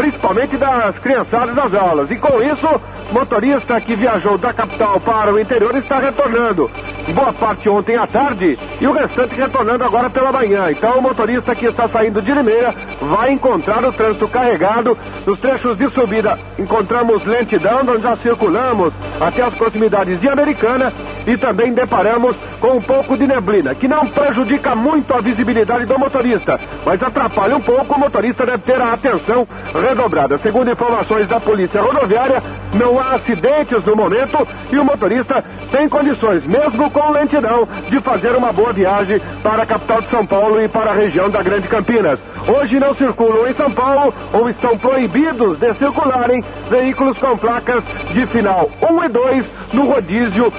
principalmente 0.00 0.56
das 0.56 0.98
criançadas 0.98 1.54
das 1.54 1.74
aulas. 1.74 2.10
E 2.10 2.16
com 2.16 2.42
isso, 2.42 2.66
motorista 3.12 3.78
que 3.82 3.94
viajou 3.94 4.38
da 4.38 4.50
capital 4.50 4.98
para 4.98 5.30
o 5.30 5.38
interior 5.38 5.76
está 5.76 5.98
retornando. 5.98 6.70
Boa 7.14 7.34
parte 7.34 7.68
ontem 7.68 7.96
à 7.96 8.06
tarde 8.06 8.58
e 8.80 8.86
o 8.86 8.92
restante 8.92 9.34
retornando 9.34 9.84
agora 9.84 10.08
pela 10.08 10.32
manhã. 10.32 10.70
Então 10.70 10.98
o 10.98 11.02
motorista 11.02 11.54
que 11.54 11.66
está 11.66 11.86
saindo 11.86 12.22
de 12.22 12.32
Limeira 12.32 12.74
vai 13.00 13.32
encontrar 13.32 13.84
o 13.84 13.92
trânsito 13.92 14.26
carregado. 14.28 14.96
Nos 15.26 15.38
trechos 15.38 15.76
de 15.76 15.90
subida 15.90 16.38
encontramos 16.58 17.22
lentidão, 17.26 17.84
nós 17.84 18.02
já 18.02 18.16
circulamos 18.16 18.94
até 19.20 19.42
as 19.42 19.52
proximidades 19.54 20.18
de 20.18 20.28
Americana 20.28 20.94
e 21.26 21.36
também 21.36 21.74
deparamos 21.74 22.36
com 22.60 22.76
um 22.76 22.80
pouco 22.80 23.16
de 23.16 23.26
neblina, 23.26 23.74
que 23.74 23.88
não 23.88 24.06
prejudica 24.06 24.74
muito 24.74 25.12
a 25.12 25.20
visibilidade 25.20 25.84
do 25.84 25.98
motorista, 25.98 26.58
mas 26.86 27.02
atrapalha 27.02 27.56
um 27.56 27.60
pouco. 27.60 27.94
O 27.94 27.98
motorista 27.98 28.46
deve 28.46 28.58
ter 28.58 28.80
a 28.80 28.92
atenção 28.92 29.46
redobrada. 29.90 30.38
Segundo 30.38 30.70
informações 30.70 31.26
da 31.26 31.40
Polícia 31.40 31.82
Rodoviária, 31.82 32.42
não 32.72 32.98
há 32.98 33.16
acidentes 33.16 33.84
no 33.84 33.96
momento 33.96 34.46
e 34.70 34.78
o 34.78 34.84
motorista 34.84 35.44
tem 35.70 35.88
condições, 35.88 36.44
mesmo 36.44 36.90
com 36.90 37.10
lentidão, 37.10 37.68
de 37.88 38.00
fazer 38.00 38.34
uma 38.36 38.52
boa 38.52 38.72
viagem 38.72 39.20
para 39.42 39.62
a 39.62 39.66
capital 39.66 40.00
de 40.00 40.10
São 40.10 40.24
Paulo 40.24 40.60
e 40.60 40.68
para 40.68 40.90
a 40.90 40.94
região 40.94 41.28
da 41.28 41.42
Grande 41.42 41.68
Campinas. 41.68 42.18
Hoje 42.46 42.78
não 42.78 42.94
circulam 42.94 43.48
em 43.48 43.54
São 43.54 43.70
Paulo 43.70 44.14
ou 44.32 44.48
estão 44.48 44.78
proibidos 44.78 45.58
de 45.58 45.74
circularem 45.74 46.44
veículos 46.70 47.18
com 47.18 47.36
placas 47.36 47.82
de 48.12 48.26
final 48.28 48.70
1 48.90 49.04
e 49.04 49.08
2 49.08 49.44
no 49.72 49.86
rodízio 49.86 50.52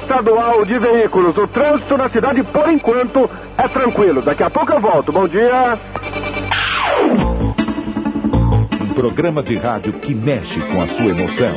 estadual 0.00 0.64
de 0.64 0.78
veículos. 0.78 1.36
O 1.36 1.46
trânsito 1.46 1.96
na 1.96 2.08
cidade, 2.08 2.42
por 2.42 2.68
enquanto, 2.70 3.28
é 3.58 3.68
tranquilo. 3.68 4.22
Daqui 4.22 4.42
a 4.42 4.50
pouco 4.50 4.72
eu 4.72 4.80
volto. 4.80 5.12
Bom 5.12 5.28
dia. 5.28 5.78
Programa 8.96 9.42
de 9.42 9.58
rádio 9.58 9.92
que 9.92 10.14
mexe 10.14 10.58
com 10.58 10.80
a 10.80 10.88
sua 10.88 11.10
emoção. 11.10 11.54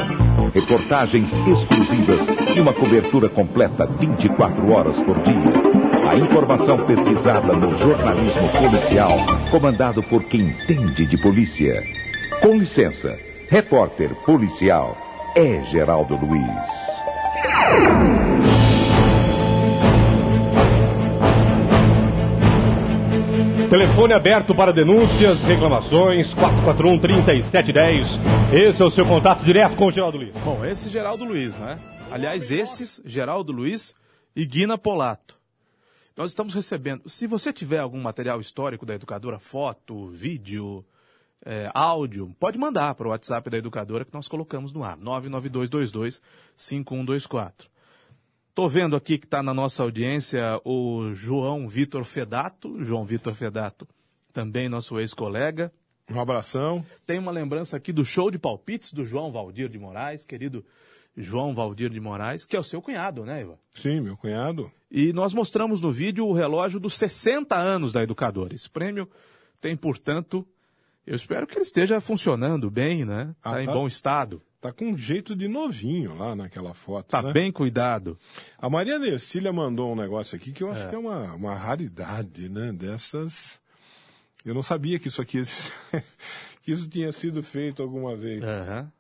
Reportagens 0.53 1.29
exclusivas 1.47 2.27
e 2.53 2.59
uma 2.59 2.73
cobertura 2.73 3.29
completa 3.29 3.85
24 3.85 4.69
horas 4.69 4.99
por 4.99 5.17
dia. 5.19 6.11
A 6.11 6.17
informação 6.17 6.85
pesquisada 6.85 7.53
no 7.53 7.77
jornalismo 7.77 8.49
policial, 8.49 9.19
comandado 9.49 10.03
por 10.03 10.21
quem 10.25 10.49
entende 10.49 11.05
de 11.05 11.17
polícia. 11.17 11.81
Com 12.41 12.57
licença, 12.57 13.17
repórter 13.49 14.13
policial 14.25 14.97
é 15.33 15.63
Geraldo 15.63 16.17
Luiz. 16.17 18.18
Telefone 23.69 24.13
aberto 24.13 24.55
para 24.55 24.73
denúncias, 24.73 25.39
reclamações, 25.43 26.33
441-3710. 26.33 28.07
Esse 28.51 28.81
é 28.81 28.85
o 28.85 28.89
seu 28.89 29.05
contato 29.05 29.43
direto 29.43 29.75
com 29.75 29.85
o 29.85 29.91
Geraldo 29.91 30.17
Luiz. 30.17 30.33
Bom, 30.43 30.65
esse 30.65 30.89
Geraldo 30.89 31.23
Luiz, 31.23 31.55
não 31.55 31.69
é? 31.69 31.77
Aliás, 32.09 32.49
esses, 32.49 32.99
Geraldo 33.05 33.51
Luiz 33.51 33.93
e 34.35 34.43
Guina 34.43 34.75
Polato. 34.75 35.37
Nós 36.17 36.31
estamos 36.31 36.55
recebendo. 36.55 37.07
Se 37.07 37.27
você 37.27 37.53
tiver 37.53 37.77
algum 37.77 38.01
material 38.01 38.41
histórico 38.41 38.87
da 38.87 38.95
educadora, 38.95 39.37
foto, 39.37 40.07
vídeo, 40.07 40.83
é, 41.45 41.69
áudio, 41.71 42.35
pode 42.39 42.57
mandar 42.57 42.95
para 42.95 43.05
o 43.05 43.11
WhatsApp 43.11 43.51
da 43.51 43.59
educadora 43.59 44.03
que 44.03 44.15
nós 44.15 44.27
colocamos 44.27 44.73
no 44.73 44.83
ar, 44.83 44.97
992225124. 44.97 47.68
Estou 48.59 48.67
vendo 48.67 48.93
aqui 48.97 49.17
que 49.17 49.25
está 49.25 49.41
na 49.41 49.53
nossa 49.53 49.83
audiência 49.83 50.59
o 50.65 51.13
João 51.13 51.65
Vitor 51.69 52.03
Fedato, 52.03 52.83
João 52.83 53.05
Vitor 53.05 53.33
Fedato, 53.33 53.87
também 54.33 54.67
nosso 54.67 54.99
ex-colega. 54.99 55.71
Um 56.11 56.19
abração. 56.19 56.85
Tem 57.05 57.17
uma 57.17 57.31
lembrança 57.31 57.77
aqui 57.77 57.93
do 57.93 58.03
show 58.03 58.29
de 58.29 58.37
palpites 58.37 58.91
do 58.91 59.05
João 59.05 59.31
Valdir 59.31 59.69
de 59.69 59.79
Moraes, 59.79 60.25
querido 60.25 60.65
João 61.15 61.55
Valdir 61.55 61.89
de 61.89 62.01
Moraes, 62.01 62.45
que 62.45 62.53
é 62.53 62.59
o 62.59 62.63
seu 62.63 62.81
cunhado, 62.81 63.23
né, 63.23 63.43
Iva? 63.43 63.57
Sim, 63.73 64.01
meu 64.01 64.17
cunhado. 64.17 64.69
E 64.91 65.13
nós 65.13 65.33
mostramos 65.33 65.79
no 65.79 65.89
vídeo 65.89 66.27
o 66.27 66.33
relógio 66.33 66.81
dos 66.81 66.97
60 66.97 67.55
anos 67.55 67.93
da 67.93 68.03
educadora. 68.03 68.53
Esse 68.53 68.69
prêmio 68.69 69.09
tem, 69.61 69.77
portanto, 69.77 70.45
eu 71.07 71.15
espero 71.15 71.47
que 71.47 71.55
ele 71.55 71.63
esteja 71.63 72.01
funcionando 72.01 72.69
bem, 72.69 73.05
né? 73.05 73.33
Está 73.37 73.55
Ah, 73.55 73.63
em 73.63 73.67
tá. 73.67 73.71
bom 73.71 73.87
estado. 73.87 74.41
Tá 74.61 74.73
com 74.73 74.89
um 74.89 74.97
jeito 74.97 75.35
de 75.35 75.47
novinho 75.47 76.17
lá 76.17 76.35
naquela 76.35 76.73
foto. 76.73 77.07
Tá 77.07 77.21
né? 77.21 77.31
bem 77.31 77.49
cuidado. 77.51 78.17
A 78.57 78.69
Maria 78.69 78.99
Nercília 78.99 79.53
mandou 79.53 79.93
um 79.93 79.95
negócio 79.95 80.35
aqui 80.35 80.51
que 80.51 80.61
eu 80.63 80.69
acho 80.69 80.81
É. 80.85 80.89
que 80.89 80.95
é 80.95 80.97
uma, 80.97 81.33
uma 81.33 81.55
raridade, 81.55 82.49
né? 82.49 82.73
Dessas. 82.73 83.57
Eu 84.45 84.53
não 84.53 84.61
sabia 84.63 84.99
que 84.99 85.07
isso 85.07 85.21
aqui 85.21 85.41
que 86.61 86.71
isso 86.73 86.89
tinha 86.89 87.11
sido 87.13 87.41
feito 87.41 87.81
alguma 87.81 88.15
vez. 88.15 88.41
Aham. 88.43 88.91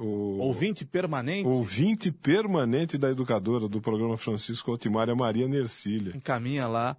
O 0.00 0.38
Ouvinte 0.38 0.84
permanente. 0.86 1.46
ouvinte 1.48 2.12
permanente 2.12 2.96
da 2.96 3.10
educadora 3.10 3.68
do 3.68 3.80
programa 3.80 4.16
Francisco 4.16 4.72
Otimar 4.72 5.08
é 5.08 5.12
a 5.12 5.16
Maria 5.16 5.48
Nercília. 5.48 6.16
Encaminha 6.16 6.68
lá 6.68 6.96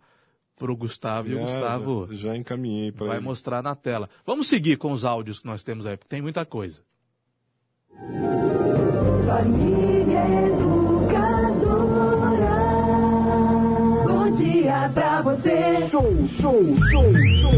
pro 0.57 0.75
Gustavo 0.75 1.29
e 1.29 1.33
o 1.33 1.37
Já- 1.37 1.43
Gustavo 1.45 2.07
já, 2.11 2.15
já 2.15 2.35
encaminhei 2.37 2.91
para 2.91 3.07
vai 3.07 3.17
ele. 3.17 3.23
mostrar 3.25 3.63
na 3.63 3.73
tela. 3.73 4.09
Vamos 4.25 4.47
seguir 4.49 4.75
com 4.77 4.91
os 4.91 5.05
áudios 5.05 5.39
que 5.39 5.45
nós 5.47 5.63
temos 5.63 5.85
aí, 5.87 5.95
porque 5.95 6.09
tem 6.09 6.21
muita 6.21 6.45
coisa. 6.45 6.81
Família 9.27 10.23
Educadora. 10.47 11.75
Bom 14.07 14.31
dia 14.37 14.89
pra 14.93 15.21
você. 15.21 15.85
Show, 15.91 16.07
show, 16.39 16.63
show, 16.63 17.03
show. 17.03 17.51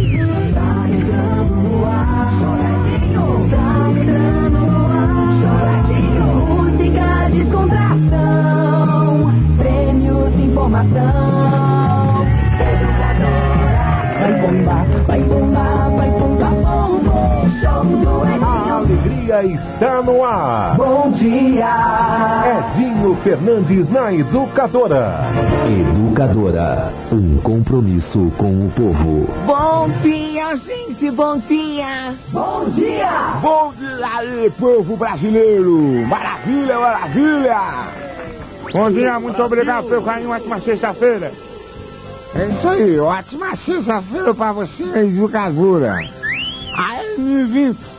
Tá 0.55 0.89
entrando 0.89 1.61
no 1.61 1.85
ar, 1.85 2.27
choradinho. 2.39 3.25
Tá 3.51 3.67
entrando 3.91 4.59
no 4.65 4.81
ar, 4.87 5.27
choradinho. 5.41 6.29
Música, 6.49 7.07
descontração. 7.29 9.29
Prêmios, 9.57 10.33
informação. 10.39 12.25
Educadora. 12.71 13.85
Vai 14.19 14.33
bombar, 14.41 14.85
vai 15.05 15.21
bombar, 15.21 15.90
dia 19.31 19.45
está 19.45 20.01
no 20.01 20.23
ar. 20.25 20.75
Bom 20.75 21.09
dia. 21.11 21.73
Edinho 22.75 23.15
Fernandes 23.23 23.89
na 23.89 24.13
Educadora. 24.13 25.15
Educadora, 25.65 26.91
um 27.11 27.37
compromisso 27.37 28.31
com 28.37 28.51
o 28.65 28.71
povo. 28.75 29.33
Bom 29.45 29.89
dia, 30.01 30.57
gente. 30.57 31.09
Bom 31.11 31.37
dia. 31.37 32.13
Bom 32.29 32.65
dia. 32.71 33.09
Bom 33.41 33.71
dia 33.77 34.17
aí, 34.17 34.51
povo 34.59 34.97
brasileiro! 34.97 36.05
Maravilha, 36.07 36.77
maravilha! 36.77 37.59
Bom 38.73 38.91
dia, 38.91 39.19
muito 39.19 39.41
obrigado 39.41 39.87
pelo 39.87 40.03
carinho, 40.03 40.31
ótima 40.31 40.59
sexta-feira. 40.59 41.31
É 42.35 42.45
isso 42.47 42.67
aí, 42.67 42.99
ótima 42.99 43.55
sexta-feira 43.55 44.33
pra 44.33 44.51
você, 44.51 44.83
educadora. 44.99 45.97
Aí, 46.77 47.17
Nivito, 47.17 47.90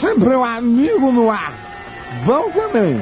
sempre 0.00 0.34
um 0.34 0.44
amigo 0.44 1.12
no 1.12 1.30
ar. 1.30 1.52
Bom 2.24 2.50
também. 2.50 3.00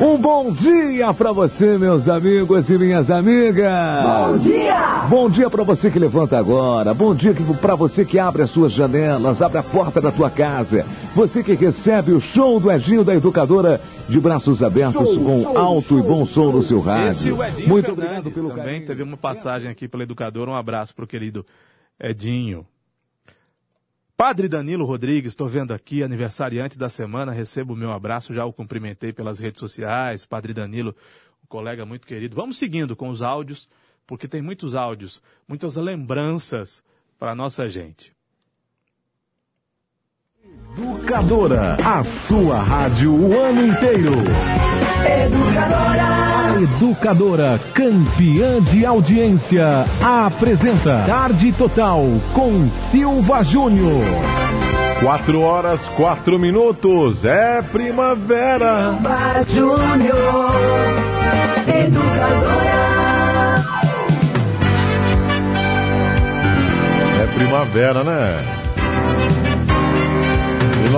Um 0.00 0.16
bom 0.16 0.52
dia 0.52 1.12
pra 1.12 1.32
você, 1.32 1.76
meus 1.76 2.08
amigos 2.08 2.70
e 2.70 2.78
minhas 2.78 3.10
amigas. 3.10 3.66
Bom 4.04 4.38
dia. 4.38 5.06
Bom 5.08 5.28
dia 5.28 5.50
pra 5.50 5.64
você 5.64 5.90
que 5.90 5.98
levanta 5.98 6.38
agora. 6.38 6.94
Bom 6.94 7.12
dia 7.12 7.34
pra 7.60 7.74
você 7.74 8.04
que 8.04 8.16
abre 8.16 8.42
as 8.42 8.50
suas 8.50 8.72
janelas, 8.72 9.42
abre 9.42 9.58
a 9.58 9.62
porta 9.62 10.00
da 10.00 10.12
tua 10.12 10.30
casa. 10.30 10.86
Você 11.16 11.42
que 11.42 11.54
recebe 11.54 12.12
o 12.12 12.20
show 12.20 12.60
do 12.60 12.70
Edinho 12.70 13.02
da 13.02 13.16
Educadora 13.16 13.80
de 14.08 14.20
braços 14.20 14.62
abertos 14.62 15.04
Show, 15.04 15.24
com 15.24 15.42
show, 15.42 15.58
alto 15.58 15.98
e 15.98 16.02
bom 16.02 16.24
som 16.24 16.52
no 16.52 16.62
seu 16.62 16.80
rádio. 16.80 17.42
É 17.42 17.50
Muito 17.66 17.86
Fernandes 17.86 17.90
obrigado 17.90 18.30
pelo 18.30 18.50
também 18.50 18.84
teve 18.84 19.02
uma 19.02 19.16
passagem 19.16 19.68
aqui 19.68 19.88
pela 19.88 20.04
educadora. 20.04 20.48
Um 20.48 20.54
abraço 20.54 20.94
pro 20.94 21.08
querido 21.08 21.44
Edinho. 22.00 22.64
Padre 24.18 24.48
Danilo 24.48 24.84
Rodrigues, 24.84 25.30
estou 25.30 25.46
vendo 25.46 25.72
aqui, 25.72 26.02
aniversariante 26.02 26.76
da 26.76 26.88
semana, 26.88 27.30
recebo 27.30 27.74
o 27.74 27.76
meu 27.76 27.92
abraço, 27.92 28.34
já 28.34 28.44
o 28.44 28.52
cumprimentei 28.52 29.12
pelas 29.12 29.38
redes 29.38 29.60
sociais. 29.60 30.26
Padre 30.26 30.52
Danilo, 30.52 30.92
um 31.40 31.46
colega 31.46 31.86
muito 31.86 32.04
querido. 32.04 32.34
Vamos 32.34 32.58
seguindo 32.58 32.96
com 32.96 33.10
os 33.10 33.22
áudios, 33.22 33.70
porque 34.04 34.26
tem 34.26 34.42
muitos 34.42 34.74
áudios, 34.74 35.22
muitas 35.46 35.76
lembranças 35.76 36.82
para 37.16 37.32
nossa 37.32 37.68
gente. 37.68 38.12
Educadora, 40.76 41.76
a 41.84 42.04
sua 42.26 42.62
rádio 42.62 43.12
o 43.12 43.40
ano 43.40 43.66
inteiro. 43.66 44.12
A 45.04 46.60
Educadora, 46.60 47.60
campeã 47.72 48.60
de 48.60 48.84
audiência, 48.84 49.86
apresenta 50.02 51.04
Tarde 51.06 51.52
Total 51.52 52.02
com 52.32 52.68
Silva 52.90 53.42
Júnior. 53.44 54.04
Quatro 55.00 55.40
horas, 55.40 55.80
quatro 55.96 56.38
minutos, 56.38 57.24
é 57.24 57.62
primavera. 57.62 58.92
Silva 58.92 59.44
Júnior. 59.54 60.52
Educadora. 61.66 62.68
É 67.22 67.26
primavera, 67.34 68.04
né? 68.04 68.57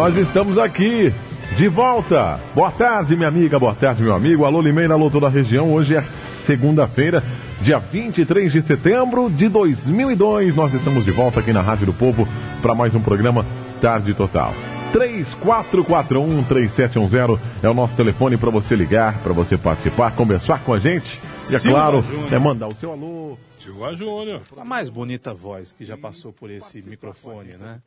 Nós 0.00 0.16
estamos 0.16 0.56
aqui, 0.56 1.12
de 1.58 1.68
volta. 1.68 2.40
Boa 2.54 2.70
tarde, 2.70 3.14
minha 3.14 3.28
amiga, 3.28 3.58
boa 3.58 3.74
tarde, 3.74 4.02
meu 4.02 4.14
amigo. 4.14 4.46
Alô, 4.46 4.62
Limeira, 4.62 4.94
alô, 4.94 5.10
toda 5.10 5.26
a 5.26 5.28
região. 5.28 5.74
Hoje 5.74 5.94
é 5.94 6.02
segunda-feira, 6.46 7.22
dia 7.60 7.78
23 7.78 8.50
de 8.50 8.62
setembro 8.62 9.28
de 9.28 9.46
2002. 9.50 10.56
Nós 10.56 10.72
estamos 10.72 11.04
de 11.04 11.10
volta 11.10 11.40
aqui 11.40 11.52
na 11.52 11.60
Rádio 11.60 11.84
do 11.84 11.92
Povo 11.92 12.26
para 12.62 12.74
mais 12.74 12.94
um 12.94 13.02
programa 13.02 13.44
Tarde 13.82 14.14
Total. 14.14 14.54
3441-3710 14.94 17.38
é 17.62 17.68
o 17.68 17.74
nosso 17.74 17.94
telefone 17.94 18.38
para 18.38 18.48
você 18.48 18.74
ligar, 18.74 19.18
para 19.18 19.34
você 19.34 19.58
participar, 19.58 20.16
conversar 20.16 20.64
com 20.64 20.72
a 20.72 20.78
gente. 20.78 21.20
E 21.50 21.54
é 21.54 21.58
Silva 21.58 21.78
claro, 21.78 22.00
Júnior. 22.00 22.32
é 22.32 22.38
mandar 22.38 22.68
o 22.68 22.74
seu 22.74 22.92
alô. 22.92 23.36
Silva 23.58 23.94
Júnior. 23.94 24.40
A 24.58 24.64
mais 24.64 24.88
bonita 24.88 25.34
voz 25.34 25.74
que 25.74 25.84
já 25.84 25.98
passou 25.98 26.32
por 26.32 26.50
esse 26.50 26.80
microfone, 26.80 27.50
né? 27.60 27.82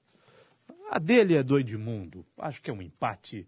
A 0.94 1.00
dele 1.00 1.34
é 1.34 1.42
do 1.42 1.58
Edmundo. 1.58 2.24
Acho 2.38 2.62
que 2.62 2.70
é 2.70 2.74
um 2.74 2.80
empate 2.80 3.48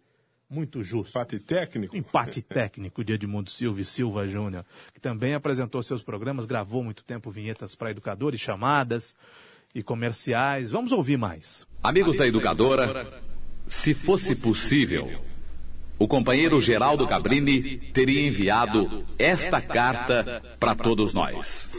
muito 0.49 0.81
justo. 0.81 1.12
Empate 1.12 1.38
técnico? 1.38 1.95
Empate 1.95 2.41
técnico 2.41 3.03
de 3.03 3.13
Edmundo 3.13 3.51
Silva 3.51 3.81
e 3.81 3.86
Silva 3.86 4.27
Júnior, 4.27 4.65
que 4.91 4.99
também 4.99 5.36
apresentou 5.36 5.84
seus 5.84 6.01
programas, 6.01 6.47
gravou 6.47 6.84
muito 6.84 7.03
tempo 7.03 7.29
vinhetas 7.29 7.75
para 7.75 7.91
educadores, 7.91 8.41
chamadas 8.41 9.15
e 9.75 9.84
comerciais. 9.84 10.71
Vamos 10.71 10.91
ouvir 10.91 11.17
mais. 11.17 11.67
Amigos 11.84 12.17
da 12.17 12.25
educadora, 12.25 13.21
se 13.67 13.93
fosse 13.93 14.36
possível, 14.36 15.08
o 15.99 16.08
companheiro 16.08 16.60
Geraldo 16.60 17.08
Cabrini 17.08 17.77
teria 17.93 18.27
enviado 18.27 19.05
esta 19.19 19.62
carta 19.62 20.41
para 20.60 20.73
todos 20.73 21.13
nós. 21.13 21.71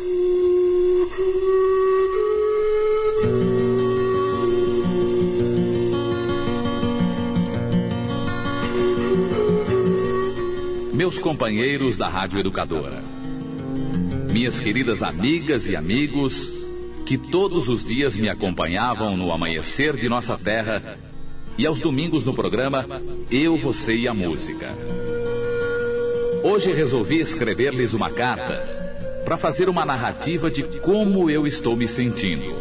Meus 10.97 11.19
companheiros 11.19 11.99
da 11.99 12.09
Rádio 12.09 12.41
Educadora, 12.41 13.03
minhas 14.33 14.59
queridas 14.59 15.03
amigas 15.03 15.69
e 15.69 15.77
amigos 15.77 16.51
que 17.05 17.19
todos 17.19 17.69
os 17.69 17.85
dias 17.85 18.17
me 18.17 18.31
acompanhavam 18.31 19.15
no 19.15 19.31
amanhecer 19.31 19.95
de 19.95 20.09
nossa 20.09 20.39
terra 20.39 20.99
e 21.59 21.67
aos 21.67 21.81
domingos 21.81 22.25
no 22.25 22.33
programa 22.33 22.87
Eu, 23.31 23.59
Você 23.59 23.95
e 23.95 24.09
a 24.09 24.15
Música. 24.15 24.75
Hoje 26.43 26.73
resolvi 26.73 27.21
escrever-lhes 27.21 27.93
uma 27.93 28.09
carta 28.09 28.57
para 29.23 29.37
fazer 29.37 29.69
uma 29.69 29.85
narrativa 29.85 30.51
de 30.51 30.63
como 30.81 31.29
eu 31.29 31.47
estou 31.47 31.77
me 31.77 31.87
sentindo. 31.87 32.57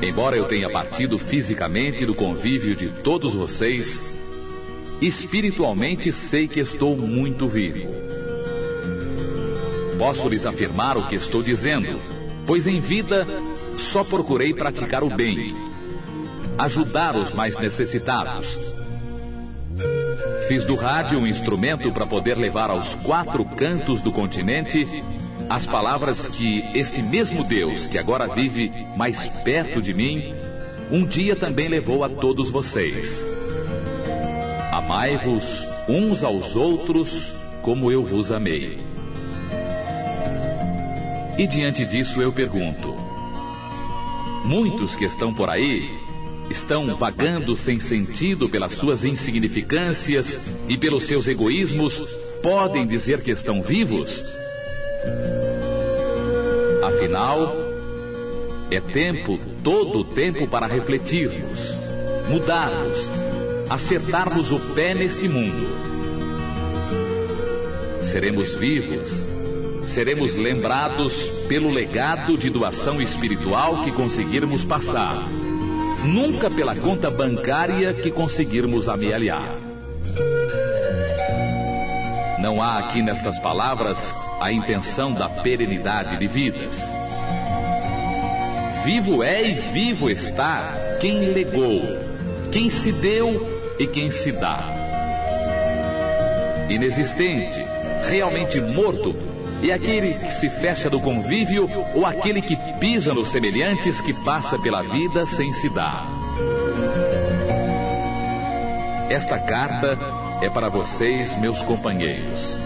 Embora 0.00 0.38
eu 0.38 0.46
tenha 0.46 0.70
partido 0.70 1.18
fisicamente 1.18 2.06
do 2.06 2.14
convívio 2.14 2.74
de 2.74 2.88
todos 2.88 3.34
vocês, 3.34 4.21
espiritualmente 5.02 6.12
sei 6.12 6.46
que 6.46 6.60
estou 6.60 6.96
muito 6.96 7.48
vivo. 7.48 7.88
Posso 9.98 10.28
lhes 10.28 10.46
afirmar 10.46 10.96
o 10.96 11.06
que 11.08 11.16
estou 11.16 11.42
dizendo, 11.42 12.00
pois 12.46 12.66
em 12.66 12.80
vida 12.80 13.26
só 13.76 14.04
procurei 14.04 14.54
praticar 14.54 15.02
o 15.02 15.10
bem, 15.10 15.54
ajudar 16.58 17.16
os 17.16 17.32
mais 17.32 17.58
necessitados. 17.58 18.58
Fiz 20.48 20.64
do 20.64 20.74
rádio 20.74 21.18
um 21.18 21.26
instrumento 21.26 21.90
para 21.92 22.06
poder 22.06 22.36
levar 22.36 22.70
aos 22.70 22.94
quatro 22.96 23.44
cantos 23.44 24.02
do 24.02 24.12
continente 24.12 24.86
as 25.48 25.66
palavras 25.66 26.26
que 26.26 26.64
este 26.74 27.02
mesmo 27.02 27.44
Deus, 27.44 27.86
que 27.86 27.98
agora 27.98 28.26
vive 28.26 28.72
mais 28.96 29.28
perto 29.44 29.82
de 29.82 29.92
mim, 29.92 30.32
um 30.90 31.04
dia 31.04 31.34
também 31.34 31.68
levou 31.68 32.04
a 32.04 32.08
todos 32.08 32.50
vocês. 32.50 33.41
Amai-vos 34.92 35.66
uns 35.88 36.22
aos 36.22 36.54
outros 36.54 37.32
como 37.62 37.90
eu 37.90 38.04
vos 38.04 38.30
amei. 38.30 38.78
E 41.38 41.46
diante 41.46 41.86
disso 41.86 42.20
eu 42.20 42.30
pergunto: 42.30 42.94
muitos 44.44 44.94
que 44.94 45.06
estão 45.06 45.32
por 45.32 45.48
aí 45.48 45.98
estão 46.50 46.94
vagando 46.94 47.56
sem 47.56 47.80
sentido 47.80 48.50
pelas 48.50 48.72
suas 48.72 49.02
insignificâncias 49.02 50.54
e 50.68 50.76
pelos 50.76 51.04
seus 51.04 51.26
egoísmos, 51.26 51.98
podem 52.42 52.86
dizer 52.86 53.22
que 53.22 53.30
estão 53.30 53.62
vivos? 53.62 54.22
Afinal, 56.84 57.56
é 58.70 58.78
tempo, 58.78 59.40
todo 59.64 60.00
o 60.00 60.04
tempo 60.04 60.46
para 60.46 60.66
refletirmos, 60.66 61.74
mudarmos, 62.28 63.21
acertarmos 63.72 64.52
o 64.52 64.60
pé 64.60 64.92
neste 64.92 65.26
mundo. 65.26 65.66
Seremos 68.02 68.54
vivos, 68.54 69.24
seremos 69.86 70.34
lembrados 70.34 71.14
pelo 71.48 71.70
legado 71.70 72.36
de 72.36 72.50
doação 72.50 73.00
espiritual 73.00 73.82
que 73.82 73.90
conseguirmos 73.90 74.62
passar, 74.62 75.26
nunca 76.04 76.50
pela 76.50 76.76
conta 76.76 77.10
bancária 77.10 77.94
que 77.94 78.10
conseguirmos 78.10 78.90
amealhar. 78.90 79.56
Não 82.40 82.60
há 82.60 82.78
aqui 82.78 83.00
nestas 83.00 83.38
palavras 83.38 84.14
a 84.38 84.52
intenção 84.52 85.14
da 85.14 85.30
perenidade 85.30 86.18
de 86.18 86.26
vidas. 86.26 86.78
Vivo 88.84 89.22
é 89.22 89.48
e 89.48 89.54
vivo 89.54 90.10
está 90.10 90.74
quem 91.00 91.32
legou, 91.32 91.80
quem 92.50 92.68
se 92.68 92.92
deu 92.92 93.51
e 93.82 93.86
quem 93.88 94.10
se 94.10 94.30
dá. 94.30 94.72
Inexistente, 96.68 97.64
realmente 98.08 98.60
morto, 98.60 99.14
é 99.62 99.72
aquele 99.72 100.14
que 100.14 100.32
se 100.32 100.48
fecha 100.48 100.88
do 100.88 101.00
convívio 101.00 101.68
ou 101.94 102.06
aquele 102.06 102.40
que 102.40 102.56
pisa 102.78 103.12
nos 103.12 103.28
semelhantes 103.28 104.00
que 104.00 104.12
passa 104.12 104.58
pela 104.58 104.82
vida 104.82 105.26
sem 105.26 105.52
se 105.52 105.68
dar. 105.68 106.06
Esta 109.10 109.38
carta 109.38 109.98
é 110.40 110.48
para 110.48 110.68
vocês, 110.68 111.36
meus 111.36 111.62
companheiros. 111.62 112.56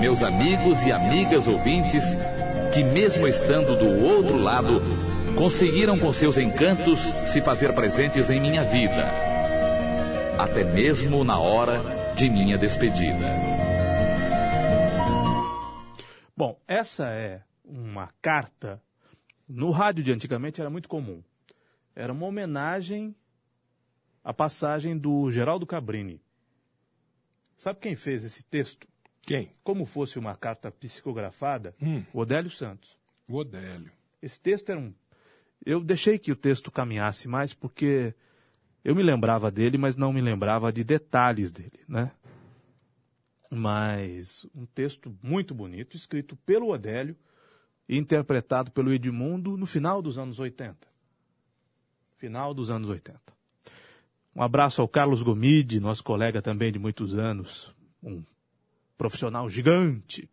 Meus 0.00 0.22
amigos 0.22 0.82
e 0.84 0.92
amigas 0.92 1.46
ouvintes, 1.46 2.04
que 2.72 2.84
mesmo 2.84 3.26
estando 3.26 3.76
do 3.76 4.04
outro 4.04 4.36
lado, 4.36 4.82
conseguiram 5.34 5.98
com 5.98 6.12
seus 6.12 6.38
encantos 6.38 7.00
se 7.32 7.40
fazer 7.40 7.72
presentes 7.72 8.30
em 8.30 8.40
minha 8.40 8.62
vida, 8.62 9.33
até 10.38 10.64
mesmo 10.64 11.24
na 11.24 11.38
hora 11.38 11.80
de 12.16 12.28
minha 12.30 12.58
despedida. 12.58 13.26
Bom, 16.36 16.60
essa 16.66 17.08
é 17.10 17.42
uma 17.64 18.10
carta. 18.20 18.82
No 19.48 19.70
rádio 19.70 20.02
de 20.02 20.12
antigamente 20.12 20.60
era 20.60 20.70
muito 20.70 20.88
comum. 20.88 21.22
Era 21.94 22.12
uma 22.12 22.26
homenagem 22.26 23.14
à 24.22 24.32
passagem 24.32 24.96
do 24.98 25.30
Geraldo 25.30 25.66
Cabrini. 25.66 26.20
Sabe 27.56 27.78
quem 27.80 27.94
fez 27.94 28.24
esse 28.24 28.42
texto? 28.42 28.86
Quem? 29.22 29.50
Como 29.62 29.86
fosse 29.86 30.18
uma 30.18 30.34
carta 30.34 30.70
psicografada, 30.70 31.74
Hum. 31.80 32.02
o 32.12 32.18
Odélio 32.20 32.50
Santos. 32.50 32.96
O 33.28 33.36
Odélio. 33.36 33.90
Esse 34.20 34.40
texto 34.40 34.70
era 34.70 34.78
um. 34.80 34.92
Eu 35.64 35.80
deixei 35.82 36.18
que 36.18 36.32
o 36.32 36.36
texto 36.36 36.70
caminhasse 36.70 37.26
mais 37.28 37.54
porque 37.54 38.14
eu 38.84 38.94
me 38.94 39.02
lembrava 39.02 39.50
dele, 39.50 39.78
mas 39.78 39.96
não 39.96 40.12
me 40.12 40.20
lembrava 40.20 40.70
de 40.70 40.84
detalhes 40.84 41.50
dele, 41.50 41.80
né? 41.88 42.12
Mas 43.50 44.46
um 44.54 44.66
texto 44.66 45.16
muito 45.22 45.54
bonito, 45.54 45.96
escrito 45.96 46.36
pelo 46.36 46.68
Odélio 46.68 47.16
e 47.88 47.96
interpretado 47.96 48.70
pelo 48.70 48.92
Edmundo 48.92 49.56
no 49.56 49.64
final 49.64 50.02
dos 50.02 50.18
anos 50.18 50.38
80. 50.38 50.76
Final 52.18 52.52
dos 52.52 52.70
anos 52.70 52.90
80. 52.90 53.20
Um 54.36 54.42
abraço 54.42 54.82
ao 54.82 54.88
Carlos 54.88 55.22
Gomide, 55.22 55.80
nosso 55.80 56.02
colega 56.02 56.42
também 56.42 56.72
de 56.72 56.78
muitos 56.78 57.16
anos, 57.16 57.74
um 58.02 58.22
profissional 58.98 59.48
gigante. 59.48 60.28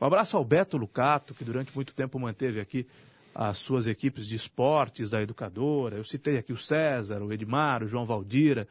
Um 0.00 0.04
abraço 0.04 0.36
ao 0.36 0.44
Beto 0.44 0.76
Lucato, 0.76 1.34
que 1.34 1.44
durante 1.44 1.74
muito 1.74 1.94
tempo 1.94 2.18
manteve 2.18 2.60
aqui 2.60 2.86
as 3.34 3.58
suas 3.58 3.86
equipes 3.86 4.26
de 4.26 4.36
esportes 4.36 5.08
da 5.10 5.22
educadora. 5.22 5.96
Eu 5.96 6.04
citei 6.04 6.36
aqui 6.38 6.52
o 6.52 6.56
César, 6.56 7.22
o 7.22 7.32
Edmar, 7.32 7.82
o 7.82 7.86
João 7.86 8.04
Valdira, 8.04 8.66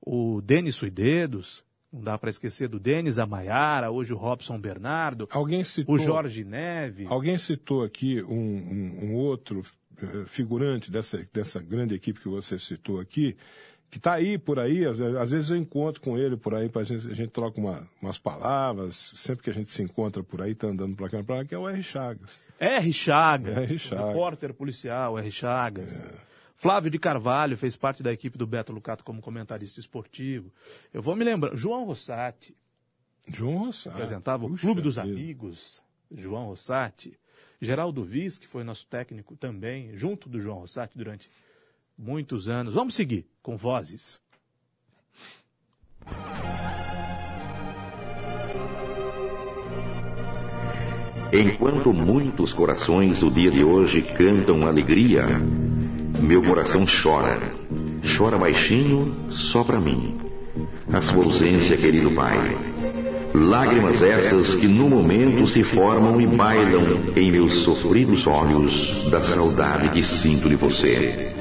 o 0.00 0.40
Denis 0.42 0.74
Suidedos, 0.76 1.64
não 1.92 2.02
dá 2.02 2.18
para 2.18 2.28
esquecer 2.28 2.68
do 2.68 2.78
Denis, 2.80 3.18
a 3.18 3.26
Maiara, 3.26 3.90
hoje 3.90 4.12
o 4.12 4.16
Robson 4.16 4.58
Bernardo, 4.58 5.28
Alguém 5.30 5.62
citou, 5.64 5.94
o 5.94 5.98
Jorge 5.98 6.44
Neves. 6.44 7.06
Alguém 7.10 7.38
citou 7.38 7.82
aqui 7.84 8.20
um, 8.22 8.34
um- 8.36 8.98
um 9.10 9.14
outro 9.14 9.62
eh, 10.02 10.24
figurante 10.26 10.90
dessa, 10.90 11.24
dessa 11.32 11.60
grande 11.62 11.94
equipe 11.94 12.20
que 12.20 12.28
você 12.28 12.58
citou 12.58 12.98
aqui, 13.00 13.36
que 13.90 13.98
está 13.98 14.14
aí 14.14 14.36
por 14.38 14.58
aí, 14.58 14.84
às, 14.84 15.00
às 15.00 15.30
vezes 15.30 15.50
eu 15.50 15.56
encontro 15.56 16.00
com 16.00 16.18
ele 16.18 16.36
por 16.36 16.54
aí, 16.54 16.68
pra 16.68 16.82
gente, 16.82 17.08
a 17.08 17.14
gente 17.14 17.30
troca 17.30 17.60
uma- 17.60 17.88
umas 18.02 18.18
palavras, 18.18 19.12
sempre 19.14 19.44
que 19.44 19.50
a 19.50 19.54
gente 19.54 19.70
se 19.70 19.82
encontra 19.82 20.22
por 20.22 20.42
aí, 20.42 20.52
está 20.52 20.66
andando 20.66 20.96
para 20.96 21.08
cá 21.08 21.22
para 21.22 21.36
lá, 21.36 21.44
que 21.44 21.54
é 21.54 21.58
o 21.58 21.68
R. 21.68 21.82
Chagas. 21.82 22.40
R. 22.58 22.92
Chagas, 22.92 23.56
R. 23.56 23.78
Chagas. 23.78 24.06
repórter 24.08 24.52
policial, 24.54 25.16
R. 25.18 25.30
Chagas. 25.30 26.02
Flávio 26.56 26.90
de 26.90 26.98
Carvalho 26.98 27.56
fez 27.56 27.76
parte 27.76 28.02
da 28.02 28.12
equipe 28.12 28.38
do 28.38 28.46
Beto 28.46 28.72
Lucato 28.72 29.04
como 29.04 29.20
comentarista 29.20 29.78
esportivo. 29.80 30.50
Eu 30.92 31.02
vou 31.02 31.14
me 31.14 31.24
lembrar, 31.24 31.54
João 31.54 31.84
Rossati, 31.84 32.56
João 33.28 33.66
Rossati. 33.66 33.94
apresentava 33.94 34.44
o 34.46 34.50
Puxa 34.50 34.62
Clube 34.66 34.80
dos. 34.82 34.98
Amigos, 34.98 35.82
João 36.10 36.46
Rossati. 36.46 37.18
Geraldo 37.60 38.02
Viz, 38.04 38.38
que 38.38 38.46
foi 38.46 38.62
nosso 38.64 38.86
técnico 38.86 39.36
também, 39.36 39.96
junto 39.96 40.28
do 40.28 40.40
João 40.40 40.58
Rossati 40.58 40.96
durante 40.98 41.30
muitos 41.96 42.48
anos. 42.48 42.74
Vamos 42.74 42.94
seguir 42.94 43.26
com 43.42 43.56
vozes. 43.56 44.20
Enquanto 51.32 51.92
muitos 51.92 52.52
corações 52.52 53.22
o 53.22 53.30
dia 53.30 53.50
de 53.50 53.64
hoje 53.64 54.02
cantam 54.02 54.66
alegria, 54.66 55.26
meu 56.20 56.40
coração 56.42 56.84
chora. 56.86 57.40
Chora 58.16 58.38
baixinho 58.38 59.32
só 59.32 59.64
pra 59.64 59.80
mim. 59.80 60.20
A 60.92 61.00
sua 61.00 61.24
ausência, 61.24 61.76
querido 61.76 62.12
pai. 62.12 62.38
Lágrimas 63.34 64.00
essas 64.00 64.54
que 64.54 64.68
no 64.68 64.88
momento 64.88 65.44
se 65.48 65.64
formam 65.64 66.20
e 66.20 66.26
bailam 66.26 67.12
em 67.16 67.32
meus 67.32 67.54
sofridos 67.54 68.28
olhos 68.28 69.10
da 69.10 69.20
saudade 69.20 69.88
que 69.88 70.04
sinto 70.04 70.48
de 70.48 70.54
você. 70.54 71.33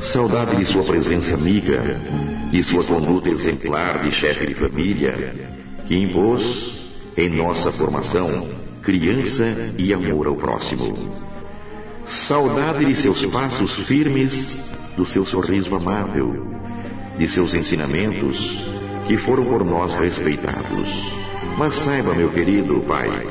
Saudade 0.00 0.56
de 0.56 0.64
sua 0.64 0.82
presença 0.84 1.34
amiga, 1.34 2.00
de 2.50 2.62
sua 2.62 2.84
conduta 2.84 3.28
exemplar 3.28 4.00
de 4.02 4.12
chefe 4.12 4.46
de 4.46 4.54
família, 4.54 5.34
que 5.86 5.96
impôs 5.96 6.92
em 7.16 7.28
nossa 7.28 7.72
formação 7.72 8.48
criança 8.80 9.74
e 9.76 9.92
amor 9.92 10.28
ao 10.28 10.36
próximo. 10.36 10.96
Saudade 12.04 12.84
de 12.84 12.94
seus 12.94 13.26
passos 13.26 13.74
firmes, 13.74 14.72
do 14.96 15.04
seu 15.04 15.24
sorriso 15.24 15.74
amável, 15.74 16.46
de 17.18 17.26
seus 17.26 17.54
ensinamentos 17.54 18.70
que 19.06 19.18
foram 19.18 19.44
por 19.44 19.64
nós 19.64 19.94
respeitados. 19.94 21.12
Mas 21.58 21.74
saiba, 21.74 22.14
meu 22.14 22.30
querido 22.30 22.80
pai, 22.80 23.26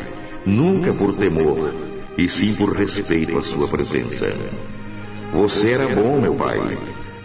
nunca 0.45 0.93
por 0.93 1.13
temor, 1.13 1.73
e 2.17 2.27
sim 2.27 2.53
por 2.55 2.75
respeito 2.75 3.37
à 3.37 3.43
sua 3.43 3.67
presença. 3.67 4.37
Você 5.33 5.71
era 5.71 5.87
bom, 5.87 6.19
meu 6.19 6.33
pai. 6.33 6.77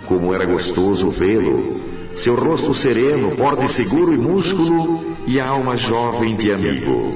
Como 0.07 0.35
era 0.35 0.45
gostoso 0.45 1.11
vê-lo. 1.11 1.81
Seu 2.15 2.35
rosto 2.35 2.75
sereno, 2.75 3.31
porte 3.37 3.71
seguro 3.71 4.13
e 4.13 4.19
músculo, 4.19 5.07
e 5.27 5.41
a 5.41 5.49
alma 5.49 5.77
jovem 5.77 6.37
de 6.37 6.53
amigo. 6.53 7.15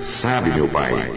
Sabe, 0.00 0.50
meu 0.50 0.66
pai, 0.66 1.12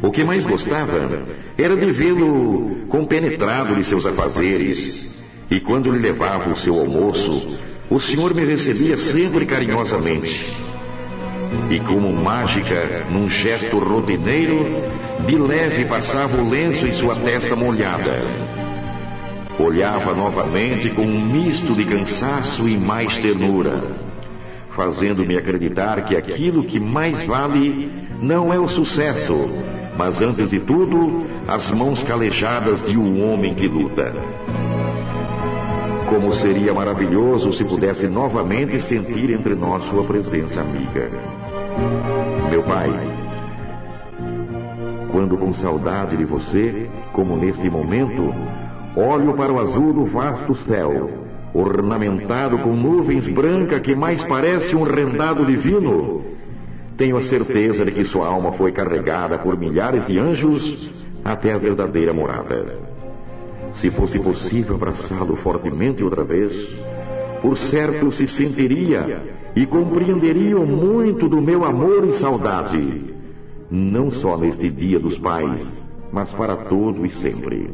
o 0.00 0.10
que 0.10 0.24
mais 0.24 0.46
gostava 0.46 1.26
era 1.58 1.76
de 1.76 1.90
vê-lo 1.90 2.86
compenetrado 2.88 3.74
de 3.74 3.84
seus 3.84 4.06
afazeres. 4.06 5.18
E 5.50 5.60
quando 5.60 5.90
lhe 5.90 5.98
levava 5.98 6.50
o 6.50 6.56
seu 6.56 6.78
almoço, 6.78 7.58
o 7.90 7.98
senhor 7.98 8.34
me 8.34 8.44
recebia 8.44 8.96
sempre 8.96 9.44
carinhosamente. 9.44 10.67
E 11.70 11.80
como 11.80 12.12
mágica, 12.12 13.04
num 13.10 13.28
gesto 13.28 13.78
rotineiro, 13.78 14.66
de 15.26 15.36
leve 15.36 15.84
passava 15.84 16.36
o 16.36 16.48
lenço 16.48 16.86
em 16.86 16.92
sua 16.92 17.14
testa 17.16 17.54
molhada. 17.54 18.22
Olhava 19.58 20.14
novamente 20.14 20.88
com 20.90 21.02
um 21.02 21.20
misto 21.20 21.74
de 21.74 21.84
cansaço 21.84 22.68
e 22.68 22.76
mais 22.76 23.18
ternura, 23.18 23.96
fazendo-me 24.70 25.36
acreditar 25.36 26.04
que 26.04 26.16
aquilo 26.16 26.62
que 26.62 26.78
mais 26.78 27.22
vale 27.24 27.90
não 28.22 28.52
é 28.52 28.58
o 28.58 28.68
sucesso, 28.68 29.48
mas 29.96 30.22
antes 30.22 30.50
de 30.50 30.60
tudo, 30.60 31.26
as 31.46 31.70
mãos 31.70 32.02
calejadas 32.02 32.82
de 32.82 32.96
um 32.96 33.32
homem 33.32 33.54
que 33.54 33.66
luta. 33.66 34.14
Como 36.08 36.32
seria 36.32 36.72
maravilhoso 36.72 37.52
se 37.52 37.64
pudesse 37.64 38.08
novamente 38.08 38.80
sentir 38.80 39.30
entre 39.30 39.54
nós 39.54 39.84
sua 39.84 40.02
presença 40.04 40.60
amiga. 40.60 41.10
Meu 42.50 42.62
pai, 42.62 42.90
quando 45.12 45.36
com 45.36 45.52
saudade 45.52 46.16
de 46.16 46.24
você, 46.24 46.88
como 47.12 47.36
neste 47.36 47.68
momento, 47.68 48.34
olho 48.96 49.34
para 49.34 49.52
o 49.52 49.60
azul 49.60 49.92
do 49.92 50.06
vasto 50.06 50.54
céu, 50.54 51.10
ornamentado 51.52 52.58
com 52.58 52.70
nuvens 52.70 53.26
brancas 53.26 53.80
que 53.80 53.94
mais 53.94 54.24
parece 54.24 54.74
um 54.74 54.84
rendado 54.84 55.44
divino, 55.44 56.24
tenho 56.96 57.16
a 57.16 57.22
certeza 57.22 57.84
de 57.84 57.92
que 57.92 58.04
sua 58.04 58.26
alma 58.26 58.52
foi 58.52 58.72
carregada 58.72 59.38
por 59.38 59.58
milhares 59.58 60.06
de 60.06 60.18
anjos 60.18 60.90
até 61.24 61.52
a 61.52 61.58
verdadeira 61.58 62.12
morada. 62.12 62.97
Se 63.72 63.90
fosse 63.90 64.18
possível 64.18 64.74
abraçá-lo 64.74 65.36
fortemente 65.36 66.02
outra 66.02 66.24
vez, 66.24 66.68
por 67.40 67.56
certo 67.56 68.10
se 68.10 68.26
sentiria 68.26 69.22
e 69.54 69.66
compreenderia 69.66 70.58
muito 70.58 71.28
do 71.28 71.40
meu 71.40 71.64
amor 71.64 72.06
e 72.06 72.12
saudade, 72.12 73.04
não 73.70 74.10
só 74.10 74.36
neste 74.36 74.70
dia 74.70 74.98
dos 74.98 75.18
pais, 75.18 75.66
mas 76.12 76.30
para 76.32 76.56
todo 76.56 77.04
e 77.04 77.10
sempre. 77.10 77.70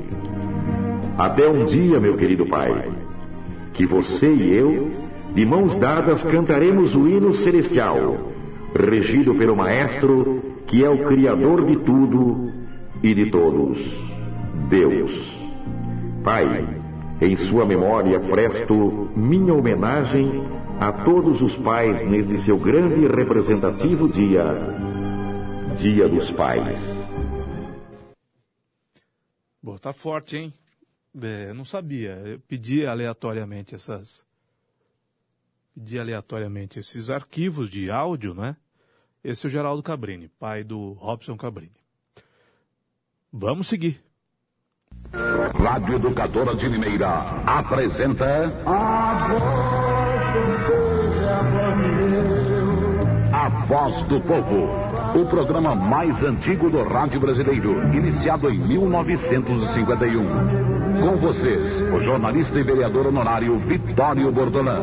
Até 1.16 1.48
um 1.48 1.64
dia, 1.64 2.00
meu 2.00 2.16
querido 2.16 2.46
pai, 2.46 2.90
que 3.72 3.86
você 3.86 4.32
e 4.32 4.52
eu, 4.54 4.90
de 5.34 5.46
mãos 5.46 5.76
dadas, 5.76 6.22
cantaremos 6.24 6.94
o 6.94 7.08
hino 7.08 7.32
celestial, 7.32 8.32
regido 8.74 9.34
pelo 9.34 9.56
Maestro, 9.56 10.42
que 10.66 10.84
é 10.84 10.88
o 10.88 11.04
Criador 11.04 11.64
de 11.64 11.76
tudo 11.76 12.50
e 13.02 13.14
de 13.14 13.26
todos, 13.26 13.78
Deus. 14.68 15.43
Pai, 16.24 16.46
em 17.20 17.36
sua 17.36 17.66
memória 17.66 18.18
presto 18.18 19.12
minha 19.14 19.52
homenagem 19.52 20.24
a 20.80 20.90
todos 21.04 21.42
os 21.42 21.54
pais 21.54 22.02
neste 22.02 22.38
seu 22.38 22.58
grande 22.58 23.00
e 23.00 23.06
representativo 23.06 24.08
dia, 24.08 24.42
Dia 25.76 26.08
dos 26.08 26.30
Pais. 26.30 26.80
Bom, 29.62 29.76
tá 29.76 29.92
forte, 29.92 30.38
hein? 30.38 30.54
É, 31.22 31.50
eu 31.50 31.54
não 31.54 31.66
sabia. 31.66 32.12
Eu 32.24 32.40
pedi 32.40 32.86
aleatoriamente 32.86 33.74
essas. 33.74 34.24
Pedi 35.74 35.98
aleatoriamente 35.98 36.78
esses 36.78 37.10
arquivos 37.10 37.68
de 37.68 37.90
áudio, 37.90 38.32
né? 38.32 38.56
Esse 39.22 39.44
é 39.44 39.48
o 39.48 39.50
Geraldo 39.50 39.82
Cabrini, 39.82 40.28
pai 40.28 40.64
do 40.64 40.92
Robson 40.92 41.36
Cabrini. 41.36 41.76
Vamos 43.30 43.68
seguir. 43.68 44.02
Rádio 45.62 45.96
Educadora 45.96 46.54
de 46.54 46.68
Limeira 46.68 47.24
apresenta. 47.46 48.52
A 53.32 53.48
Voz 53.66 54.02
do 54.04 54.20
Povo. 54.20 54.68
O 55.14 55.26
programa 55.26 55.74
mais 55.74 56.22
antigo 56.22 56.68
do 56.68 56.82
rádio 56.82 57.20
brasileiro, 57.20 57.82
iniciado 57.94 58.50
em 58.50 58.58
1951. 58.58 60.24
Com 61.00 61.16
vocês, 61.16 61.80
o 61.92 62.00
jornalista 62.00 62.58
e 62.58 62.62
vereador 62.62 63.06
honorário 63.06 63.58
Vitório 63.58 64.30
Bordolan. 64.32 64.82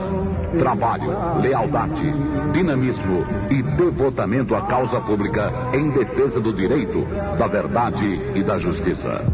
Trabalho, 0.57 1.11
lealdade, 1.41 2.13
dinamismo 2.53 3.23
e 3.49 3.61
devotamento 3.61 4.55
à 4.55 4.61
causa 4.61 4.99
pública 5.01 5.51
em 5.73 5.89
defesa 5.89 6.39
do 6.39 6.53
direito, 6.53 7.05
da 7.38 7.47
verdade 7.47 8.21
e 8.36 8.43
da 8.43 8.57
justiça. 8.57 9.25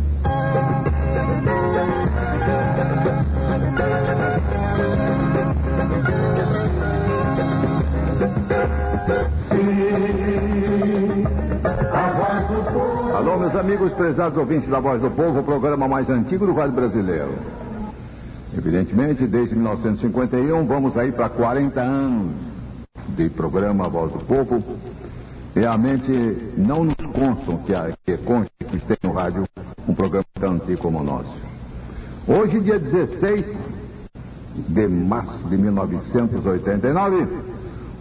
Meus 13.48 13.60
amigos 13.62 13.93
prezados 13.93 14.38
ouvintes 14.38 14.68
da 14.68 14.82
Voz 14.82 15.02
do 15.02 15.10
Povo, 15.10 15.39
o 15.39 15.43
programa 15.43 15.88
mais 15.88 16.10
antigo 16.10 16.45
do 16.45 16.52
Rádio 16.52 16.74
Brasileiro. 16.74 17.34
Evidentemente, 18.54 19.26
desde 19.26 19.56
1951, 19.56 20.68
vamos 20.68 20.98
aí 20.98 21.14
para 21.14 21.30
40 21.30 21.80
anos 21.80 22.34
de 23.08 23.30
programa 23.30 23.88
Voz 23.88 24.12
do 24.12 24.20
Povo. 24.20 24.62
Realmente 25.56 26.12
não 26.58 26.84
nos 26.84 26.95
constam 27.14 27.58
que, 27.60 27.74
a, 27.74 27.89
que 28.06 28.18
conste 28.18 28.52
que 28.70 28.76
esteja 28.76 29.00
no 29.04 29.14
rádio 29.14 29.45
um 29.88 29.95
programa 29.95 30.26
tão 30.38 30.56
antigo 30.56 30.82
como 30.82 31.00
o 31.00 31.04
nosso. 31.04 31.34
Hoje, 32.28 32.60
dia 32.60 32.78
16 32.78 33.45
de 34.68 34.88
março 34.89 35.39
de 35.48 35.56
1989, 35.56 37.28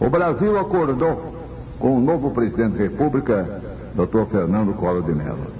o 0.01 0.11
Brasil 0.11 0.59
acordou 0.59 1.37
com 1.79 1.99
o 1.99 2.01
novo 2.01 2.33
presidente 2.33 2.79
da 2.79 2.83
República, 2.83 3.63
Dr. 3.97 4.31
Fernando 4.31 4.75
Collor 4.75 5.03
de 5.03 5.13
Mello. 5.13 5.51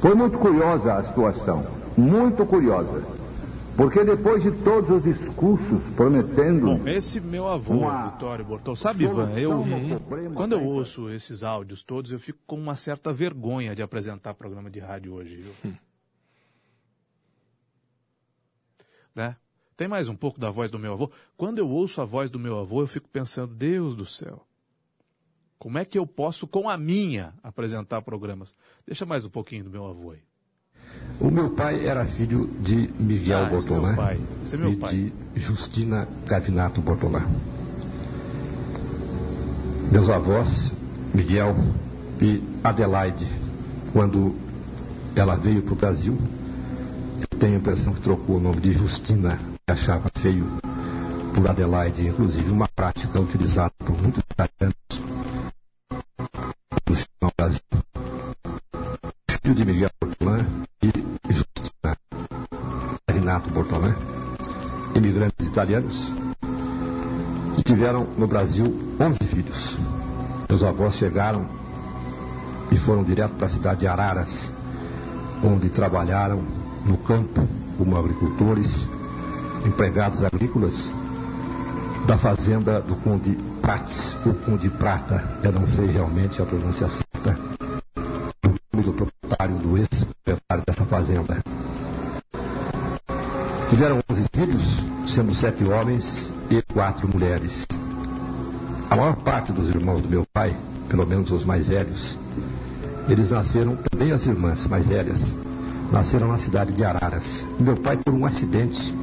Foi 0.00 0.14
muito 0.14 0.38
curiosa 0.38 0.94
a 0.94 1.04
situação, 1.04 1.62
muito 1.96 2.46
curiosa, 2.46 3.04
porque 3.76 4.02
depois 4.02 4.42
de 4.42 4.50
todos 4.50 4.90
os 4.90 5.02
discursos 5.02 5.82
prometendo. 5.94 6.78
Bom, 6.78 6.88
esse 6.88 7.20
meu 7.20 7.46
avô, 7.46 7.74
Uma 7.74 8.08
Vitório 8.08 8.42
Bortol, 8.42 8.74
sabe, 8.74 9.04
Ivan, 9.04 9.30
eu, 9.32 9.62
quando 10.34 10.52
eu 10.52 10.64
ouço 10.64 11.10
esses 11.10 11.42
áudios 11.42 11.82
todos, 11.82 12.10
eu 12.10 12.18
fico 12.18 12.38
com 12.46 12.56
uma 12.56 12.74
certa 12.76 13.12
vergonha 13.12 13.74
de 13.74 13.82
apresentar 13.82 14.32
programa 14.32 14.70
de 14.70 14.78
rádio 14.78 15.12
hoje, 15.12 15.36
viu? 15.36 15.72
né? 19.14 19.36
Tem 19.76 19.88
mais 19.88 20.08
um 20.08 20.16
pouco 20.16 20.40
da 20.40 20.50
voz 20.50 20.70
do 20.70 20.78
meu 20.78 20.94
avô. 20.94 21.10
Quando 21.36 21.58
eu 21.58 21.68
ouço 21.68 22.00
a 22.00 22.04
voz 22.06 22.30
do 22.30 22.38
meu 22.38 22.58
avô, 22.58 22.82
eu 22.82 22.86
fico 22.86 23.08
pensando, 23.08 23.54
Deus 23.54 23.94
do 23.94 24.06
céu, 24.06 24.46
como 25.60 25.76
é 25.76 25.84
que 25.84 25.98
eu 25.98 26.06
posso, 26.06 26.46
com 26.46 26.70
a 26.70 26.76
minha, 26.78 27.34
apresentar 27.42 28.00
programas? 28.00 28.56
Deixa 28.86 29.04
mais 29.04 29.26
um 29.26 29.28
pouquinho 29.28 29.64
do 29.64 29.70
meu 29.70 29.86
avô 29.86 30.12
aí. 30.12 30.20
O 31.20 31.30
meu 31.30 31.50
pai 31.50 31.86
era 31.86 32.02
filho 32.06 32.46
de 32.60 32.88
Miguel 32.98 33.40
Ah, 33.40 33.42
é 33.42 33.50
Bortolã 33.50 33.94
é 33.94 34.56
meu 34.56 34.72
e 34.72 34.76
pai. 34.76 34.94
de 34.94 35.12
Justina 35.38 36.08
Gavinato 36.24 36.80
Bortolã. 36.80 37.20
Meus 39.92 40.08
avós, 40.08 40.72
Miguel 41.14 41.54
e 42.22 42.42
Adelaide, 42.64 43.28
quando 43.92 44.34
ela 45.14 45.36
veio 45.36 45.60
para 45.62 45.74
o 45.74 45.76
Brasil, 45.76 46.16
eu 47.20 47.38
tenho 47.38 47.56
a 47.56 47.58
impressão 47.58 47.92
que 47.92 48.00
trocou 48.00 48.36
o 48.36 48.40
nome 48.40 48.62
de 48.62 48.72
Justina, 48.72 49.38
que 49.66 49.72
achava 49.72 50.08
feio, 50.20 50.46
por 51.34 51.50
Adelaide, 51.50 52.06
inclusive 52.06 52.50
uma 52.50 52.66
prática 52.66 53.20
utilizada 53.20 53.72
por 53.78 54.00
muitos 54.00 54.22
italianos 54.32 54.79
no 57.20 57.30
Brasil. 57.36 57.60
Filho 59.42 59.54
de 59.54 59.64
Miguel 59.64 59.90
Bortolã 60.00 60.46
e 60.82 61.32
Justina 61.32 61.96
Renato 63.08 63.50
Bortolã, 63.50 63.94
imigrantes 64.94 65.48
italianos, 65.48 66.12
que 67.56 67.62
tiveram 67.62 68.06
no 68.16 68.26
Brasil 68.26 68.66
11 68.98 69.18
filhos. 69.26 69.78
Meus 70.48 70.62
avós 70.62 70.94
chegaram 70.94 71.46
e 72.70 72.76
foram 72.76 73.04
direto 73.04 73.34
para 73.34 73.46
a 73.46 73.50
cidade 73.50 73.80
de 73.80 73.86
Araras, 73.86 74.52
onde 75.42 75.68
trabalharam 75.68 76.42
no 76.84 76.96
campo 76.98 77.46
como 77.76 77.96
agricultores, 77.96 78.88
empregados 79.66 80.24
agrícolas 80.24 80.90
da 82.06 82.16
fazenda 82.16 82.80
do 82.80 82.96
Conde 82.96 83.36
Prates, 83.60 84.18
ou 84.24 84.34
Conde 84.34 84.70
Prata, 84.70 85.38
eu 85.42 85.52
não 85.52 85.66
sei 85.66 85.86
realmente 85.86 86.40
a 86.40 86.46
pronúncia 86.46 86.88
certa, 86.88 87.09
do 88.90 89.06
proprietário, 89.06 89.58
do 89.58 89.78
ex-proprietário 89.78 90.64
dessa 90.66 90.84
fazenda. 90.84 91.44
Tiveram 93.68 94.00
11 94.10 94.24
filhos, 94.32 94.62
sendo 95.06 95.34
sete 95.34 95.64
homens 95.64 96.32
e 96.50 96.60
quatro 96.62 97.08
mulheres. 97.08 97.66
A 98.90 98.96
maior 98.96 99.16
parte 99.16 99.52
dos 99.52 99.68
irmãos 99.68 100.02
do 100.02 100.08
meu 100.08 100.24
pai, 100.32 100.56
pelo 100.88 101.06
menos 101.06 101.30
os 101.30 101.44
mais 101.44 101.68
velhos, 101.68 102.18
eles 103.08 103.30
nasceram, 103.30 103.76
também 103.76 104.10
as 104.12 104.26
irmãs 104.26 104.66
mais 104.66 104.86
velhas, 104.86 105.36
nasceram 105.92 106.28
na 106.28 106.38
cidade 106.38 106.72
de 106.72 106.84
Araras. 106.84 107.46
Meu 107.58 107.76
pai, 107.76 107.96
por 107.96 108.12
um 108.12 108.24
acidente, 108.24 108.94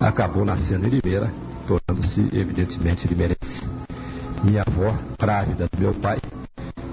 acabou 0.00 0.44
nascendo 0.44 0.86
em 0.86 1.00
Limeira, 1.00 1.32
tornando-se, 1.66 2.20
evidentemente, 2.32 3.06
limeirense. 3.06 3.62
Minha 4.42 4.62
avó, 4.66 4.96
grávida 5.18 5.68
do 5.70 5.78
meu 5.78 5.92
pai, 5.94 6.18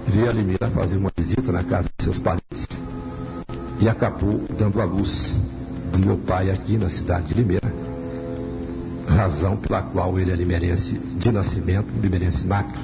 veio 0.06 0.28
a 0.28 0.32
Limeira 0.32 0.68
fazer 0.68 0.96
uma 0.96 1.10
visita 1.16 1.50
na 1.50 1.64
casa 1.64 1.88
seus 2.06 2.18
parentes 2.20 2.68
e 3.80 3.88
acabou 3.88 4.44
dando 4.56 4.80
à 4.80 4.84
luz 4.84 5.34
do 5.92 5.98
meu 5.98 6.16
pai 6.16 6.52
aqui 6.52 6.78
na 6.78 6.88
cidade 6.88 7.26
de 7.26 7.34
Limeira, 7.34 7.72
razão 9.08 9.56
pela 9.56 9.82
qual 9.82 10.16
ele 10.16 10.30
é 10.30 10.36
limeirense 10.36 10.92
de 10.92 11.32
nascimento, 11.32 11.88
limeirense 12.00 12.46
nato. 12.46 12.78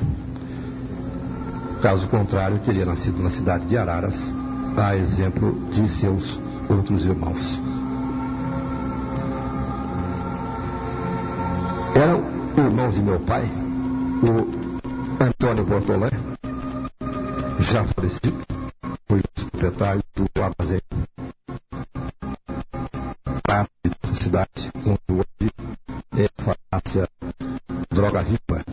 Caso 1.81 2.09
contrário, 2.09 2.59
teria 2.59 2.85
nascido 2.85 3.23
na 3.23 3.31
cidade 3.31 3.65
de 3.67 3.77
Araras, 3.77 4.35
a 4.77 4.97
exemplo 4.97 5.57
de 5.71 5.89
seus 5.89 6.41
outros 6.69 7.05
irmãos. 7.05 7.61
Eram 11.95 12.25
irmãos 12.57 12.95
de 12.95 13.03
meu 13.03 13.21
pai, 13.21 13.49
o 14.25 15.23
Antônio 15.23 15.65
Bortolã, 15.65 16.11
já 17.61 17.85
falecido, 17.85 18.52
proprietário 19.63 20.03
do 20.17 20.43
armazém 20.43 20.81
Prata 23.45 23.71
dessa 23.85 24.15
cidade, 24.21 24.71
onde 24.85 25.01
hoje 25.11 25.51
é 26.17 26.25
a 26.25 26.43
farmácia 26.43 27.09
Droga 27.91 28.21
Ripa. 28.23 28.65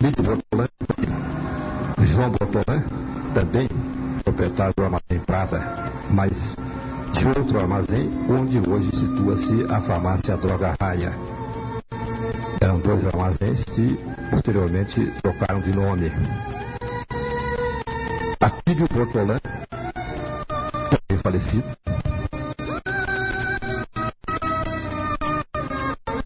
Lídio 0.00 0.22
Bortolã, 0.22 0.68
João 2.04 2.30
Bortolã, 2.30 2.84
também 3.32 3.68
proprietário 4.22 4.74
do 4.76 4.84
armazém 4.84 5.20
Prata, 5.24 5.60
mas 6.10 6.54
de 7.12 7.26
outro 7.28 7.60
armazém, 7.60 8.10
onde 8.28 8.58
hoje 8.68 8.94
situa-se 8.94 9.64
a 9.72 9.80
farmácia 9.80 10.36
Droga 10.36 10.74
Raia. 10.78 11.16
Eram 12.60 12.80
dois 12.80 13.06
armazéns 13.06 13.64
que 13.64 13.98
posteriormente 14.30 15.10
trocaram 15.22 15.60
de 15.60 15.72
nome. 15.74 16.12
Atílio 18.82 19.06
Bortolã, 19.06 19.38
também 20.90 21.22
falecido. 21.22 21.64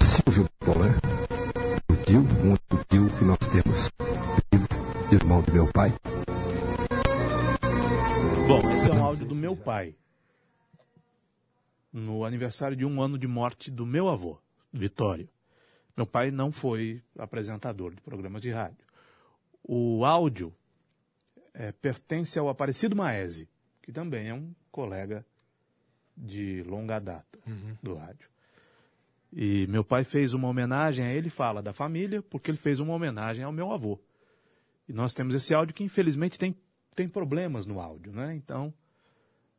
Silvio 0.03 0.49
Bortolã, 0.61 0.89
o 1.91 1.97
tio, 1.97 2.21
um 2.21 2.51
outro 2.53 2.85
tio 2.89 3.19
que 3.19 3.25
nós 3.25 3.39
temos 3.39 3.91
vivo, 4.51 4.69
irmão 5.13 5.43
do 5.43 5.53
meu 5.53 5.71
pai. 5.71 5.93
Bom, 8.49 8.71
esse 8.73 8.91
é 8.91 8.95
um 8.95 9.05
áudio 9.05 9.27
do 9.27 9.35
meu 9.35 9.55
pai. 9.55 9.95
No 11.93 12.25
aniversário 12.25 12.77
de 12.77 12.87
um 12.87 13.03
ano 13.03 13.19
de 13.19 13.27
morte 13.27 13.71
do 13.71 13.85
meu 13.85 14.09
avô, 14.09 14.39
Vitório. 14.73 15.29
Meu 15.95 16.07
pai 16.07 16.31
não 16.31 16.51
foi 16.51 17.03
apresentador 17.19 17.95
de 17.95 18.01
programas 18.01 18.41
de 18.41 18.51
rádio. 18.51 18.87
O 19.63 20.05
áudio 20.07 20.55
eh, 21.59 21.73
pertence 21.73 22.39
ao 22.39 22.49
Aparecido 22.49 22.95
Maese, 22.95 23.49
que 23.83 23.91
também 23.91 24.29
é 24.29 24.35
um 24.35 24.55
colega 24.71 25.25
de 26.17 26.63
longa 26.65 26.99
data 26.99 27.39
do 27.83 27.95
rádio. 27.95 28.29
E 29.33 29.67
meu 29.67 29.83
pai 29.83 30.05
fez 30.05 30.35
uma 30.35 30.49
homenagem 30.49 31.05
a 31.05 31.13
ele, 31.13 31.31
fala 31.31 31.63
da 31.63 31.73
família, 31.73 32.23
porque 32.23 32.51
ele 32.51 32.59
fez 32.59 32.79
uma 32.79 32.95
homenagem 32.95 33.45
ao 33.45 33.53
meu 33.53 33.73
avô. 33.73 33.99
E 34.89 34.93
nós 34.93 35.15
temos 35.15 35.35
esse 35.35 35.55
áudio 35.55 35.75
que 35.75 35.83
infelizmente 35.83 36.39
tem, 36.39 36.55
tem 36.95 37.09
problemas 37.09 37.67
no 37.67 37.81
áudio, 37.81 38.13
né? 38.13 38.35
Então, 38.35 38.73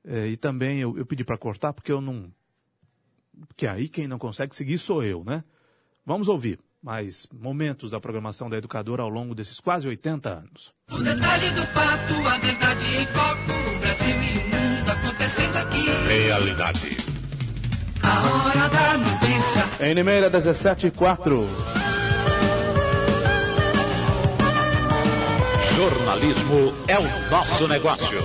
é, 0.06 0.28
e 0.28 0.38
também 0.38 0.80
eu, 0.80 0.98
eu 0.98 1.06
pedi 1.06 1.24
para 1.24 1.38
cortar 1.38 1.74
porque 1.74 1.92
eu 1.92 2.00
não. 2.00 2.32
Porque 3.48 3.68
aí 3.68 3.90
quem 3.90 4.08
não 4.08 4.18
consegue 4.18 4.56
seguir 4.56 4.78
sou 4.78 5.04
eu, 5.04 5.24
né? 5.24 5.44
Vamos 6.06 6.28
ouvir 6.28 6.60
mais 6.84 7.28
momentos 7.34 7.92
da 7.92 8.00
programação 8.00 8.50
da 8.50 8.58
educadora 8.58 9.04
ao 9.04 9.10
longo 9.10 9.36
desses 9.36 9.60
quase 9.60 9.88
80 9.88 10.30
anos. 10.30 10.74
O 10.92 11.00
detalhe 11.00 11.52
do 11.52 11.66
fato, 11.68 12.28
a 12.28 12.38
verdade 12.38 12.86
em 12.96 13.06
foco. 13.08 13.76
O 13.76 13.80
Brasil 13.80 14.16
e 14.16 14.38
o 14.38 14.48
mundo 14.48 14.92
acontecendo 14.92 15.56
aqui. 15.58 15.86
Realidade. 16.08 16.98
A 18.04 18.30
hora 18.30 18.70
da 18.70 18.98
notícia. 18.98 19.86
Em 19.86 19.94
Limeira, 19.94 20.30
17 20.30 20.88
e 20.88 20.92
4. 20.92 21.48
Jornalismo 25.76 26.74
é 26.88 26.98
o 26.98 27.30
nosso 27.30 27.68
negócio. 27.68 28.20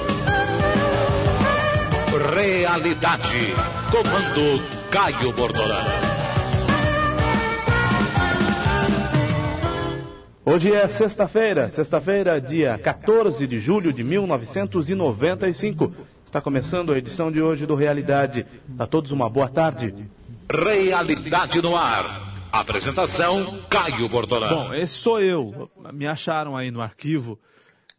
Realidade. 2.34 3.55
Comando 3.90 4.88
Caio 4.90 5.32
Bortolano. 5.32 6.11
Hoje 10.45 10.72
é 10.72 10.88
sexta-feira, 10.88 11.70
sexta-feira, 11.70 12.40
dia 12.40 12.76
14 12.76 13.47
de 13.47 13.61
julho 13.61 13.93
de 13.93 14.03
1995. 14.03 15.95
Está 16.24 16.40
começando 16.40 16.93
a 16.93 16.99
edição 16.99 17.30
de 17.30 17.40
hoje 17.40 17.64
do 17.64 17.76
Realidade. 17.76 18.45
A 18.76 18.84
todos 18.84 19.12
uma 19.12 19.30
boa 19.30 19.49
tarde. 19.49 19.95
Realidade 20.51 21.62
no 21.62 21.76
ar. 21.76 22.43
Apresentação 22.51 23.61
Caio 23.70 24.09
Bortolano. 24.09 24.64
Bom, 24.64 24.74
esse 24.74 24.95
sou 24.95 25.20
eu. 25.20 25.70
Me 25.93 26.09
acharam 26.09 26.57
aí 26.57 26.72
no 26.72 26.80
arquivo 26.80 27.38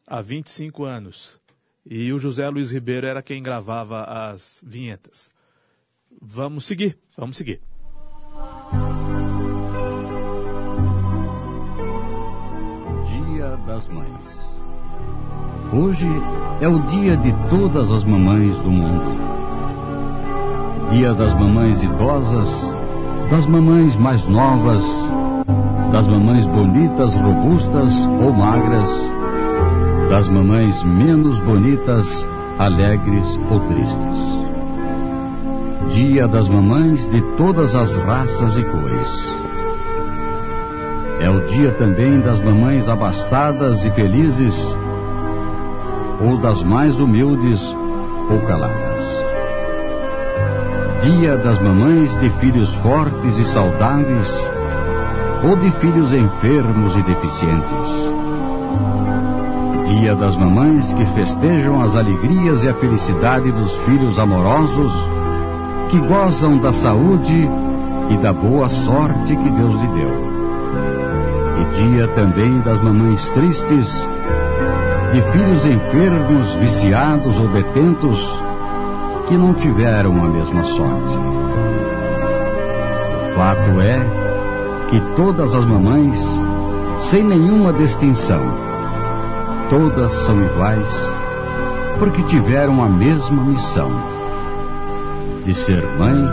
há 0.06 0.20
25 0.20 0.84
anos. 0.84 1.39
E 1.86 2.12
o 2.12 2.20
José 2.20 2.50
Luiz 2.50 2.72
Ribeiro 2.72 3.08
era 3.08 3.24
quem 3.24 3.41
gravava 3.41 4.04
as 4.04 4.60
vinhetas. 4.62 5.32
Vamos 6.22 6.66
seguir, 6.66 6.98
vamos 7.18 7.38
seguir. 7.38 7.62
Dia 13.44 13.60
das 13.68 13.89
Mães. 13.89 14.56
Hoje 15.74 16.08
é 16.62 16.68
o 16.70 16.80
dia 16.84 17.18
de 17.18 17.34
todas 17.50 17.91
as 17.91 18.06
mamães 18.06 18.58
do 18.60 18.72
mundo. 18.72 19.18
Dia 20.89 21.14
das 21.14 21.34
mamães 21.34 21.84
idosas, 21.84 22.74
das 23.30 23.46
mamães 23.46 23.98
mais 23.98 24.26
novas, 24.28 24.82
das 25.91 26.08
mamães 26.08 26.46
bonitas, 26.46 27.16
robustas 27.16 28.08
ou 28.24 28.32
magras, 28.32 28.89
das 30.10 30.30
mamães 30.30 30.82
menos 30.82 31.38
bonitas, 31.41 32.26
alegres 32.58 33.38
ou 33.52 33.60
tristes. 33.60 34.39
Dia 35.89 36.30
das 36.30 36.48
mamães 36.48 37.10
de 37.10 37.22
todas 37.36 37.76
as 37.76 37.98
raças 37.98 38.58
e 38.58 38.64
cores. 38.64 39.43
É 41.24 41.30
o 41.30 41.40
dia 41.40 41.72
também 41.72 42.20
das 42.20 42.38
mamães 42.42 42.90
abastadas 42.90 43.86
e 43.86 43.92
felizes, 43.92 44.78
ou 46.20 46.36
das 46.36 46.62
mais 46.62 47.00
humildes 47.00 47.74
ou 48.30 48.42
caladas. 48.42 49.24
Dia 51.02 51.38
das 51.38 51.62
mamães 51.62 52.20
de 52.20 52.30
filhos 52.30 52.74
fortes 52.74 53.40
e 53.40 53.46
saudáveis, 53.46 54.52
ou 55.50 55.56
de 55.56 55.72
filhos 55.72 56.12
enfermos 56.12 56.98
e 56.98 57.02
deficientes. 57.04 57.90
Dia 59.88 60.16
das 60.16 60.36
mamães 60.36 60.92
que 60.92 61.06
festejam 61.06 61.82
as 61.82 61.96
alegrias 61.96 62.66
e 62.66 62.70
a 62.70 62.74
felicidade 62.74 63.50
dos 63.50 63.74
filhos 63.86 64.20
amorosos, 64.20 64.92
que 65.90 66.00
gozam 66.00 66.58
da 66.58 66.74
saúde 66.74 67.50
e 68.10 68.18
da 68.18 68.34
boa 68.34 68.68
sorte 68.68 69.38
que 69.38 69.50
Deus 69.52 69.74
lhe 69.76 69.88
deu 69.88 70.33
e 71.60 71.66
dia 71.76 72.08
também 72.10 72.60
das 72.62 72.80
mamães 72.82 73.30
tristes, 73.32 74.08
de 75.12 75.22
filhos 75.32 75.66
enfermos, 75.66 76.54
viciados 76.56 77.39
ou 77.39 77.47
detentos, 77.49 78.39
que 79.28 79.38
não 79.38 79.54
tiveram 79.54 80.24
a 80.24 80.28
mesma 80.28 80.64
sorte. 80.64 81.18
O 83.26 83.36
fato 83.36 83.82
é 83.82 84.24
que 84.89 84.99
todas 85.16 85.54
as 85.56 85.66
mamães, 85.66 86.39
sem 86.99 87.24
nenhuma 87.24 87.72
distinção, 87.74 88.41
todas 89.70 90.12
são 90.14 90.43
iguais, 90.43 91.12
porque 91.99 92.24
tiveram 92.24 92.84
a 92.84 92.88
mesma 92.88 93.43
missão 93.43 93.91
de 95.45 95.54
ser 95.54 95.84
mãe, 95.97 96.26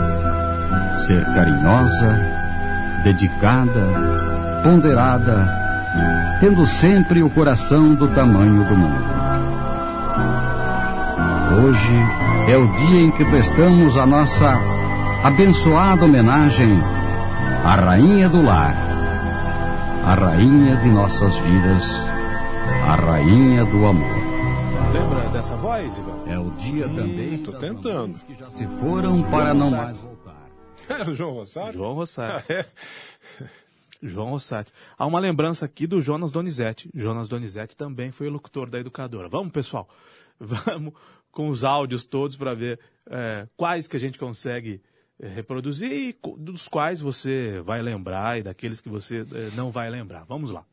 ser 1.05 1.23
carinhosa, 1.33 2.19
dedicada, 3.03 4.30
ponderada, 4.63 5.47
tendo 6.39 6.65
sempre 6.65 7.21
o 7.23 7.29
coração 7.29 7.93
do 7.95 8.07
tamanho 8.07 8.63
do 8.65 8.75
mundo. 8.75 9.11
Hoje 11.63 11.95
é 12.49 12.57
o 12.57 12.67
dia 12.77 13.01
em 13.01 13.11
que 13.11 13.25
prestamos 13.25 13.97
a 13.97 14.05
nossa 14.05 14.53
abençoada 15.23 16.05
homenagem 16.05 16.79
à 17.65 17.75
Rainha 17.75 18.29
do 18.29 18.43
Lar, 18.43 18.75
a 20.05 20.13
Rainha 20.13 20.75
de 20.77 20.89
nossas 20.89 21.37
vidas, 21.39 22.05
a 22.87 22.95
Rainha 22.95 23.65
do 23.65 23.85
Amor. 23.85 24.21
Lembra 24.93 25.29
dessa 25.29 25.55
voz, 25.55 25.97
Ivan? 25.97 26.31
É 26.33 26.39
o 26.39 26.51
dia 26.51 26.87
também 26.89 27.37
Tô 27.39 27.53
tentando. 27.53 28.13
que 28.25 28.33
já 28.33 28.49
se 28.49 28.65
foram 28.67 29.21
para 29.23 29.53
não 29.53 29.71
mais 29.71 29.99
voltar. 29.99 30.41
Era 30.89 31.07
o 31.11 31.15
João 31.15 31.31
Rosário? 31.33 31.73
João 31.73 31.93
Rosário. 31.93 32.43
Ah, 32.49 32.53
é? 32.53 32.65
João 34.01 34.29
Rossati. 34.29 34.71
Há 34.97 35.05
uma 35.05 35.19
lembrança 35.19 35.65
aqui 35.65 35.85
do 35.85 36.01
Jonas 36.01 36.31
Donizete. 36.31 36.89
Jonas 36.93 37.29
Donizete 37.29 37.75
também 37.75 38.11
foi 38.11 38.29
locutor 38.29 38.69
da 38.69 38.79
educadora. 38.79 39.29
Vamos, 39.29 39.51
pessoal, 39.51 39.87
vamos 40.39 40.93
com 41.31 41.47
os 41.49 41.63
áudios 41.63 42.05
todos 42.05 42.35
para 42.35 42.53
ver 42.53 42.79
é, 43.09 43.47
quais 43.55 43.87
que 43.87 43.95
a 43.95 43.99
gente 43.99 44.19
consegue 44.19 44.81
é, 45.19 45.27
reproduzir 45.27 45.91
e 45.91 46.15
dos 46.37 46.67
quais 46.67 46.99
você 46.99 47.61
vai 47.61 47.81
lembrar 47.81 48.39
e 48.39 48.43
daqueles 48.43 48.81
que 48.81 48.89
você 48.89 49.19
é, 49.19 49.55
não 49.55 49.71
vai 49.71 49.89
lembrar. 49.89 50.25
Vamos 50.25 50.51
lá. 50.51 50.65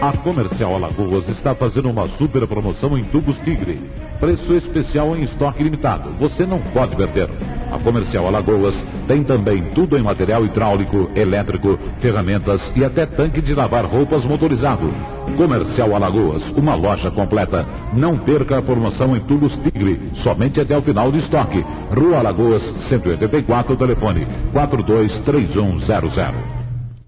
A 0.00 0.16
Comercial 0.18 0.76
Alagoas 0.76 1.28
está 1.28 1.56
fazendo 1.56 1.90
uma 1.90 2.08
super 2.08 2.46
promoção 2.46 2.96
em 2.96 3.02
tubos 3.04 3.40
Tigre. 3.40 3.80
Preço 4.20 4.54
especial 4.54 5.16
em 5.16 5.24
estoque 5.24 5.60
limitado. 5.60 6.12
Você 6.18 6.46
não 6.46 6.62
pode 6.72 6.94
perder. 6.94 7.28
A 7.70 7.78
Comercial 7.78 8.26
Alagoas 8.26 8.74
tem 9.06 9.22
também 9.22 9.70
tudo 9.74 9.96
em 9.96 10.02
material 10.02 10.44
hidráulico, 10.44 11.10
elétrico, 11.14 11.78
ferramentas 11.98 12.72
e 12.74 12.84
até 12.84 13.04
tanque 13.04 13.40
de 13.40 13.54
lavar 13.54 13.84
roupas 13.84 14.24
motorizado. 14.24 14.88
Comercial 15.36 15.94
Alagoas, 15.94 16.50
uma 16.52 16.74
loja 16.74 17.10
completa. 17.10 17.66
Não 17.92 18.18
perca 18.18 18.58
a 18.58 18.62
promoção 18.62 19.16
em 19.16 19.20
tubos 19.20 19.56
Tigre, 19.56 20.10
somente 20.14 20.60
até 20.60 20.76
o 20.76 20.82
final 20.82 21.12
do 21.12 21.18
estoque. 21.18 21.64
Rua 21.94 22.18
Alagoas, 22.18 22.62
184, 22.80 23.76
telefone 23.76 24.26
423100. 24.52 26.32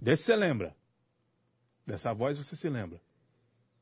Desse 0.01 0.25
você 0.25 0.37
lembra. 0.37 0.75
Dessa 1.87 2.13
voz 2.13 2.39
você 2.39 2.55
se 2.55 2.69
lembra. 2.69 3.01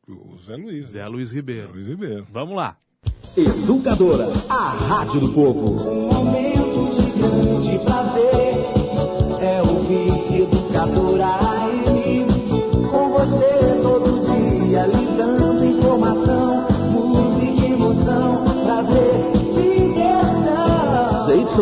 O 0.08 0.38
Zé 0.38 0.56
Luiz. 0.56 0.90
Zé 0.90 1.06
Luiz 1.06 1.32
Ribeiro. 1.32 1.72
Luiz 1.74 1.86
Ribeiro. 1.86 2.26
Vamos 2.32 2.56
lá. 2.56 2.76
Educadora, 3.36 4.28
a 4.48 4.70
rádio 4.70 5.20
do 5.20 5.32
povo. 5.32 6.57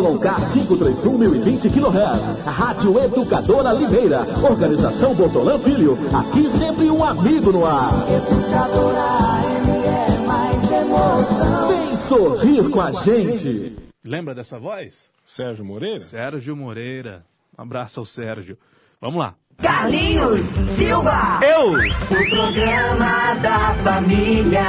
531.020 0.01 1.71
kHz. 1.73 2.45
Rádio 2.45 2.99
Educadora 3.03 3.73
Limeira. 3.73 4.21
Organização 4.43 5.15
Botolã 5.15 5.57
Filho. 5.59 5.97
Aqui 6.15 6.49
sempre 6.49 6.89
um 6.89 7.03
amigo 7.03 7.51
no 7.51 7.65
ar. 7.65 7.91
Educadora 8.09 9.37
ME 9.65 10.27
mais 10.27 10.71
emoção. 10.71 11.67
Vem 11.67 11.95
sorrir 11.95 12.69
com 12.69 12.81
a 12.81 12.91
gente. 12.91 13.75
Lembra 14.05 14.35
dessa 14.35 14.59
voz? 14.59 15.09
Sérgio 15.25 15.65
Moreira? 15.65 15.99
Sérgio 15.99 16.55
Moreira. 16.55 17.25
Um 17.57 17.63
abraço 17.63 17.99
ao 17.99 18.05
Sérgio. 18.05 18.57
Vamos 19.01 19.19
lá. 19.19 19.33
Carlinhos 19.57 20.39
Silva. 20.77 21.39
Eu. 21.41 21.71
O 21.71 22.29
programa 22.29 23.33
da 23.41 23.73
família. 23.83 24.61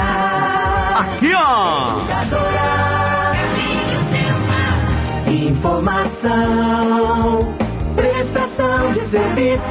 Aqui, 0.96 1.32
ó. 1.34 2.00
Educadora 2.00 2.97
Informação, 5.38 6.34
prestação 7.94 8.92
de 8.92 9.04
serviço, 9.06 9.62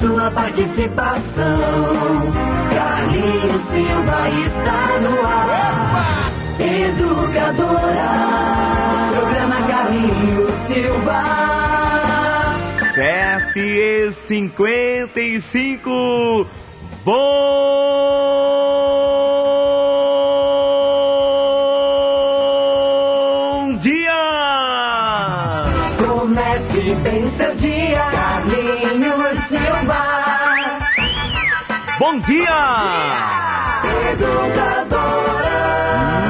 sua 0.00 0.30
participação. 0.30 1.14
Carlinhos 2.70 3.62
Silva 3.72 4.28
está 4.28 4.98
no 5.00 5.26
ar. 5.26 6.30
Educadora, 6.60 8.10
programa 9.16 9.62
Carlinhos 9.66 10.52
Silva. 10.66 11.22
Sete 12.94 13.60
e 13.60 14.12
cinquenta 14.26 15.20
e 15.20 15.40
cinco. 15.40 16.46
Bom 17.02 18.97
Dia! 32.38 33.18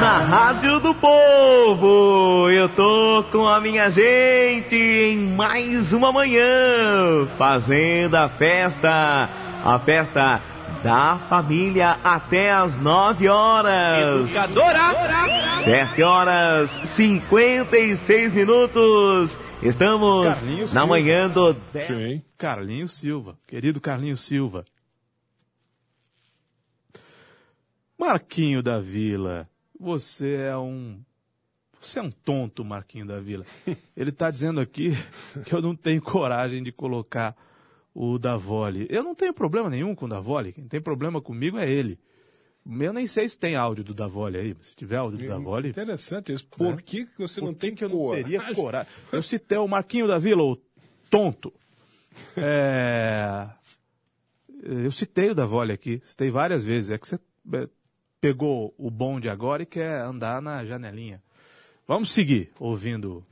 Na 0.01 0.17
Rádio 0.27 0.79
do 0.79 0.95
Povo, 0.95 2.49
eu 2.49 2.67
tô 2.69 3.23
com 3.31 3.47
a 3.47 3.61
minha 3.61 3.91
gente 3.91 4.75
em 4.75 5.35
mais 5.35 5.93
uma 5.93 6.11
manhã, 6.11 7.27
fazendo 7.37 8.15
a 8.15 8.27
festa, 8.27 9.29
a 9.63 9.77
festa 9.77 10.41
da 10.83 11.19
família 11.29 11.97
até 12.03 12.51
as 12.53 12.75
9 12.81 13.29
horas. 13.29 14.31
Educadora! 14.31 14.95
7 15.63 16.01
horas 16.01 16.69
56 16.95 18.33
minutos. 18.33 19.37
Estamos 19.61 20.25
Carlinhos 20.25 20.73
na 20.73 20.81
Silva. 20.81 20.87
manhã 20.87 21.29
do 21.29 21.55
Carlinhos 22.35 22.93
Silva, 22.93 23.35
querido 23.47 23.79
Carlinhos 23.79 24.21
Silva. 24.21 24.65
Marquinho 27.99 28.63
da 28.63 28.79
Vila, 28.79 29.49
você 29.77 30.35
é 30.35 30.57
um. 30.57 31.01
Você 31.81 31.99
é 31.99 32.01
um 32.01 32.09
tonto, 32.09 32.63
Marquinho 32.63 33.05
da 33.05 33.19
Vila. 33.19 33.45
Ele 33.95 34.09
está 34.09 34.31
dizendo 34.31 34.61
aqui 34.61 34.91
que 35.45 35.53
eu 35.53 35.61
não 35.61 35.75
tenho 35.75 36.01
coragem 36.01 36.63
de 36.63 36.71
colocar 36.71 37.35
o 37.93 38.17
Davoli. 38.17 38.87
Eu 38.89 39.03
não 39.03 39.13
tenho 39.13 39.33
problema 39.33 39.69
nenhum 39.69 39.93
com 39.93 40.05
o 40.05 40.09
Davoli. 40.09 40.53
Quem 40.53 40.65
tem 40.65 40.81
problema 40.81 41.21
comigo 41.21 41.57
é 41.57 41.69
ele. 41.69 41.99
Eu 42.65 42.93
nem 42.93 43.07
sei 43.07 43.27
se 43.27 43.37
tem 43.37 43.55
áudio 43.55 43.83
do 43.83 43.93
Davoli 43.93 44.37
aí. 44.37 44.55
Se 44.61 44.75
tiver 44.75 44.97
áudio 44.97 45.19
do 45.19 45.27
Davoli. 45.27 45.69
Interessante 45.69 46.31
isso. 46.31 46.47
Por 46.47 46.81
que, 46.81 47.05
que 47.05 47.17
você 47.17 47.41
não 47.41 47.53
tem 47.53 47.75
que 47.75 47.83
eu 47.83 47.89
não 47.89 48.11
teria 48.11 48.41
coragem? 48.53 48.91
Eu 49.11 49.23
citei 49.23 49.57
o 49.57 49.67
Marquinho 49.67 50.07
da 50.07 50.17
Vila, 50.17 50.43
o 50.43 50.57
tonto. 51.09 51.53
É, 52.35 53.47
Eu 54.61 54.91
citei 54.91 55.29
o 55.29 55.35
Davoli 55.35 55.71
aqui, 55.71 56.01
citei 56.03 56.29
várias 56.29 56.65
vezes. 56.65 56.91
É 56.91 56.97
que 56.97 57.07
você 57.07 57.15
é, 57.53 57.69
pegou 58.19 58.73
o 58.77 58.89
bonde 58.89 59.29
agora 59.29 59.63
e 59.63 59.65
quer 59.65 60.01
andar 60.01 60.41
na 60.41 60.63
janelinha. 60.65 61.21
Vamos 61.87 62.11
seguir 62.11 62.51
ouvindo, 62.59 63.25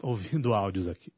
ouvindo 0.00 0.54
áudios 0.54 0.88
aqui. 0.88 1.12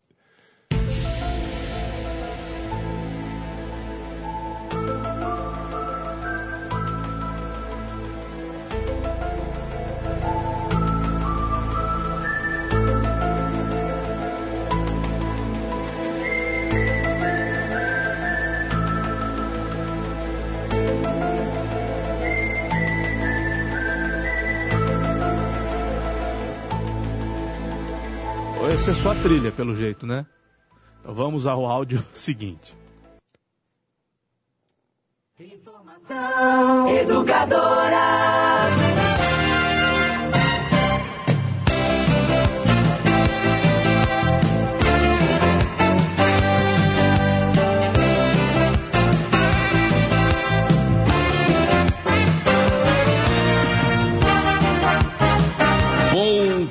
Essa 28.85 28.91
é 28.93 28.95
sua 28.97 29.15
trilha, 29.15 29.51
pelo 29.51 29.75
jeito, 29.75 30.07
né? 30.07 30.27
Então 31.01 31.15
vamos 31.15 31.47
ao 31.47 31.65
áudio 31.65 32.05
seguinte. 32.13 32.77
Educadora. 37.01 38.05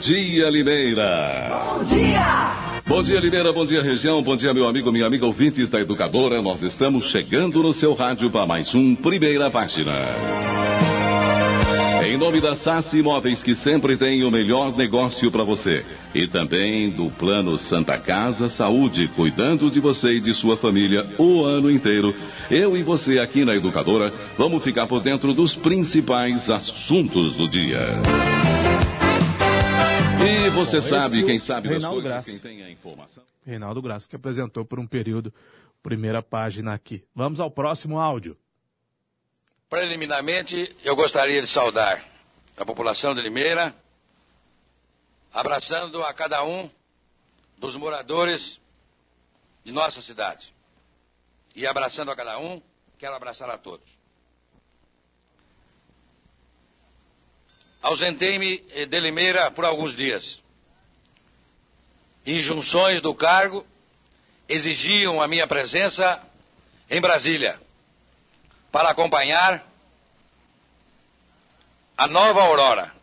Dia, 0.04 0.50
Limeira. 0.50 1.48
Bom 1.50 1.84
dia! 1.86 2.82
Bom 2.86 3.02
dia, 3.02 3.20
Limeira. 3.20 3.54
Bom 3.54 3.66
dia, 3.66 3.82
região. 3.82 4.22
Bom 4.22 4.36
dia, 4.36 4.54
meu 4.54 4.68
amigo, 4.68 4.92
minha 4.92 5.08
amiga 5.08 5.26
ouvintes 5.26 5.70
da 5.70 5.80
Educadora. 5.80 6.42
Nós 6.42 6.62
estamos 6.62 7.10
chegando 7.10 7.64
no 7.64 7.74
seu 7.74 7.94
rádio 7.94 8.30
para 8.30 8.46
mais 8.46 8.74
um 8.76 8.96
Primeira 8.96 9.50
Página. 9.50 9.94
Em 12.06 12.18
nome 12.18 12.42
da 12.42 12.54
Sassi 12.56 13.00
Imóveis, 13.00 13.42
que 13.42 13.56
sempre 13.56 13.96
tem 13.96 14.26
o 14.26 14.30
melhor 14.30 14.76
negócio 14.76 15.32
para 15.32 15.44
você. 15.44 15.86
E 16.14 16.28
também 16.28 16.90
do 16.90 17.10
Plano 17.10 17.58
Santa 17.58 17.98
Casa 17.98 18.50
Saúde, 18.50 19.08
cuidando 19.16 19.72
de 19.72 19.80
você 19.80 20.16
e 20.16 20.20
de 20.20 20.34
sua 20.34 20.58
família 20.58 21.06
o 21.18 21.46
ano 21.46 21.72
inteiro. 21.72 22.14
Eu 22.52 22.76
e 22.76 22.84
você 22.84 23.20
aqui 23.20 23.46
na 23.46 23.56
Educadora 23.56 24.12
vamos 24.38 24.64
ficar 24.64 24.86
por 24.86 25.02
dentro 25.02 25.34
dos 25.34 25.56
principais 25.56 26.50
assuntos 26.50 27.36
do 27.36 27.48
dia. 27.48 28.53
E 30.44 30.50
você 30.50 30.80
Esse 30.80 30.90
sabe, 30.90 31.24
quem 31.24 31.40
sabe 31.40 31.70
das 31.70 31.78
Reinaldo 31.78 32.02
coisas, 32.02 32.12
Graça. 32.12 32.32
quem 32.32 32.40
tem 32.40 32.64
a 32.64 32.70
informação. 32.70 33.24
Reinaldo 33.46 33.82
Graça, 33.82 34.10
que 34.10 34.16
apresentou 34.18 34.66
por 34.66 34.78
um 34.78 34.86
período 34.86 35.34
primeira 35.82 36.22
página 36.22 36.74
aqui. 36.74 37.02
Vamos 37.16 37.40
ao 37.40 37.50
próximo 37.50 37.98
áudio. 37.98 38.38
Preliminarmente, 39.70 40.76
eu 40.84 40.98
gostaria 40.98 41.40
de 41.42 41.48
saudar 41.48 42.04
a 42.58 42.66
população 42.66 43.16
de 43.16 43.22
Limeira, 43.22 43.74
abraçando 45.34 46.04
a 46.04 46.14
cada 46.14 46.44
um 46.44 46.70
dos 47.58 47.78
moradores 47.78 48.60
de 49.64 49.72
nossa 49.72 50.02
cidade. 50.02 50.54
E 51.56 51.66
abraçando 51.66 52.12
a 52.12 52.16
cada 52.18 52.38
um, 52.38 52.62
quero 53.00 53.16
abraçar 53.16 53.50
a 53.50 53.58
todos. 53.58 53.93
Ausentei-me 57.84 58.64
eh, 58.72 58.86
de 58.86 59.00
Limeira 59.00 59.52
por 59.52 59.66
alguns 59.66 59.96
dias. 59.96 60.42
Injunções 62.26 63.02
do 63.02 63.14
cargo 63.14 63.68
exigiam 64.48 65.22
a 65.22 65.28
minha 65.28 65.46
presença 65.46 66.22
em 66.90 67.02
Brasília 67.02 67.60
para 68.72 68.90
acompanhar 68.90 69.68
a 71.98 72.08
nova 72.08 72.42
aurora 72.42 72.94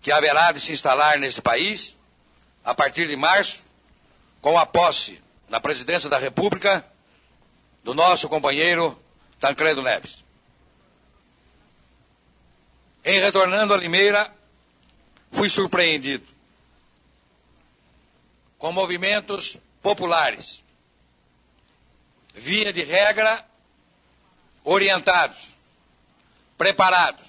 que 0.00 0.10
haverá 0.10 0.52
de 0.52 0.60
se 0.60 0.72
instalar 0.72 1.18
nesse 1.18 1.42
país 1.42 1.94
a 2.64 2.74
partir 2.74 3.06
de 3.06 3.16
março, 3.16 3.62
com 4.40 4.58
a 4.58 4.64
posse 4.64 5.20
na 5.48 5.60
presidência 5.60 6.08
da 6.08 6.18
República 6.18 6.84
do 7.84 7.94
nosso 7.94 8.28
companheiro 8.28 8.98
Tancredo 9.38 9.82
Neves. 9.82 10.24
Em 13.08 13.20
retornando 13.20 13.72
a 13.72 13.76
Limeira, 13.78 14.30
fui 15.32 15.48
surpreendido 15.48 16.26
com 18.58 18.70
movimentos 18.70 19.56
populares, 19.80 20.62
via 22.34 22.70
de 22.70 22.82
regra, 22.82 23.42
orientados, 24.62 25.54
preparados 26.58 27.26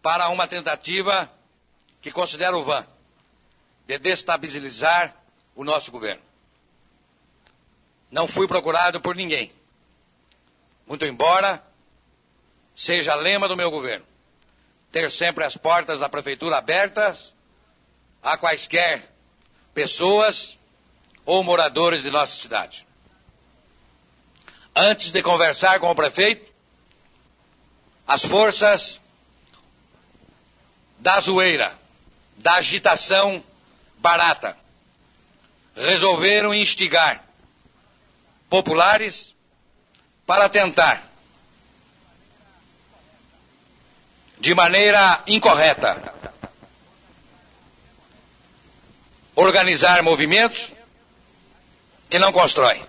para 0.00 0.30
uma 0.30 0.48
tentativa 0.48 1.30
que 2.00 2.10
considero 2.10 2.62
vã 2.62 2.86
de 3.86 3.98
destabilizar 3.98 5.14
o 5.54 5.62
nosso 5.62 5.92
governo. 5.92 6.22
Não 8.10 8.26
fui 8.26 8.48
procurado 8.48 8.98
por 8.98 9.14
ninguém, 9.14 9.52
muito 10.86 11.04
embora 11.04 11.62
seja 12.74 13.14
lema 13.14 13.46
do 13.46 13.54
meu 13.54 13.70
governo 13.70 14.07
ter 14.90 15.10
sempre 15.10 15.44
as 15.44 15.56
portas 15.56 16.00
da 16.00 16.08
prefeitura 16.08 16.58
abertas 16.58 17.34
a 18.22 18.36
quaisquer 18.36 19.10
pessoas 19.74 20.58
ou 21.24 21.42
moradores 21.44 22.02
de 22.02 22.10
nossa 22.10 22.34
cidade. 22.34 22.86
Antes 24.74 25.10
de 25.12 25.22
conversar 25.22 25.78
com 25.80 25.90
o 25.90 25.94
prefeito, 25.94 26.52
as 28.06 28.24
forças 28.24 29.00
da 30.98 31.20
zoeira, 31.20 31.76
da 32.36 32.54
agitação 32.54 33.42
barata, 33.98 34.56
resolveram 35.76 36.54
instigar 36.54 37.24
populares 38.48 39.34
para 40.26 40.48
tentar, 40.48 41.07
de 44.40 44.54
maneira 44.54 45.22
incorreta, 45.26 46.14
organizar 49.34 50.02
movimentos 50.02 50.72
que 52.08 52.18
não 52.18 52.32
constroem. 52.32 52.82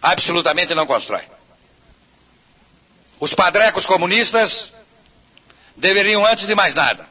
Absolutamente 0.00 0.74
não 0.74 0.86
constrói. 0.86 1.24
Os 3.20 3.34
padrecos 3.34 3.84
comunistas 3.84 4.72
deveriam, 5.76 6.24
antes 6.24 6.46
de 6.46 6.54
mais 6.54 6.74
nada, 6.74 7.08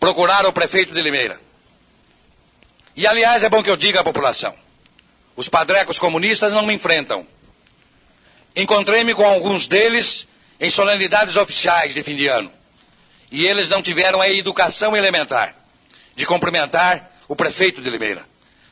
procurar 0.00 0.46
o 0.46 0.52
prefeito 0.52 0.94
de 0.94 1.02
Limeira. 1.02 1.38
E, 2.94 3.06
aliás, 3.06 3.42
é 3.44 3.48
bom 3.48 3.62
que 3.62 3.70
eu 3.70 3.76
diga 3.76 4.00
à 4.00 4.04
população: 4.04 4.54
os 5.34 5.48
padrecos 5.48 5.98
comunistas 5.98 6.52
não 6.52 6.64
me 6.64 6.72
enfrentam. 6.72 7.26
Encontrei-me 8.54 9.14
com 9.14 9.26
alguns 9.26 9.66
deles 9.66 10.26
em 10.60 10.70
solenidades 10.70 11.36
oficiais 11.36 11.94
de 11.94 12.02
fim 12.02 12.16
de 12.16 12.26
ano. 12.26 12.52
E 13.30 13.46
eles 13.46 13.68
não 13.68 13.82
tiveram 13.82 14.20
a 14.20 14.28
educação 14.28 14.96
elementar 14.96 15.54
de 16.14 16.24
cumprimentar 16.24 17.10
o 17.28 17.36
prefeito 17.36 17.82
de 17.82 17.90
Limeira. 17.90 18.26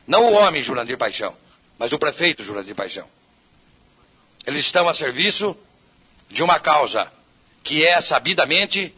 Não 0.07 0.25
o 0.25 0.33
homem 0.33 0.61
Jurandir 0.61 0.97
Paixão, 0.97 1.35
mas 1.77 1.91
o 1.93 1.99
prefeito 1.99 2.43
Jurandir 2.43 2.75
Paixão. 2.75 3.07
Eles 4.45 4.61
estão 4.61 4.87
a 4.89 4.93
serviço 4.93 5.57
de 6.29 6.43
uma 6.43 6.59
causa 6.59 7.11
que 7.63 7.85
é 7.85 7.99
sabidamente 8.01 8.93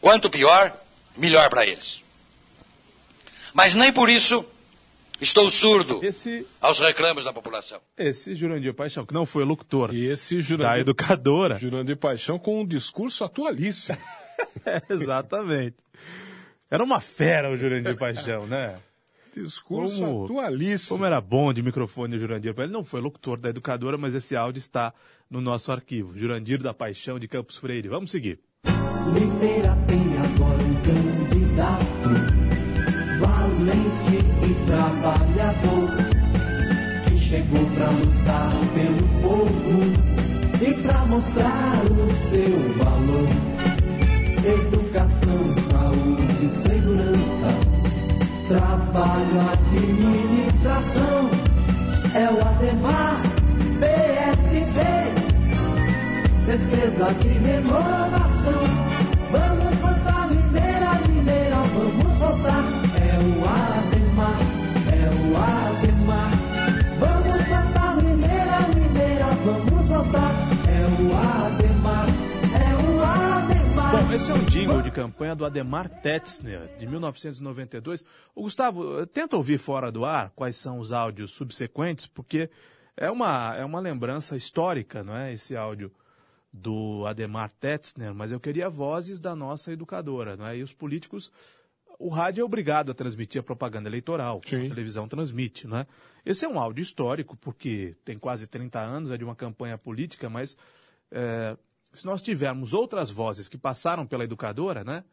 quanto 0.00 0.30
pior, 0.30 0.76
melhor 1.16 1.48
para 1.48 1.64
eles. 1.64 2.02
Mas 3.52 3.74
nem 3.74 3.92
por 3.92 4.08
isso 4.08 4.44
estou 5.20 5.50
surdo 5.50 6.04
Esse- 6.04 6.46
aos 6.60 6.78
reclamos 6.80 7.24
da 7.24 7.32
população. 7.32 7.80
Esse 7.96 8.34
Jurandir 8.34 8.74
Paixão, 8.74 9.04
que 9.06 9.14
não 9.14 9.24
foi 9.26 9.44
locutor 9.44 9.94
E 9.94 10.06
esse 10.06 10.36
da 10.36 10.40
Jurandir, 10.40 10.80
educadora. 10.80 11.58
Jurandir 11.58 11.96
Paixão 11.96 12.38
com 12.38 12.60
um 12.60 12.66
discurso 12.66 13.24
atualíssimo. 13.24 13.96
É, 14.66 14.82
exatamente. 14.90 15.76
Era 16.70 16.82
uma 16.84 16.98
fera 17.00 17.50
o 17.50 17.56
Jurandir 17.56 17.96
Paixão, 17.96 18.46
né? 18.46 18.74
Discurso 19.34 20.00
Como- 20.00 20.24
atualíssimo. 20.24 20.88
Como 20.96 21.04
era 21.06 21.20
bom 21.20 21.52
de 21.52 21.62
microfone 21.62 22.16
o 22.16 22.18
Jurandir. 22.18 22.54
Ele 22.58 22.72
não 22.72 22.84
foi 22.84 23.00
locutor 23.00 23.38
da 23.38 23.48
educadora, 23.50 23.96
mas 23.96 24.14
esse 24.14 24.34
áudio 24.36 24.58
está 24.58 24.92
no 25.30 25.40
nosso 25.40 25.70
arquivo. 25.72 26.18
Jurandir 26.18 26.62
da 26.62 26.74
Paixão 26.74 27.18
de 27.18 27.28
Campos 27.28 27.56
Freire. 27.56 27.88
Vamos 27.88 28.10
seguir. 28.10 28.40
Limeira 29.14 29.74
tem 29.86 30.18
agora 30.18 30.62
um 30.62 30.74
candidato 30.82 31.86
valente 33.20 34.45
trabalhador 34.66 35.88
que 37.04 37.18
chegou 37.18 37.64
pra 37.74 37.90
lutar 37.90 38.52
pelo 38.74 39.08
povo 39.22 39.80
e 40.60 40.74
pra 40.82 41.06
mostrar 41.06 41.82
o 41.84 42.14
seu 42.16 42.74
valor. 42.84 43.28
Educação, 44.44 45.38
saúde, 45.70 46.48
segurança, 46.62 47.50
trabalho, 48.48 49.40
administração. 49.52 51.30
É 52.14 52.30
o 52.30 52.40
Ademar 52.48 53.20
PSB 53.80 55.26
certeza 56.46 57.12
de 57.20 57.28
renovação. 57.28 58.85
Esse 74.16 74.30
é 74.30 74.34
um 74.34 74.44
jingle 74.46 74.80
de 74.80 74.90
campanha 74.90 75.36
do 75.36 75.44
Ademar 75.44 75.90
Tetzner, 75.90 76.74
de 76.78 76.86
1992. 76.86 78.02
O 78.34 78.44
Gustavo, 78.44 79.00
eh, 79.00 79.04
tenta 79.04 79.36
ouvir 79.36 79.58
fora 79.58 79.92
do 79.92 80.06
ar 80.06 80.30
quais 80.30 80.56
são 80.56 80.78
os 80.78 80.90
áudios 80.90 81.32
subsequentes, 81.32 82.06
porque 82.06 82.48
é 82.96 83.10
uma, 83.10 83.54
é 83.54 83.62
uma 83.62 83.78
lembrança 83.78 84.34
histórica, 84.34 85.04
não 85.04 85.14
é? 85.14 85.34
Esse 85.34 85.54
áudio 85.54 85.92
do 86.50 87.04
Ademar 87.06 87.52
Tetzner, 87.52 88.14
mas 88.14 88.32
eu 88.32 88.40
queria 88.40 88.70
vozes 88.70 89.20
da 89.20 89.36
nossa 89.36 89.70
educadora, 89.70 90.34
não 90.34 90.46
é? 90.46 90.56
E 90.56 90.62
os 90.62 90.72
políticos, 90.72 91.30
o 91.98 92.08
rádio 92.08 92.40
é 92.40 92.44
obrigado 92.44 92.90
a 92.90 92.94
transmitir 92.94 93.42
a 93.42 93.44
propaganda 93.44 93.86
eleitoral, 93.86 94.40
a 94.42 94.48
televisão 94.48 95.06
transmite, 95.06 95.66
não 95.66 95.76
é? 95.76 95.86
Esse 96.24 96.46
é 96.46 96.48
um 96.48 96.58
áudio 96.58 96.82
histórico, 96.82 97.36
porque 97.36 97.94
tem 98.02 98.16
quase 98.16 98.46
30 98.46 98.80
anos, 98.80 99.10
é 99.10 99.18
de 99.18 99.24
uma 99.24 99.36
campanha 99.36 99.76
política, 99.76 100.30
mas 100.30 100.56
eh, 101.10 101.54
se 101.98 102.06
nós 102.06 102.22
tivermos 102.22 102.74
outras 102.74 103.10
vozes 103.10 103.48
que 103.48 103.58
passaram 103.58 104.06
pela 104.06 104.24
educadora, 104.24 104.84
né? 104.84 105.04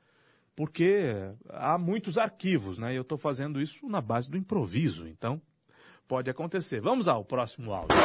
Porque 0.56 1.16
há 1.50 1.78
muitos 1.78 2.18
arquivos, 2.18 2.78
né? 2.78 2.94
E 2.94 2.96
eu 2.96 3.02
estou 3.02 3.18
fazendo 3.18 3.62
isso 3.62 3.88
na 3.88 4.02
base 4.02 4.30
do 4.30 4.38
improviso, 4.38 5.08
então 5.08 5.42
pode 6.08 6.30
acontecer. 6.30 6.80
Vamos 6.80 7.08
ao 7.08 7.26
próximo 7.26 7.74
áudio. 7.74 7.98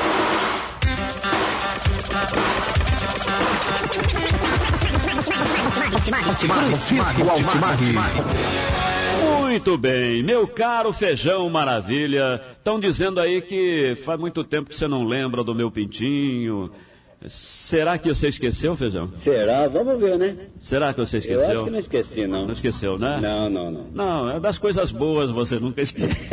Muito 9.41 9.77
bem, 9.77 10.23
meu 10.23 10.47
caro 10.47 10.93
Feijão 10.93 11.51
Maravilha. 11.51 12.41
Estão 12.57 12.79
dizendo 12.79 13.21
aí 13.21 13.43
que 13.43 13.95
faz 13.97 14.19
muito 14.19 14.45
tempo 14.45 14.71
que 14.71 14.77
você 14.77 14.87
não 14.87 15.05
lembra 15.05 15.43
do 15.43 15.55
meu 15.55 15.71
pintinho. 15.71 16.71
Será 17.27 17.99
que 17.99 18.15
você 18.15 18.29
esqueceu, 18.29 18.77
Feijão? 18.77 19.11
Será? 19.25 19.67
Vamos 19.67 19.99
ver, 19.99 20.17
né? 20.17 20.37
Será 20.61 20.95
que 20.95 21.01
você 21.01 21.17
Eu 21.17 21.19
esqueceu? 21.19 21.51
acho 21.51 21.65
que 21.65 21.71
não 21.71 21.79
esqueci, 21.81 22.27
não. 22.29 22.47
Não 22.47 22.53
esqueceu, 22.53 22.97
né? 22.97 23.19
Não, 23.21 23.51
não, 23.51 23.71
não. 23.73 23.87
Não, 23.93 24.31
é 24.31 24.39
das 24.41 24.57
coisas 24.57 24.93
boas 24.93 25.29
você 25.33 25.59
nunca 25.59 25.83
esquece. 25.83 26.15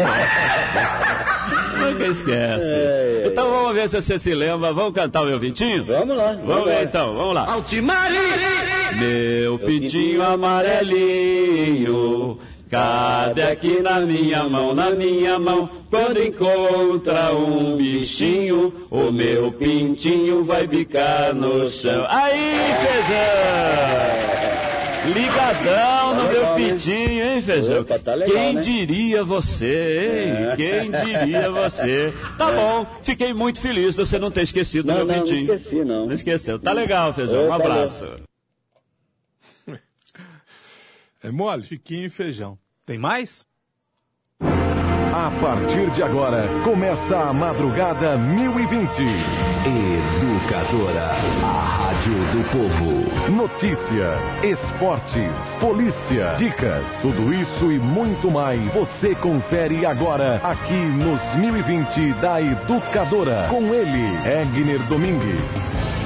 nunca 1.79 2.05
esquece. 2.07 2.67
É, 2.67 3.23
é, 3.23 3.27
Então 3.27 3.49
vamos 3.49 3.73
ver 3.73 3.89
se 3.89 3.99
você 3.99 4.19
se 4.19 4.35
lembra. 4.35 4.71
Vamos 4.73 4.93
cantar 4.93 5.23
o 5.23 5.25
meu 5.25 5.39
pintinho? 5.39 5.83
Vamos 5.85 6.15
lá. 6.15 6.33
Vamos 6.33 6.65
ver 6.65 6.83
então, 6.83 7.15
vamos 7.15 7.33
lá. 7.33 7.51
Meu 8.99 9.57
pintinho 9.57 10.21
amarelinho, 10.21 12.37
cabe 12.69 13.41
aqui 13.41 13.81
na 13.81 14.01
minha 14.01 14.43
mão, 14.43 14.73
na 14.73 14.91
minha 14.91 15.39
mão. 15.39 15.69
Quando 15.89 16.21
encontra 16.21 17.33
um 17.33 17.77
bichinho, 17.77 18.73
o 18.89 19.11
meu 19.11 19.51
pintinho 19.51 20.43
vai 20.43 20.67
bicar 20.67 21.33
no 21.33 21.69
chão. 21.69 22.05
Aí, 22.09 22.55
feijão! 22.81 24.35
Ligadão 25.13 26.15
no 26.15 26.23
meu 26.31 26.41
né? 26.41 26.55
pintinho, 26.55 27.23
hein, 27.23 27.41
feijão? 27.41 27.83
Tá 27.83 27.99
Quem 28.25 28.53
né? 28.55 28.61
diria 28.61 29.23
você, 29.23 30.25
hein? 30.25 30.45
É. 30.47 30.55
Quem 30.55 30.91
diria 30.91 31.51
você? 31.51 32.11
Tá 32.37 32.49
bom, 32.51 32.87
fiquei 33.03 33.33
muito 33.33 33.59
feliz 33.59 33.95
de 33.95 34.03
você 34.03 34.17
não 34.17 34.31
ter 34.31 34.41
esquecido 34.41 34.87
do 34.87 34.93
meu 34.93 35.05
não, 35.05 35.15
não 35.15 35.23
pintinho. 35.23 35.53
esqueci, 35.53 35.85
não. 35.85 36.05
Não 36.07 36.13
esqueceu. 36.13 36.59
Tá 36.59 36.73
legal, 36.73 37.13
feijão. 37.13 37.47
Um 37.47 37.53
abraço. 37.53 38.05
É 41.25 41.31
mole? 41.31 41.63
Chiquinho 41.63 42.05
e 42.05 42.09
feijão. 42.09 42.55
Tem 42.85 42.99
mais? 42.99 43.43
A 44.39 45.31
partir 45.41 45.89
de 45.95 46.03
agora, 46.03 46.47
começa 46.63 47.17
a 47.17 47.33
madrugada 47.33 48.15
1020. 48.15 48.85
Educadora, 49.65 51.15
a 51.41 51.65
rádio 51.65 52.13
do 52.13 52.43
povo. 52.51 53.31
Notícia, 53.31 54.19
esportes, 54.43 55.33
polícia, 55.59 56.35
dicas, 56.37 56.85
tudo 57.01 57.33
isso 57.33 57.71
e 57.71 57.79
muito 57.79 58.29
mais. 58.29 58.71
Você 58.75 59.15
confere 59.15 59.83
agora 59.83 60.35
aqui 60.43 60.73
nos 60.73 61.19
1020 61.39 62.13
da 62.21 62.39
Educadora. 62.39 63.47
Com 63.49 63.73
ele, 63.73 64.05
Egner 64.27 64.87
Domingues. 64.87 66.04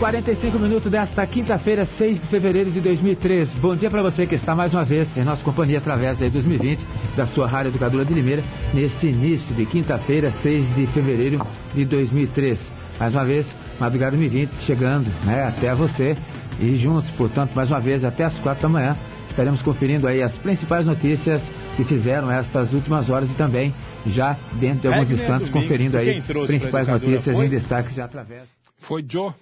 45 0.00 0.58
minutos 0.58 0.90
desta 0.90 1.26
quinta-feira, 1.26 1.84
6 1.84 2.22
de 2.22 2.26
fevereiro 2.26 2.70
de 2.70 2.80
2003. 2.80 3.50
Bom 3.60 3.76
dia 3.76 3.90
para 3.90 4.00
você 4.00 4.26
que 4.26 4.34
está 4.34 4.54
mais 4.54 4.72
uma 4.72 4.82
vez 4.82 5.06
em 5.14 5.22
nossa 5.22 5.42
companhia 5.42 5.76
através 5.76 6.22
aí 6.22 6.30
2020 6.30 6.80
da 7.14 7.26
sua 7.26 7.46
Rádio 7.46 7.68
Educadora 7.68 8.02
de 8.02 8.14
Limeira, 8.14 8.42
neste 8.72 9.08
início 9.08 9.54
de 9.54 9.66
quinta-feira, 9.66 10.32
6 10.42 10.74
de 10.74 10.86
fevereiro 10.86 11.46
de 11.74 11.84
2003. 11.84 12.58
Mais 12.98 13.12
uma 13.12 13.26
vez, 13.26 13.46
madrugada 13.78 14.16
2020 14.16 14.50
chegando 14.64 15.06
né, 15.22 15.44
até 15.44 15.74
você 15.74 16.16
e 16.58 16.78
juntos, 16.78 17.10
portanto, 17.10 17.52
mais 17.54 17.68
uma 17.70 17.78
vez 17.78 18.02
até 18.02 18.24
as 18.24 18.34
quatro 18.38 18.62
da 18.62 18.68
manhã 18.70 18.96
estaremos 19.28 19.60
conferindo 19.60 20.08
aí 20.08 20.22
as 20.22 20.32
principais 20.32 20.86
notícias 20.86 21.42
que 21.76 21.84
fizeram 21.84 22.30
estas 22.32 22.72
últimas 22.72 23.10
horas 23.10 23.30
e 23.30 23.34
também 23.34 23.74
já 24.06 24.34
dentro 24.54 24.80
de 24.80 24.86
alguns 24.86 25.00
Wagner 25.02 25.20
instantes 25.20 25.48
Domingos, 25.50 25.68
conferindo 25.68 25.98
aí 25.98 26.22
principais 26.46 26.88
notícias 26.88 27.36
foi? 27.36 27.44
em 27.44 27.48
destaque 27.50 27.94
já 27.94 28.06
através. 28.06 28.44
Foi 28.78 29.04
Joe. 29.06 29.34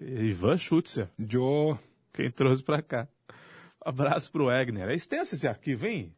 Ivan 0.00 0.56
Schutzer. 0.56 1.08
Joe. 1.18 1.76
Quem 2.12 2.30
trouxe 2.30 2.62
pra 2.62 2.82
cá. 2.82 3.08
Abraço 3.80 4.32
pro 4.32 4.46
Wagner. 4.46 4.88
É 4.88 4.94
extenso 4.94 5.34
esse 5.34 5.46
arquivo, 5.46 5.86
hein? 5.86 6.12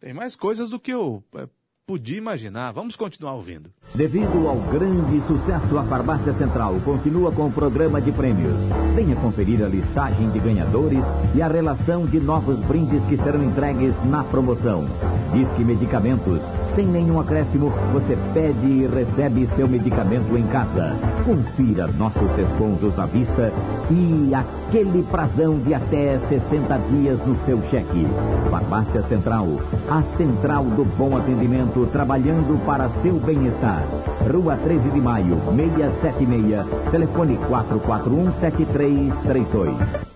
Tem 0.00 0.12
mais 0.12 0.36
coisas 0.36 0.70
do 0.70 0.78
que 0.78 0.92
eu 0.92 1.22
é, 1.34 1.48
podia 1.86 2.18
imaginar. 2.18 2.72
Vamos 2.72 2.96
continuar 2.96 3.34
ouvindo. 3.34 3.72
Devido 3.94 4.48
ao 4.48 4.58
grande 4.70 5.20
sucesso, 5.26 5.78
a 5.78 5.84
Farmácia 5.84 6.32
Central 6.32 6.80
continua 6.80 7.32
com 7.32 7.46
o 7.46 7.52
programa 7.52 8.00
de 8.00 8.12
prêmios. 8.12 8.54
Venha 8.94 9.16
conferir 9.16 9.62
a 9.62 9.68
listagem 9.68 10.30
de 10.30 10.40
ganhadores 10.40 11.04
e 11.34 11.40
a 11.40 11.48
relação 11.48 12.06
de 12.06 12.18
novos 12.18 12.58
brindes 12.66 13.04
que 13.08 13.16
serão 13.16 13.42
entregues 13.42 13.94
na 14.06 14.24
promoção. 14.24 14.84
Disque 15.32 15.64
Medicamentos. 15.64 16.40
Sem 16.76 16.86
nenhum 16.88 17.18
acréscimo, 17.18 17.70
você 17.90 18.14
pede 18.34 18.66
e 18.66 18.86
recebe 18.86 19.46
seu 19.56 19.66
medicamento 19.66 20.36
em 20.36 20.46
casa. 20.48 20.90
Confira 21.24 21.86
nossos 21.92 22.30
descontos 22.32 22.98
à 22.98 23.06
vista 23.06 23.50
e 23.90 24.34
aquele 24.34 25.02
prazão 25.04 25.58
de 25.58 25.72
até 25.72 26.18
60 26.18 26.78
dias 26.90 27.26
no 27.26 27.34
seu 27.46 27.62
cheque. 27.70 28.04
Farmácia 28.50 29.00
Central, 29.04 29.46
a 29.88 30.02
central 30.18 30.64
do 30.64 30.84
bom 30.84 31.16
atendimento, 31.16 31.88
trabalhando 31.90 32.62
para 32.66 32.90
seu 33.00 33.18
bem-estar. 33.20 33.82
Rua 34.30 34.58
13 34.58 34.90
de 34.90 35.00
Maio, 35.00 35.40
676, 35.56 36.90
telefone 36.90 37.38
441-7332. 37.38 40.06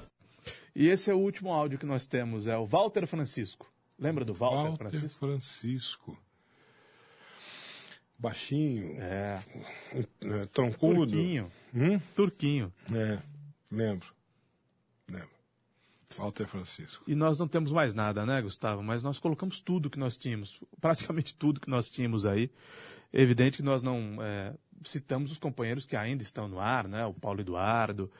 E 0.76 0.88
esse 0.88 1.10
é 1.10 1.14
o 1.14 1.18
último 1.18 1.54
áudio 1.54 1.78
que 1.78 1.86
nós 1.86 2.06
temos, 2.06 2.46
é 2.46 2.58
o 2.58 2.66
Walter 2.66 3.06
Francisco. 3.06 3.66
Lembra 3.98 4.26
do 4.26 4.34
Walter, 4.34 4.56
Walter 4.56 4.90
Francisco? 4.90 5.26
Francisco. 5.26 6.18
Baixinho. 8.20 9.00
É. 9.00 9.40
é, 9.94 10.46
Troncudo. 10.52 11.06
Turquinho. 11.06 11.50
Hum? 11.74 11.98
Turquinho. 12.14 12.72
É, 12.92 13.18
lembro. 13.72 14.12
Lembro. 15.10 15.30
Walter 16.18 16.46
Francisco. 16.46 17.02
E 17.06 17.14
nós 17.14 17.38
não 17.38 17.48
temos 17.48 17.72
mais 17.72 17.94
nada, 17.94 18.26
né, 18.26 18.42
Gustavo? 18.42 18.82
Mas 18.82 19.02
nós 19.02 19.18
colocamos 19.18 19.58
tudo 19.58 19.88
que 19.88 19.98
nós 19.98 20.18
tínhamos, 20.18 20.60
praticamente 20.80 21.34
tudo 21.34 21.60
que 21.60 21.70
nós 21.70 21.88
tínhamos 21.88 22.26
aí. 22.26 22.50
É 23.10 23.22
evidente 23.22 23.56
que 23.56 23.62
nós 23.62 23.80
não 23.80 24.18
é, 24.20 24.54
citamos 24.84 25.32
os 25.32 25.38
companheiros 25.38 25.86
que 25.86 25.96
ainda 25.96 26.22
estão 26.22 26.46
no 26.46 26.60
ar, 26.60 26.86
né? 26.86 27.06
O 27.06 27.14
Paulo 27.14 27.40
Eduardo, 27.40 28.10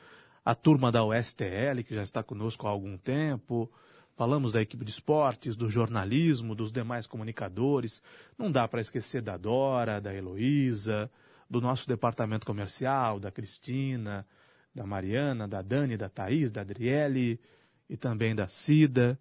a 0.43 0.55
turma 0.55 0.91
da 0.91 1.05
USTL, 1.05 1.83
que 1.85 1.93
já 1.93 2.01
está 2.01 2.23
conosco 2.23 2.65
há 2.65 2.71
algum 2.71 2.97
tempo. 2.97 3.71
Falamos 4.15 4.51
da 4.51 4.61
equipe 4.61 4.85
de 4.85 4.91
esportes, 4.91 5.55
do 5.55 5.69
jornalismo, 5.69 6.53
dos 6.53 6.71
demais 6.71 7.07
comunicadores. 7.07 8.03
Não 8.37 8.51
dá 8.51 8.67
para 8.67 8.81
esquecer 8.81 9.21
da 9.21 9.37
Dora, 9.37 9.99
da 9.99 10.13
Heloísa, 10.13 11.09
do 11.49 11.59
nosso 11.59 11.87
departamento 11.87 12.45
comercial, 12.45 13.19
da 13.19 13.31
Cristina, 13.31 14.25
da 14.73 14.85
Mariana, 14.85 15.47
da 15.47 15.61
Dani, 15.61 15.97
da 15.97 16.09
Thaís, 16.09 16.51
da 16.51 16.61
Adriele 16.61 17.39
e 17.89 17.97
também 17.97 18.35
da 18.35 18.47
Cida. 18.47 19.19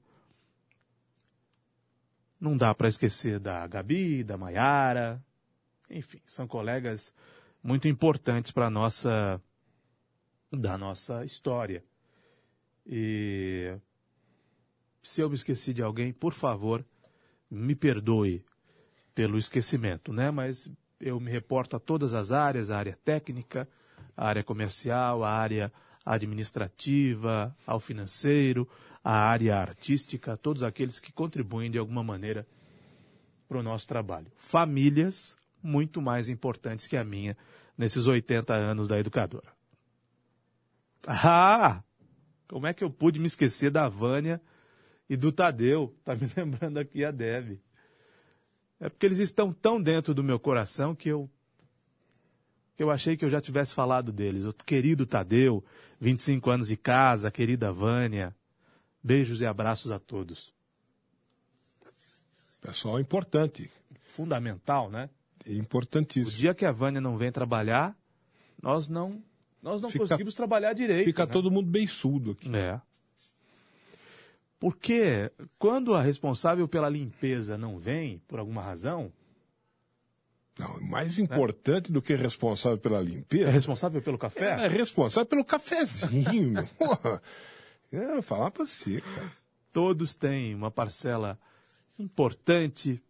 Não 2.41 2.57
dá 2.57 2.74
para 2.74 2.88
esquecer 2.88 3.38
da 3.38 3.66
Gabi, 3.66 4.24
da 4.24 4.36
Maiara. 4.36 5.22
Enfim, 5.88 6.20
são 6.24 6.47
colegas 6.47 7.12
muito 7.62 7.88
importantes 7.88 8.51
para 8.51 8.70
nossa 8.70 9.41
da 10.53 10.76
nossa 10.76 11.24
história. 11.24 11.84
E 12.86 13.76
se 15.03 15.20
eu 15.20 15.28
me 15.28 15.34
esqueci 15.34 15.72
de 15.72 15.82
alguém, 15.82 16.12
por 16.12 16.32
favor, 16.32 16.84
me 17.51 17.74
perdoe 17.74 18.44
pelo 19.14 19.38
esquecimento, 19.38 20.12
né? 20.12 20.30
Mas 20.30 20.70
eu 21.01 21.18
me 21.18 21.30
reporto 21.30 21.76
a 21.76 21.80
todas 21.80 22.14
as 22.14 22.30
áreas, 22.30 22.70
a 22.70 22.78
área 22.78 22.98
técnica, 23.05 23.68
a 24.16 24.26
área 24.26 24.44
comercial, 24.44 25.24
a 25.24 25.30
área 25.30 25.72
administrativa, 26.05 27.57
ao 27.66 27.80
financeiro, 27.80 28.68
a 29.03 29.12
área 29.12 29.57
artística, 29.57 30.36
todos 30.36 30.62
aqueles 30.62 31.01
que 31.01 31.12
contribuem 31.12 31.70
de 31.70 31.78
alguma 31.78 32.03
maneira 32.03 32.46
para 33.48 33.59
o 33.59 33.62
nosso 33.62 33.86
trabalho. 33.86 34.26
Famílias 34.36 35.36
muito 35.62 36.01
mais 36.01 36.28
importantes 36.28 36.86
que 36.86 36.96
a 36.96 37.05
minha 37.05 37.36
nesses 37.76 38.07
80 38.07 38.55
anos 38.55 38.88
da 38.88 38.98
educadora. 38.98 39.53
Ah! 41.07 41.82
Como 42.48 42.66
é 42.66 42.74
que 42.74 42.84
eu 42.84 42.90
pude 42.90 43.18
me 43.18 43.26
esquecer 43.26 43.70
da 43.70 43.88
Vânia 43.88 44.40
e 45.11 45.16
do 45.16 45.30
Tadeu? 45.32 45.92
Tá 46.04 46.14
me 46.14 46.30
lembrando 46.34 46.78
aqui 46.78 47.04
a 47.04 47.11
Deb. 47.11 47.58
É 48.78 48.88
porque 48.88 49.04
eles 49.04 49.18
estão 49.18 49.52
tão 49.52 49.82
dentro 49.82 50.14
do 50.14 50.24
meu 50.24 50.38
coração 50.38 50.94
que 50.94 51.08
eu 51.11 51.28
que 52.76 52.82
eu 52.82 52.90
achei 52.90 53.14
que 53.14 53.22
eu 53.22 53.28
já 53.28 53.42
tivesse 53.42 53.74
falado 53.74 54.11
deles. 54.11 54.46
O 54.46 54.54
querido 54.54 55.04
Tadeu, 55.04 55.62
25 56.00 56.48
anos 56.48 56.68
de 56.68 56.78
casa, 56.78 57.30
querida 57.30 57.70
Vânia. 57.70 58.34
Beijos 59.02 59.42
e 59.42 59.46
abraços 59.46 59.90
a 59.92 59.98
todos. 59.98 60.54
Pessoal 62.62 62.98
importante. 62.98 63.70
Fundamental, 64.06 64.90
né? 64.90 65.11
Importantíssimo. 65.46 66.34
O 66.34 66.38
dia 66.38 66.54
que 66.54 66.64
a 66.64 66.72
Vânia 66.72 67.00
não 67.02 67.18
vem 67.18 67.30
trabalhar, 67.32 67.94
nós 68.62 68.88
não 68.88 69.22
nós 69.62 69.82
não 69.82 69.90
Fica- 69.90 70.04
conseguimos 70.04 70.34
trabalhar 70.34 70.72
direito. 70.72 71.04
Fica 71.04 71.26
né? 71.26 71.32
todo 71.32 71.50
mundo 71.50 71.68
beiçudo 71.68 72.30
aqui. 72.30 72.54
É. 72.56 72.80
Porque 74.61 75.32
quando 75.58 75.94
a 75.94 76.02
responsável 76.02 76.68
pela 76.68 76.88
limpeza 76.88 77.56
não 77.58 77.78
vem, 77.78 78.18
por 78.28 78.38
alguma 78.38 78.62
razão, 78.62 79.11
Não, 80.58 80.78
mais 80.82 81.18
importante 81.18 81.90
do 81.90 82.02
que 82.02 82.14
responsável 82.14 82.76
pela 82.76 83.00
limpeza. 83.00 83.44
é 83.44 83.50
responsável 83.50 84.02
pelo 84.02 84.18
café? 84.18 84.66
É 84.66 84.68
responsável 84.68 85.26
pelo 85.26 85.44
cafezinho. 85.44 86.50
meu. 86.52 86.66
Porra. 86.78 87.22
É, 87.90 88.12
vou 88.12 88.22
falar 88.22 88.50
pra 88.50 88.66
você, 88.66 89.00
cara. 89.00 89.32
Todos 89.72 90.14
têm 90.14 90.54
uma 90.54 90.70
parcela 90.70 91.38
importante, 91.98 93.02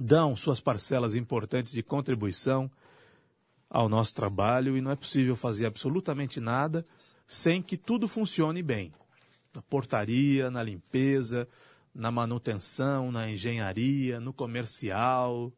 dão 0.00 0.34
suas 0.34 0.60
parcelas 0.60 1.14
importantes 1.14 1.72
de 1.72 1.82
contribuição 1.82 2.70
ao 3.68 3.88
nosso 3.88 4.14
trabalho 4.14 4.76
e 4.76 4.80
não 4.80 4.90
é 4.92 4.96
possível 4.96 5.36
fazer 5.36 5.66
absolutamente 5.66 6.40
nada 6.40 6.86
sem 7.26 7.60
que 7.60 7.76
tudo 7.76 8.08
funcione 8.08 8.62
bem. 8.62 8.92
Na 9.54 9.62
portaria, 9.62 10.50
na 10.50 10.62
limpeza, 10.62 11.48
na 11.94 12.10
manutenção, 12.10 13.12
na 13.12 13.30
engenharia, 13.30 14.18
no 14.18 14.32
comercial, 14.32 15.52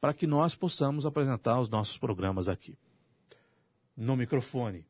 para 0.00 0.14
que 0.14 0.26
nós 0.26 0.54
possamos 0.54 1.04
apresentar 1.04 1.60
os 1.60 1.68
nossos 1.68 1.98
programas 1.98 2.48
aqui. 2.48 2.78
No 3.96 4.16
microfone. 4.16 4.86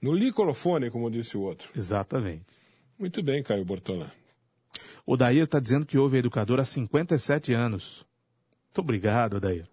No 0.00 0.12
licorofone, 0.12 0.90
como 0.90 1.10
disse 1.10 1.36
o 1.36 1.40
outro. 1.40 1.70
Exatamente. 1.74 2.58
Muito 2.98 3.22
bem, 3.22 3.42
Caio 3.42 3.64
Bortolã. 3.64 4.10
O 5.06 5.16
Dair 5.16 5.44
está 5.44 5.58
dizendo 5.58 5.86
que 5.86 5.98
houve 5.98 6.18
educador 6.18 6.60
há 6.60 6.64
57 6.64 7.52
anos. 7.54 8.06
Muito 8.66 8.80
obrigado, 8.80 9.40
Dair. 9.40 9.66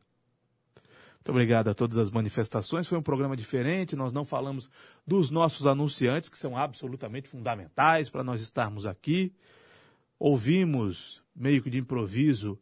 Muito 1.28 1.36
obrigado 1.36 1.68
a 1.68 1.74
todas 1.74 1.98
as 1.98 2.10
manifestações. 2.10 2.88
Foi 2.88 2.98
um 2.98 3.02
programa 3.02 3.36
diferente. 3.36 3.98
Nós 3.98 4.14
não 4.14 4.24
falamos 4.24 4.70
dos 5.06 5.30
nossos 5.30 5.68
anunciantes, 5.68 6.30
que 6.30 6.38
são 6.38 6.56
absolutamente 6.56 7.28
fundamentais 7.28 8.10
para 8.10 8.24
nós 8.24 8.40
estarmos 8.40 8.86
aqui. 8.86 9.34
Ouvimos, 10.18 11.22
meio 11.36 11.62
que 11.62 11.70
de 11.70 11.80
improviso, 11.80 12.58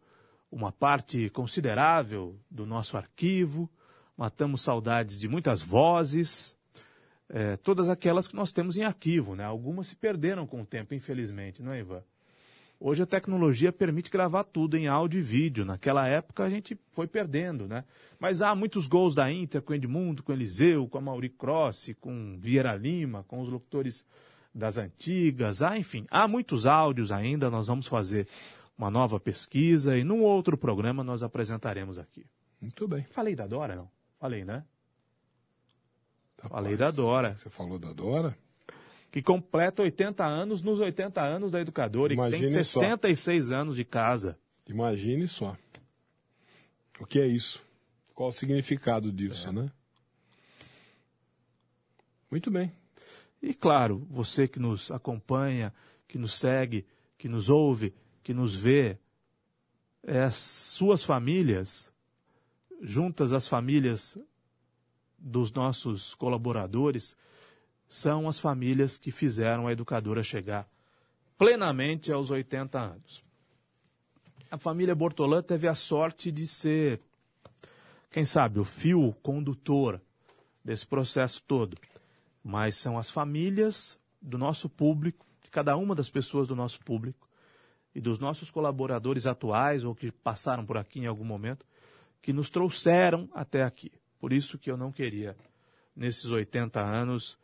uma 0.51 0.71
parte 0.71 1.29
considerável 1.29 2.39
do 2.49 2.65
nosso 2.65 2.97
arquivo. 2.97 3.69
Matamos 4.17 4.63
saudades 4.63 5.19
de 5.19 5.27
muitas 5.27 5.61
vozes. 5.61 6.57
eh, 7.29 7.57
todas 7.57 7.87
aquelas 7.87 8.27
que 8.27 8.35
nós 8.35 8.51
temos 8.51 8.77
em 8.77 8.83
arquivo, 8.83 9.35
né? 9.35 9.43
Algumas 9.43 9.85
se 9.85 9.95
perderam 9.95 10.47
com 10.47 10.61
o 10.61 10.65
tempo, 10.65 10.95
infelizmente, 10.95 11.61
não 11.61 11.71
é, 11.71 11.81
Ivan? 11.81 12.03
Hoje 12.87 13.01
a 13.01 13.05
tecnologia 13.07 13.73
permite 13.73 14.11
gravar 14.11 14.43
tudo 14.43 14.77
em 14.77 14.85
áudio 14.87 15.19
e 15.19 15.23
vídeo. 15.23 15.65
Naquela 15.65 16.07
época 16.07 16.43
a 16.43 16.49
gente 16.51 16.79
foi 16.91 17.07
perdendo, 17.07 17.67
né? 17.67 17.83
Mas 18.19 18.43
há 18.43 18.53
muitos 18.53 18.85
gols 18.85 19.15
da 19.15 19.31
Inter 19.31 19.59
com 19.59 19.73
Edmundo, 19.73 20.21
com 20.21 20.31
Eliseu, 20.31 20.87
com 20.87 20.99
a 20.99 21.01
Mauri 21.01 21.29
Crossi, 21.29 21.95
com 21.95 22.37
Vieira 22.39 22.75
Lima, 22.75 23.23
com 23.23 23.41
os 23.41 23.49
locutores 23.49 24.05
das 24.53 24.77
antigas. 24.77 25.63
Há, 25.63 25.79
enfim, 25.79 26.05
há 26.11 26.27
muitos 26.27 26.67
áudios 26.67 27.11
ainda. 27.11 27.49
Nós 27.49 27.65
vamos 27.65 27.87
fazer 27.87 28.27
uma 28.77 28.91
nova 28.91 29.19
pesquisa 29.19 29.97
e 29.97 30.03
num 30.03 30.21
outro 30.21 30.55
programa 30.55 31.03
nós 31.03 31.23
apresentaremos 31.23 31.97
aqui. 31.97 32.23
Muito 32.61 32.87
bem. 32.87 33.03
Falei 33.05 33.33
da 33.33 33.47
Dora, 33.47 33.75
não? 33.75 33.89
Falei, 34.19 34.45
né? 34.45 34.63
Falei 36.37 36.77
da 36.77 36.91
Dora. 36.91 37.35
Você 37.35 37.49
falou 37.49 37.79
da 37.79 37.91
Dora? 37.93 38.37
Que 39.15 39.21
completa 39.21 39.81
80 39.81 40.25
anos 40.25 40.61
nos 40.61 40.81
80 40.81 41.23
anos 41.23 41.49
da 41.49 41.61
educadora 41.61 42.11
e 42.11 42.17
que 42.17 42.21
tem 42.23 42.39
Imagine 42.41 42.63
só. 42.65 42.81
66 42.81 43.49
anos 43.49 43.77
de 43.77 43.85
casa. 43.85 44.37
Imagine 44.67 45.25
só. 45.25 45.55
O 46.99 47.05
que 47.05 47.21
é 47.21 47.25
isso? 47.25 47.63
Qual 48.13 48.27
o 48.27 48.31
significado 48.33 49.13
disso, 49.13 49.53
né? 49.53 49.71
Muito 52.29 52.51
bem. 52.51 52.73
E 53.41 53.53
claro, 53.53 54.05
você 54.09 54.49
que 54.49 54.59
nos 54.59 54.91
acompanha, 54.91 55.73
que 56.09 56.17
nos 56.17 56.33
segue, 56.33 56.85
que 57.17 57.29
nos 57.29 57.47
ouve, 57.47 57.93
que 58.21 58.33
nos 58.33 58.53
vê, 58.53 58.97
é, 60.03 60.23
as 60.23 60.35
suas 60.35 61.05
famílias, 61.05 61.89
juntas 62.81 63.31
às 63.31 63.47
famílias 63.47 64.19
dos 65.17 65.53
nossos 65.53 66.13
colaboradores, 66.15 67.15
são 67.87 68.27
as 68.27 68.39
famílias 68.39 68.97
que 68.97 69.11
fizeram 69.11 69.67
a 69.67 69.71
educadora 69.71 70.23
chegar 70.23 70.67
plenamente 71.37 72.11
aos 72.11 72.31
80 72.31 72.79
anos. 72.79 73.23
A 74.49 74.57
família 74.57 74.95
Bortolã 74.95 75.41
teve 75.41 75.67
a 75.67 75.75
sorte 75.75 76.31
de 76.31 76.47
ser, 76.47 77.01
quem 78.11 78.25
sabe, 78.25 78.59
o 78.59 78.65
fio 78.65 79.13
condutor 79.21 80.01
desse 80.63 80.85
processo 80.87 81.43
todo. 81.43 81.77
Mas 82.43 82.77
são 82.77 82.97
as 82.97 83.09
famílias 83.09 83.99
do 84.21 84.37
nosso 84.37 84.69
público, 84.69 85.25
de 85.43 85.49
cada 85.49 85.75
uma 85.75 85.93
das 85.93 86.09
pessoas 86.09 86.47
do 86.47 86.55
nosso 86.55 86.79
público 86.81 87.27
e 87.93 87.99
dos 87.99 88.19
nossos 88.19 88.49
colaboradores 88.49 89.25
atuais 89.25 89.83
ou 89.83 89.95
que 89.95 90.11
passaram 90.11 90.65
por 90.65 90.77
aqui 90.77 90.99
em 90.99 91.05
algum 91.05 91.25
momento, 91.25 91.65
que 92.21 92.33
nos 92.33 92.49
trouxeram 92.49 93.29
até 93.33 93.63
aqui. 93.63 93.91
Por 94.19 94.31
isso 94.33 94.57
que 94.57 94.69
eu 94.69 94.77
não 94.77 94.91
queria, 94.91 95.35
nesses 95.95 96.25
80 96.25 96.79
anos, 96.79 97.37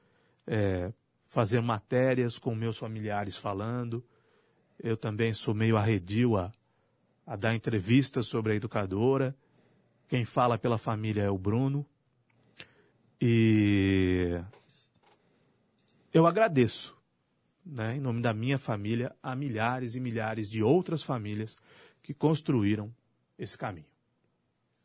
é, 0.48 0.92
fazer 1.28 1.62
matérias 1.62 2.38
com 2.38 2.54
meus 2.54 2.78
familiares 2.78 3.38
falando. 3.38 4.04
Eu 4.80 4.98
também 4.98 5.34
sou 5.34 5.54
meio 5.54 5.78
arredio 5.78 6.38
a, 6.38 6.52
a 7.26 7.36
dar 7.36 7.56
entrevistas 7.56 8.28
sobre 8.28 8.54
a 8.54 8.56
educadora. 8.56 9.36
Quem 10.08 10.26
fala 10.26 10.58
pela 10.58 10.78
família 10.78 11.24
é 11.24 11.30
o 11.30 11.38
Bruno. 11.38 11.86
E 13.22 14.42
eu 16.14 16.26
agradeço, 16.28 16.98
né, 17.66 17.96
em 17.96 18.00
nome 18.00 18.22
da 18.22 18.34
minha 18.34 18.58
família, 18.58 19.16
a 19.22 19.36
milhares 19.36 19.96
e 19.96 20.00
milhares 20.00 20.50
de 20.50 20.62
outras 20.62 21.04
famílias 21.04 21.56
que 22.02 22.14
construíram 22.14 22.94
esse 23.38 23.58
caminho. 23.58 23.86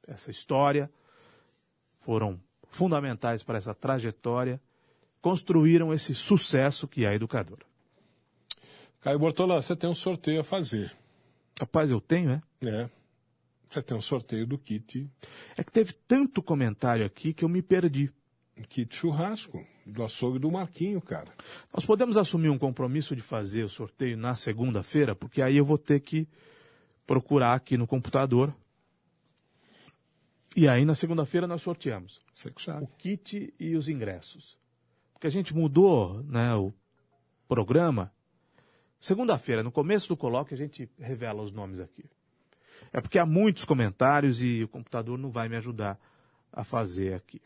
Essa 0.06 0.30
história 0.30 0.90
foram 2.02 2.40
fundamentais 2.68 3.42
para 3.42 3.58
essa 3.58 3.74
trajetória, 3.74 4.60
construíram 5.26 5.92
esse 5.92 6.14
sucesso 6.14 6.86
que 6.86 7.04
é 7.04 7.08
a 7.08 7.14
educadora. 7.16 7.66
Caio 9.00 9.18
Bortolã, 9.18 9.60
você 9.60 9.74
tem 9.74 9.90
um 9.90 9.94
sorteio 9.94 10.40
a 10.40 10.44
fazer. 10.44 10.96
Rapaz, 11.58 11.90
eu 11.90 12.00
tenho, 12.00 12.30
é? 12.30 12.42
É. 12.64 12.88
Você 13.68 13.82
tem 13.82 13.96
um 13.96 14.00
sorteio 14.00 14.46
do 14.46 14.56
kit. 14.56 15.10
É 15.56 15.64
que 15.64 15.72
teve 15.72 15.94
tanto 16.06 16.40
comentário 16.40 17.04
aqui 17.04 17.32
que 17.32 17.44
eu 17.44 17.48
me 17.48 17.60
perdi. 17.60 18.08
Kit 18.68 18.94
churrasco, 18.94 19.66
do 19.84 20.04
açougue 20.04 20.38
do 20.38 20.48
Marquinho, 20.48 21.00
cara. 21.00 21.32
Nós 21.74 21.84
podemos 21.84 22.16
assumir 22.16 22.48
um 22.48 22.58
compromisso 22.58 23.16
de 23.16 23.20
fazer 23.20 23.64
o 23.64 23.68
sorteio 23.68 24.16
na 24.16 24.36
segunda-feira, 24.36 25.16
porque 25.16 25.42
aí 25.42 25.56
eu 25.56 25.64
vou 25.64 25.76
ter 25.76 25.98
que 25.98 26.28
procurar 27.04 27.54
aqui 27.54 27.76
no 27.76 27.84
computador. 27.88 28.54
E 30.54 30.68
aí 30.68 30.84
na 30.84 30.94
segunda-feira 30.94 31.48
nós 31.48 31.62
sorteamos. 31.62 32.20
Você 32.32 32.48
que 32.48 32.62
sabe. 32.62 32.84
O 32.84 32.86
kit 32.86 33.52
e 33.58 33.74
os 33.74 33.88
ingressos. 33.88 34.56
Porque 35.26 35.38
a 35.38 35.42
gente 35.42 35.56
mudou 35.56 36.22
né, 36.22 36.54
o 36.54 36.72
programa. 37.48 38.12
Segunda-feira, 39.00 39.60
no 39.60 39.72
começo 39.72 40.06
do 40.06 40.16
colóquio, 40.16 40.54
a 40.54 40.56
gente 40.56 40.88
revela 41.00 41.42
os 41.42 41.50
nomes 41.50 41.80
aqui. 41.80 42.04
É 42.92 43.00
porque 43.00 43.18
há 43.18 43.26
muitos 43.26 43.64
comentários 43.64 44.40
e 44.40 44.62
o 44.62 44.68
computador 44.68 45.18
não 45.18 45.28
vai 45.28 45.48
me 45.48 45.56
ajudar 45.56 45.98
a 46.52 46.62
fazer 46.62 47.14
aqui 47.14 47.42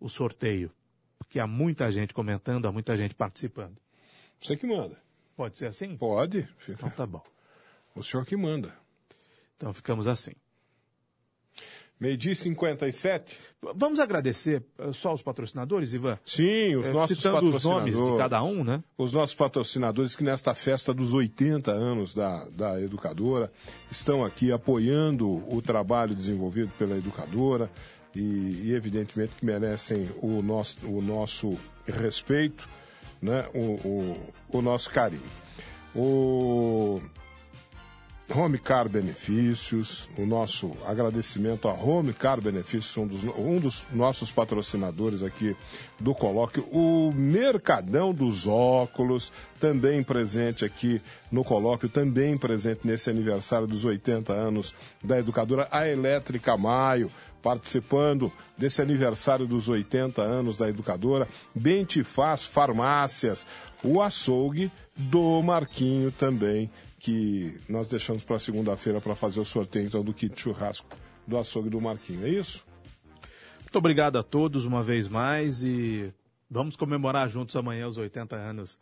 o 0.00 0.08
sorteio. 0.08 0.72
Porque 1.18 1.38
há 1.38 1.46
muita 1.46 1.92
gente 1.92 2.14
comentando, 2.14 2.66
há 2.66 2.72
muita 2.72 2.96
gente 2.96 3.14
participando. 3.14 3.76
Você 4.40 4.56
que 4.56 4.66
manda. 4.66 4.98
Pode 5.36 5.58
ser 5.58 5.66
assim? 5.66 5.98
Pode. 5.98 6.48
Então 6.66 6.88
tá 6.88 7.04
bom. 7.04 7.22
O 7.94 8.02
senhor 8.02 8.24
que 8.24 8.34
manda. 8.34 8.74
Então 9.58 9.74
ficamos 9.74 10.08
assim. 10.08 10.32
Meio-dia 11.98 12.32
e 12.32 12.36
57. 12.36 13.38
Vamos 13.76 14.00
agradecer 14.00 14.62
eh, 14.78 14.92
só 14.92 15.14
os 15.14 15.22
patrocinadores, 15.22 15.94
Ivan? 15.94 16.18
Sim, 16.24 16.74
os 16.76 16.86
Eh, 16.86 16.92
nossos 16.92 17.16
Citando 17.16 17.48
os 17.56 17.64
nomes 17.64 17.94
de 17.96 18.16
cada 18.18 18.42
um, 18.42 18.64
né? 18.64 18.82
Os 18.98 19.12
nossos 19.12 19.34
patrocinadores 19.34 20.16
que 20.16 20.24
nesta 20.24 20.54
festa 20.54 20.92
dos 20.92 21.14
80 21.14 21.70
anos 21.70 22.14
da, 22.14 22.44
da 22.50 22.80
educadora 22.80 23.50
estão 23.90 24.24
aqui 24.24 24.50
apoiando 24.52 25.28
o 25.54 25.62
trabalho 25.62 26.14
desenvolvido 26.14 26.70
pela 26.76 26.96
educadora 26.96 27.70
e, 28.14 28.20
e 28.64 28.72
evidentemente 28.74 29.36
que 29.36 29.46
merecem 29.46 30.08
o 30.20 30.42
nosso, 30.42 30.78
o 30.86 31.00
nosso 31.00 31.56
respeito, 31.86 32.68
né? 33.22 33.48
o, 33.54 33.74
o, 33.88 34.58
o 34.58 34.62
nosso 34.62 34.90
carinho. 34.90 35.22
O 35.94 37.00
Home 38.32 38.58
Car 38.58 38.88
Benefícios, 38.88 40.08
o 40.16 40.24
nosso 40.24 40.72
agradecimento 40.86 41.68
a 41.68 41.72
Home 41.72 42.12
Car 42.12 42.40
Benefícios, 42.40 42.96
um 42.96 43.06
dos, 43.06 43.22
um 43.22 43.60
dos 43.60 43.86
nossos 43.92 44.32
patrocinadores 44.32 45.22
aqui 45.22 45.54
do 46.00 46.14
colóquio, 46.14 46.64
o 46.72 47.12
Mercadão 47.12 48.14
dos 48.14 48.46
Óculos, 48.46 49.30
também 49.60 50.02
presente 50.02 50.64
aqui 50.64 51.02
no 51.30 51.44
colóquio, 51.44 51.88
também 51.88 52.36
presente 52.36 52.80
nesse 52.84 53.10
aniversário 53.10 53.66
dos 53.66 53.84
80 53.84 54.32
anos 54.32 54.74
da 55.02 55.18
educadora, 55.18 55.68
a 55.70 55.86
Elétrica 55.86 56.56
Maio, 56.56 57.10
participando 57.42 58.32
desse 58.56 58.80
aniversário 58.80 59.46
dos 59.46 59.68
80 59.68 60.22
anos 60.22 60.56
da 60.56 60.66
educadora, 60.66 61.28
Bentifaz 61.54 62.42
Farmácias, 62.42 63.46
o 63.84 64.00
açougue 64.00 64.72
do 64.96 65.42
Marquinho 65.42 66.10
também, 66.10 66.70
que 67.04 67.60
nós 67.68 67.86
deixamos 67.86 68.24
para 68.24 68.38
segunda-feira 68.38 68.98
para 68.98 69.14
fazer 69.14 69.38
o 69.38 69.44
sorteio 69.44 69.86
então, 69.86 70.02
do 70.02 70.14
kit 70.14 70.40
churrasco 70.40 70.88
do 71.26 71.36
açougue 71.36 71.68
do 71.68 71.78
Marquinho. 71.78 72.26
É 72.26 72.30
isso? 72.30 72.64
Muito 73.60 73.76
obrigado 73.76 74.18
a 74.18 74.22
todos 74.22 74.64
uma 74.64 74.82
vez 74.82 75.06
mais 75.06 75.62
e 75.62 76.10
vamos 76.48 76.76
comemorar 76.76 77.28
juntos 77.28 77.54
amanhã 77.56 77.86
os 77.86 77.98
80 77.98 78.34
anos 78.34 78.80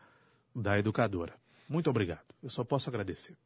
da 0.55 0.79
educadora. 0.79 1.35
Muito 1.69 1.91
obrigado. 1.91 2.23
Eu 2.41 2.49
só 2.49 2.63
posso 2.63 2.89
agradecer. 2.89 3.37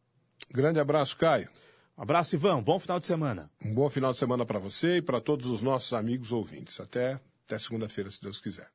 Grande 0.52 0.78
abraço, 0.78 1.16
Caio. 1.16 1.48
Um 1.96 2.02
abraço, 2.02 2.34
Ivan. 2.34 2.62
Bom 2.62 2.78
final 2.78 3.00
de 3.00 3.06
semana. 3.06 3.50
Um 3.64 3.72
bom 3.72 3.88
final 3.88 4.12
de 4.12 4.18
semana 4.18 4.44
para 4.44 4.58
você 4.58 4.98
e 4.98 5.02
para 5.02 5.22
todos 5.22 5.46
os 5.48 5.62
nossos 5.62 5.94
amigos 5.94 6.32
ouvintes. 6.32 6.80
Até, 6.80 7.18
até 7.46 7.58
segunda-feira, 7.58 8.10
se 8.10 8.20
Deus 8.20 8.42
quiser. 8.42 8.68